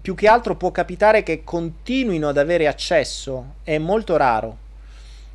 [0.00, 3.54] Più che altro può capitare che continuino ad avere accesso.
[3.64, 4.56] È molto raro.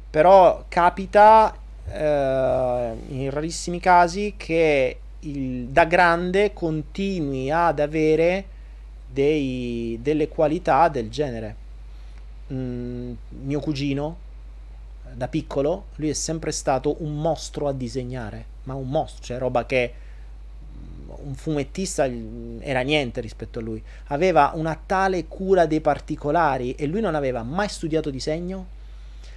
[0.10, 1.54] Però capita
[1.92, 8.46] eh, in rarissimi casi che il, da grande continui ad avere
[9.06, 11.62] dei, delle qualità del genere.
[12.48, 14.18] Mio cugino,
[15.14, 19.66] da piccolo, lui è sempre stato un mostro a disegnare, ma un mostro, cioè roba
[19.66, 19.94] che
[21.24, 22.06] un fumettista
[22.60, 23.82] era niente rispetto a lui.
[24.08, 28.68] Aveva una tale cura dei particolari e lui non aveva mai studiato disegno.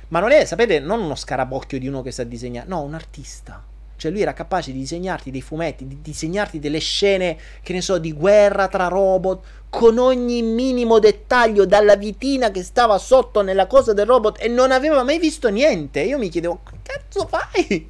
[0.09, 3.75] Ma non è, sapete, non uno scarabocchio di uno che sa disegnare, no, un artista
[3.97, 7.99] cioè lui era capace di disegnarti dei fumetti, di disegnarti delle scene, che ne so,
[7.99, 13.93] di guerra tra robot, con ogni minimo dettaglio, dalla vitina che stava sotto nella cosa
[13.93, 16.01] del robot e non aveva mai visto niente.
[16.01, 17.89] Io mi chiedevo, che cazzo fai?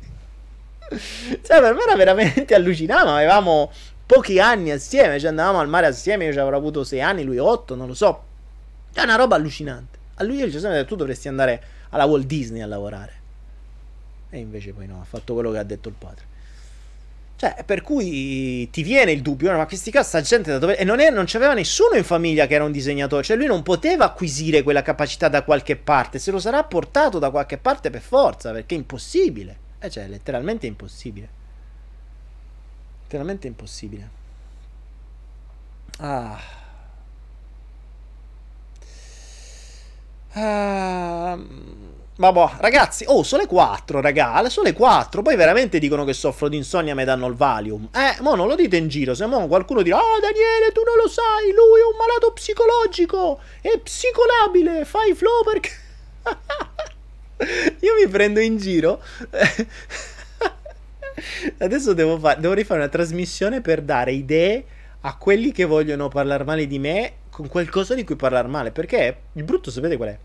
[0.88, 3.70] cioè per me era veramente allucinante, avevamo
[4.06, 7.38] pochi anni assieme, cioè andavamo al mare assieme, io ci avrò avuto sei anni, lui
[7.38, 8.22] otto, non lo so.
[8.92, 9.98] È una roba allucinante.
[10.14, 13.15] A lui io gli ho sempre detto, tu dovresti andare alla Walt Disney a lavorare.
[14.30, 16.34] E invece poi no, ha fatto quello che ha detto il padre.
[17.36, 20.78] Cioè, per cui ti viene il dubbio, ma questi cazzo, sta gente da dove...
[20.78, 23.62] E non, è, non c'aveva nessuno in famiglia che era un disegnatore, cioè lui non
[23.62, 28.00] poteva acquisire quella capacità da qualche parte, se lo sarà portato da qualche parte per
[28.00, 29.58] forza, perché è impossibile.
[29.78, 31.28] Eh, cioè, letteralmente impossibile.
[33.02, 34.08] Letteralmente impossibile.
[35.98, 36.40] Ah.
[40.32, 41.38] Ah.
[42.18, 46.48] Vabbè, ragazzi, oh, sono le 4, raga, sono le 4, poi veramente dicono che soffro
[46.48, 47.90] di insonnia e mi danno il Valium.
[47.92, 50.96] Eh, mo non lo dite in giro, se mo qualcuno dirà, oh Daniele, tu non
[50.96, 55.70] lo sai, lui è un malato psicologico, è psicolabile, fai flow perché...
[57.80, 59.02] Io mi prendo in giro.
[61.58, 64.64] Adesso devo, fa- devo rifare una trasmissione per dare idee
[65.00, 69.18] a quelli che vogliono parlare male di me con qualcosa di cui parlare male, perché
[69.34, 70.18] il brutto sapete qual è?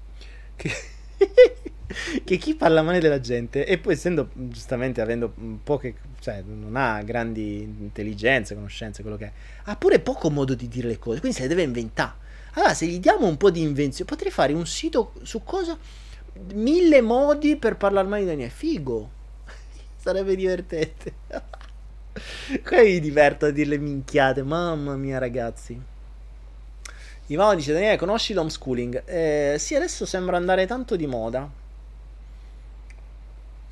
[0.56, 0.72] Che...
[2.24, 7.02] che chi parla male della gente e poi essendo giustamente avendo poche cioè non ha
[7.04, 9.32] grandi intelligenze conoscenze quello che è
[9.64, 12.20] ha pure poco modo di dire le cose quindi se le deve inventare.
[12.54, 15.78] Allora se gli diamo un po' di invenzione potrei fare un sito su cosa
[16.54, 18.52] mille modi per parlare male di Daniele.
[18.52, 19.10] Figo.
[19.96, 21.14] Sarebbe divertente.
[22.64, 25.80] Qua mi diverto a dirle minchiate mamma mia ragazzi.
[27.28, 29.04] Ivano dice Daniele conosci l'homeschooling?
[29.06, 31.50] Eh, sì adesso sembra andare tanto di moda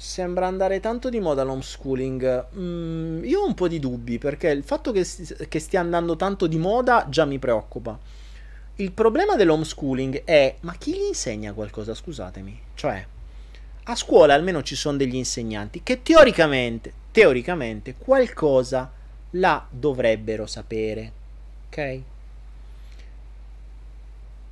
[0.02, 2.56] Sembra andare tanto di moda l'homeschooling.
[2.56, 5.06] Mm, io ho un po' di dubbi perché il fatto che,
[5.50, 8.00] che stia andando tanto di moda già mi preoccupa.
[8.76, 11.94] Il problema dell'homeschooling è: ma chi gli insegna qualcosa?
[11.94, 12.62] Scusatemi.
[12.76, 13.06] Cioè,
[13.84, 18.90] a scuola almeno ci sono degli insegnanti che teoricamente, teoricamente, qualcosa
[19.32, 21.12] la dovrebbero sapere.
[21.68, 22.02] Ok?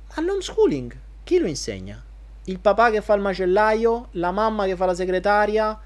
[0.08, 0.94] All'homeschooling,
[1.24, 2.04] chi lo insegna?
[2.48, 5.78] Il papà che fa il macellaio, la mamma che fa la segretaria,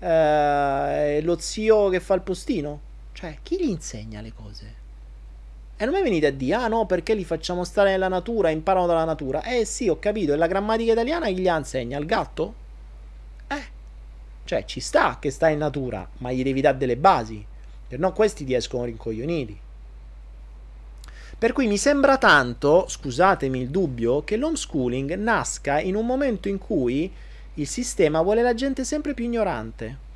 [0.00, 2.80] eh, lo zio che fa il postino.
[3.12, 4.74] Cioè, chi gli insegna le cose?
[5.76, 8.86] E non mi venite a dire, ah no, perché li facciamo stare nella natura, imparano
[8.86, 9.42] dalla natura.
[9.44, 11.98] Eh sì, ho capito, e la grammatica italiana chi gli insegna?
[11.98, 12.54] Il gatto?
[13.46, 13.62] Eh,
[14.44, 17.44] cioè ci sta che sta in natura, ma gli devi dare delle basi.
[17.86, 19.60] Per no questi ti escono rincoglioniti.
[21.38, 26.58] Per cui mi sembra tanto, scusatemi il dubbio, che l'homeschooling nasca in un momento in
[26.58, 27.12] cui
[27.54, 30.06] il sistema vuole la gente sempre più ignorante.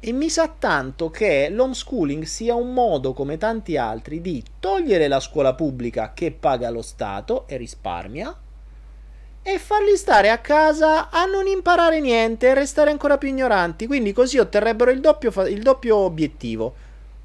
[0.00, 5.20] E mi sa tanto che l'homeschooling sia un modo, come tanti altri, di togliere la
[5.20, 8.36] scuola pubblica che paga lo Stato e risparmia
[9.42, 13.86] e farli stare a casa a non imparare niente e restare ancora più ignoranti.
[13.86, 16.74] Quindi così otterrebbero il doppio, il doppio obiettivo.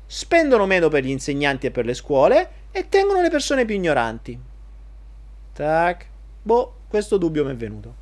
[0.05, 4.39] Spendono meno per gli insegnanti e per le scuole e tengono le persone più ignoranti.
[5.53, 6.07] Tac.
[6.41, 7.99] Boh, questo dubbio mi è venuto.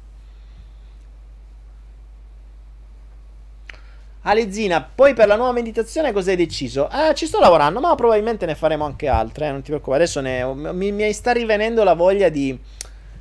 [4.24, 6.90] Alezzina, poi per la nuova meditazione cosa hai deciso?
[6.91, 10.04] Eh, ci sto lavorando, ma probabilmente ne faremo anche altre, eh, non ti preoccupare.
[10.04, 10.44] Adesso ne,
[10.74, 12.58] mi, mi, sta rivenendo la voglia di,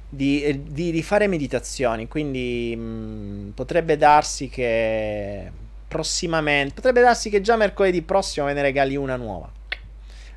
[0.09, 5.51] di, di, di fare meditazioni, quindi mh, mm, potrebbe darsi che
[5.87, 9.58] prossimamente, potrebbe darsi che già mercoledì prossimo ve ne regali una nuova.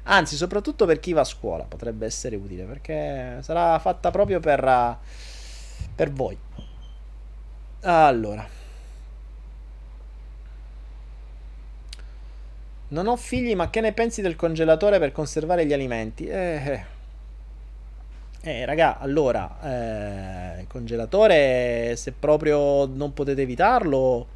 [0.04, 4.98] Anzi, soprattutto per chi va a scuola, potrebbe essere utile, perché sarà fatta proprio per,
[5.96, 6.38] per voi.
[7.82, 8.60] Allora.
[12.90, 16.26] Non ho figli, ma che ne pensi del congelatore per conservare gli alimenti?
[16.28, 16.86] Eh, eh.
[18.42, 24.28] eh raga, allora, eh, il congelatore, se proprio non potete evitarlo,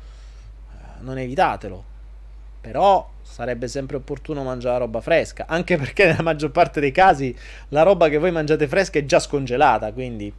[0.71, 1.83] eh, non evitatelo.
[2.61, 7.35] Però sarebbe sempre opportuno mangiare roba fresca, anche perché nella maggior parte dei casi
[7.69, 10.31] la roba che voi mangiate fresca è già scongelata, quindi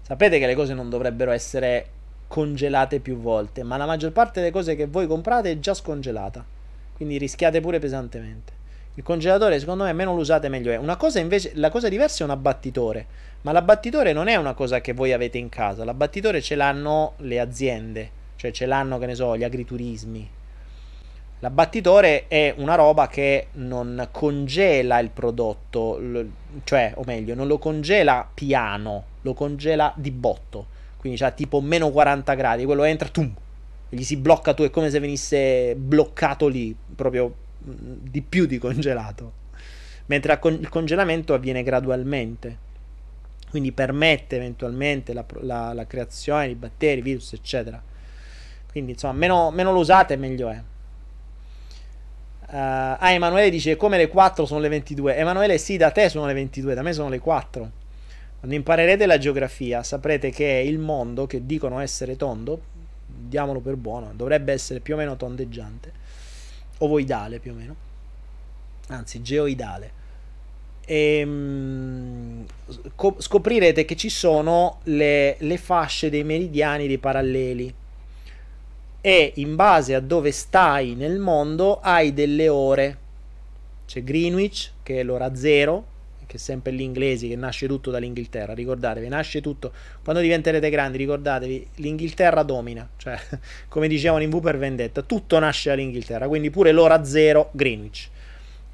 [0.00, 1.86] sapete che le cose non dovrebbero essere
[2.26, 6.44] congelate più volte, ma la maggior parte delle cose che voi comprate è già scongelata.
[6.96, 8.52] Quindi rischiate pure pesantemente.
[8.94, 10.76] Il congelatore, secondo me, meno lo usate meglio è.
[10.76, 13.06] Una cosa invece, la cosa diversa è un abbattitore.
[13.42, 15.84] Ma l'abbattitore non è una cosa che voi avete in casa.
[15.84, 18.10] L'abbattitore ce l'hanno le aziende.
[18.36, 20.30] Cioè ce l'hanno, che ne so, gli agriturismi.
[21.44, 26.00] L'abbattitore è una roba che non congela il prodotto.
[26.64, 29.04] Cioè, o meglio, non lo congela piano.
[29.20, 30.68] Lo congela di botto.
[30.96, 32.64] Quindi c'ha tipo meno 40 gradi.
[32.64, 33.30] Quello entra, tum,
[33.90, 38.56] gli si blocca tu, è come se venisse bloccato lì, proprio mm, di più di
[38.56, 39.32] congelato.
[40.06, 42.56] Mentre il congelamento avviene gradualmente,
[43.50, 47.82] quindi permette eventualmente la, la, la creazione di batteri, virus, eccetera.
[48.70, 50.62] Quindi insomma, meno, meno lo usate, meglio è.
[52.46, 55.16] Uh, ah, Emanuele dice come le 4 sono le 22.
[55.16, 57.70] Emanuele, sì, da te sono le 22, da me sono le 4.
[58.38, 62.60] Quando imparerete la geografia, saprete che il mondo, che dicono essere tondo,
[63.06, 65.92] diamolo per buono, dovrebbe essere più o meno tondeggiante,
[66.78, 67.76] ovoidale più o meno,
[68.88, 70.02] anzi geoidale.
[70.84, 72.46] E, ehm,
[72.96, 77.74] mh, scoprirete che ci sono le, le fasce dei meridiani dei paralleli
[79.06, 82.98] e in base a dove stai nel mondo hai delle ore.
[83.84, 85.84] C'è Greenwich, che è l'ora zero,
[86.24, 88.54] che è sempre gli inglesi, che nasce tutto dall'Inghilterra.
[88.54, 89.72] Ricordatevi, nasce tutto.
[90.02, 92.88] Quando diventerete grandi, ricordatevi, l'Inghilterra domina.
[92.96, 93.20] Cioè,
[93.68, 96.26] come dicevano in V per Vendetta, tutto nasce dall'Inghilterra.
[96.26, 98.08] Quindi pure l'ora zero, Greenwich.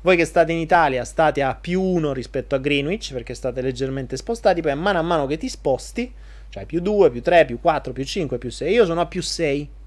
[0.03, 4.17] Voi che state in Italia state a più 1 rispetto a Greenwich, perché state leggermente
[4.17, 6.09] spostati, poi man mano che ti sposti,
[6.51, 8.73] cioè più 2, più 3, più 4, più 5, più 6.
[8.73, 9.79] Io sono a più 6.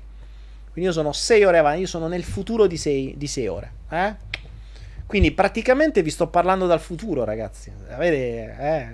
[0.74, 3.72] Quindi io sono 6 ore avanti, io sono nel futuro di 6, di 6 ore.
[3.92, 4.16] Eh?
[5.06, 7.72] Quindi praticamente vi sto parlando dal futuro, ragazzi.
[7.92, 8.88] Avete, eh,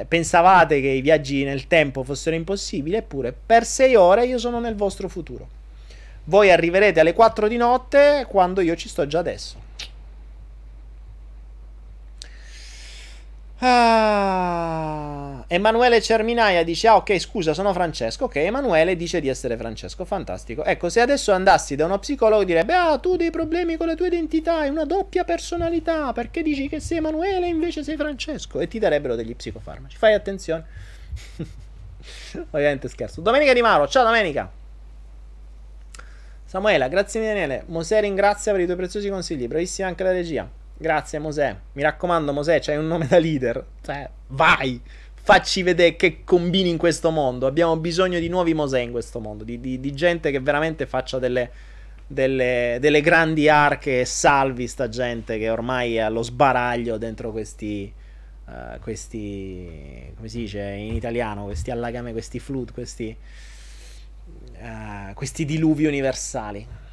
[0.00, 4.60] eh, pensavate che i viaggi nel tempo fossero impossibili, eppure per 6 ore io sono
[4.60, 5.48] nel vostro futuro.
[6.26, 9.62] Voi arriverete alle 4 di notte quando io ci sto già adesso.
[13.58, 18.24] Ah, Emanuele Cerminaia dice: Ah, ok, scusa, sono Francesco.
[18.24, 20.04] Ok, Emanuele dice di essere Francesco.
[20.04, 20.64] Fantastico.
[20.64, 23.94] Ecco, se adesso andassi da uno psicologo, direbbe: Ah, tu hai dei problemi con la
[23.94, 26.12] tua identità, hai una doppia personalità.
[26.12, 28.60] Perché dici che sei Emanuele e invece sei Francesco?
[28.60, 29.96] E ti darebbero degli psicofarmaci.
[29.96, 30.64] Fai attenzione.
[32.50, 33.20] Ovviamente scherzo.
[33.20, 34.50] Domenica Di Maro, ciao Domenica.
[36.44, 37.64] Samuela, grazie Daniele.
[37.66, 39.48] Mosè ringrazia per i tuoi preziosi consigli.
[39.48, 40.48] Bravissima anche la regia.
[40.76, 41.56] Grazie Mosè.
[41.72, 43.64] Mi raccomando Mosè, c'hai un nome da leader.
[43.82, 44.80] Cioè, vai!
[45.26, 47.46] Facci vedere che combini in questo mondo.
[47.46, 49.42] Abbiamo bisogno di nuovi Mosè in questo mondo.
[49.42, 51.50] Di, di, di gente che veramente faccia delle,
[52.06, 57.90] delle, delle, grandi arche e salvi sta gente che ormai è allo sbaraglio dentro questi...
[58.44, 60.12] Uh, questi...
[60.14, 61.44] come si dice in italiano?
[61.44, 63.16] Questi allagami, questi flood, questi...
[64.60, 66.83] Uh, questi diluvi universali.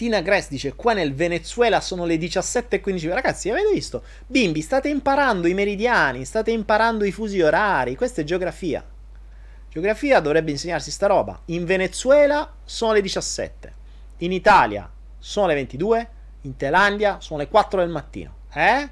[0.00, 3.12] Tina Gress dice: Qua nel Venezuela sono le 17.15.
[3.12, 4.02] Ragazzi, avete visto?
[4.26, 7.96] Bimbi, state imparando i meridiani, state imparando i fusi orari.
[7.96, 8.82] Questa è geografia.
[9.68, 11.38] Geografia dovrebbe insegnarsi sta roba.
[11.46, 13.74] In Venezuela sono le 17.
[14.20, 16.08] In Italia sono le 22.
[16.42, 18.34] In Thailandia sono le 4 del mattino.
[18.54, 18.88] Eh?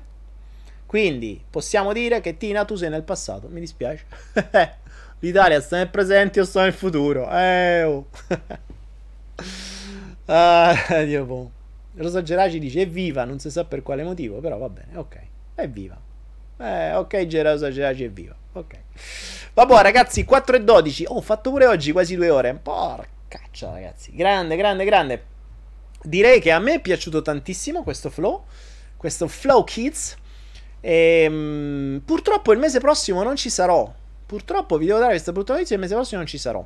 [0.84, 3.48] Quindi possiamo dire che Tina, tu sei nel passato.
[3.48, 4.04] Mi dispiace.
[5.20, 7.30] L'Italia sta nel presente, io sto nel futuro.
[7.30, 8.08] Eh, oh.
[10.30, 10.74] Ah,
[11.04, 11.50] Dio boh.
[11.96, 15.18] Rosa Geraci dice evviva, non si sa per quale motivo, però va bene, ok.
[15.56, 15.98] Evviva.
[16.58, 18.34] Eh, ok, Rosa Geraci evviva.
[18.52, 18.74] Ok.
[19.54, 21.04] Vabbè, ragazzi, 4 e 12.
[21.06, 22.54] Oh, ho fatto pure oggi quasi due ore.
[22.54, 24.14] Porcaccia, ragazzi.
[24.14, 25.24] Grande, grande, grande.
[26.02, 28.44] Direi che a me è piaciuto tantissimo questo flow.
[28.96, 30.16] Questo Flow Kids.
[30.80, 33.92] E, um, purtroppo il mese prossimo non ci sarò.
[34.26, 35.74] Purtroppo vi devo dare questa brutta notizia.
[35.76, 36.64] Il mese prossimo non ci sarò.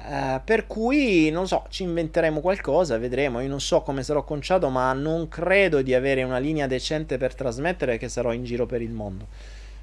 [0.00, 3.40] Uh, per cui non so, ci inventeremo qualcosa, vedremo.
[3.40, 7.34] Io non so come sarò conciato, ma non credo di avere una linea decente per
[7.34, 9.26] trasmettere che sarò in giro per il mondo.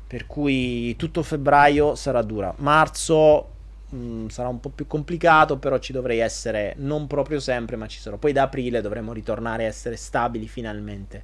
[0.07, 2.53] Per cui tutto febbraio sarà dura.
[2.57, 3.49] Marzo
[3.89, 7.87] mh, mm, sarà un po' più complicato, però ci dovrei essere non proprio sempre, ma
[7.87, 8.17] ci sarò.
[8.17, 11.23] Poi da aprile dovremo ritornare a essere stabili finalmente,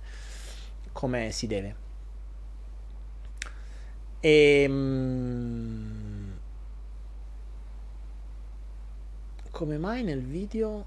[0.91, 1.76] come si deve.
[4.19, 6.10] E mh,
[9.61, 10.85] come mai nel video...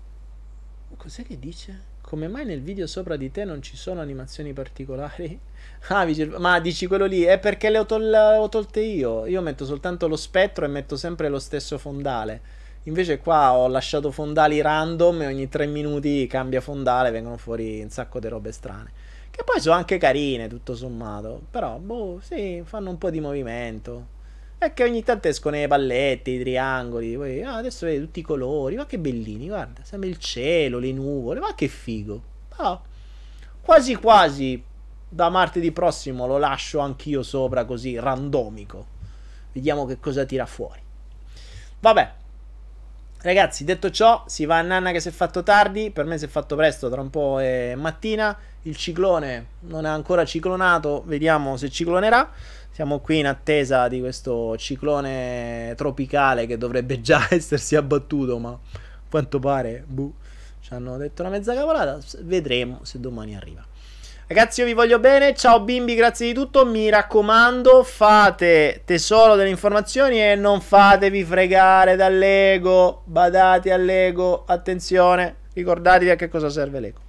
[0.97, 1.93] Cos'è che dice?
[2.01, 5.39] Come mai nel video sopra di te non ci sono animazioni particolari?
[5.89, 6.07] Ah,
[6.39, 7.23] ma dici quello lì?
[7.23, 9.27] È perché le ho, tol- ho tolte io.
[9.27, 12.41] Io metto soltanto lo spettro e metto sempre lo stesso fondale.
[12.85, 17.91] Invece qua ho lasciato fondali random e ogni tre minuti cambia fondale, vengono fuori un
[17.91, 18.91] sacco di robe strane.
[19.31, 21.43] Che poi sono anche carine, tutto sommato.
[21.51, 24.14] Però, boh, sì, fanno un po' di movimento.
[24.65, 27.17] È che ogni tanto escono i palletti, i triangoli.
[27.17, 28.77] Poi, ah, adesso vedi tutti i colori.
[28.77, 29.85] Ma che bellini, guarda.
[29.85, 31.39] Sembra il cielo, le nuvole.
[31.39, 32.23] Ma che figo.
[32.57, 32.81] Ah,
[33.61, 34.63] quasi quasi
[35.07, 38.87] da martedì prossimo lo lascio anch'io sopra così, randomico.
[39.53, 40.81] Vediamo che cosa tira fuori.
[41.81, 42.13] Vabbè.
[43.21, 45.91] Ragazzi, detto ciò, si va a nanna che si è fatto tardi.
[45.91, 48.37] Per me si è fatto presto, tra un po' è mattina.
[48.63, 51.03] Il ciclone non è ancora ciclonato.
[51.07, 52.31] Vediamo se ciclonerà.
[52.75, 58.59] Siamo qui in attesa di questo ciclone tropicale che dovrebbe già essersi abbattuto, ma a
[59.09, 60.13] quanto pare, buh,
[60.59, 62.01] ci hanno detto una mezza cavolata.
[62.23, 63.65] Vedremo se domani arriva.
[64.27, 65.37] Ragazzi, io vi voglio bene.
[65.37, 66.67] Ciao bimbi, grazie di tutto.
[66.67, 73.03] Mi raccomando, fate tesoro delle informazioni e non fatevi fregare dall'ego.
[73.05, 74.43] Badate all'ego.
[74.49, 77.04] Attenzione, ricordatevi a che cosa serve l'ego.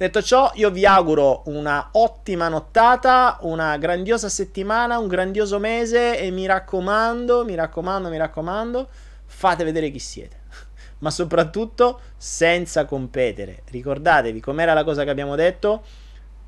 [0.00, 6.30] Detto ciò, io vi auguro una ottima nottata, una grandiosa settimana, un grandioso mese e
[6.30, 8.88] mi raccomando, mi raccomando, mi raccomando,
[9.26, 10.40] fate vedere chi siete.
[11.00, 13.62] Ma soprattutto senza competere.
[13.68, 15.82] Ricordatevi com'era la cosa che abbiamo detto?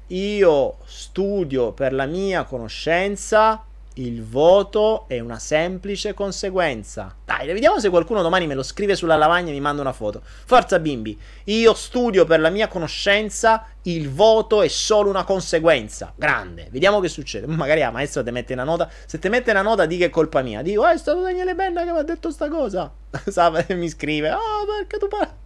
[0.07, 3.63] Io studio per la mia conoscenza
[3.95, 7.15] il voto è una semplice conseguenza.
[7.25, 10.23] Dai, vediamo se qualcuno domani me lo scrive sulla lavagna e mi manda una foto.
[10.23, 16.13] Forza bimbi, io studio per la mia conoscenza, il voto è solo una conseguenza.
[16.17, 17.47] Grande, vediamo che succede.
[17.53, 18.89] Magari la maestra ti mette una nota.
[19.07, 20.63] Se ti mette una nota, di che è colpa mia.
[20.63, 22.91] Dico, eh, è stato Daniele Benna che mi ha detto sta cosa.
[23.29, 25.41] Sa, mi scrive, oh, perché tu parli?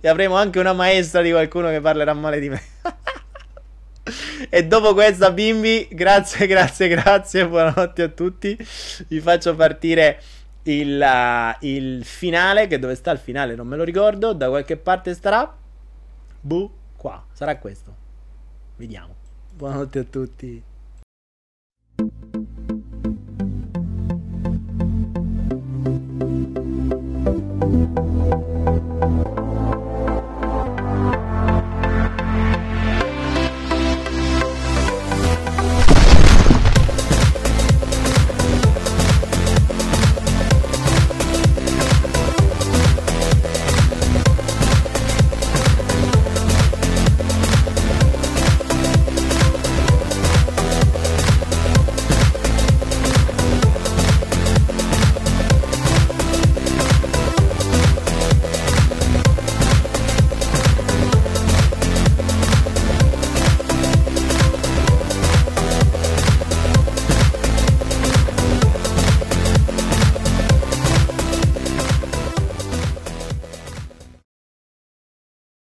[0.00, 2.62] E avremo anche una maestra di qualcuno che parlerà male di me.
[4.48, 7.46] e dopo questa, bimbi, grazie, grazie, grazie.
[7.46, 8.56] Buonanotte a tutti.
[9.08, 10.20] Vi faccio partire
[10.64, 12.66] il, uh, il finale.
[12.66, 13.54] Che dove sta il finale?
[13.54, 14.32] Non me lo ricordo.
[14.32, 15.56] Da qualche parte starà.
[16.40, 17.24] Buh, qua.
[17.32, 17.94] Sarà questo.
[18.76, 19.14] Vediamo.
[19.54, 20.62] Buonanotte a tutti.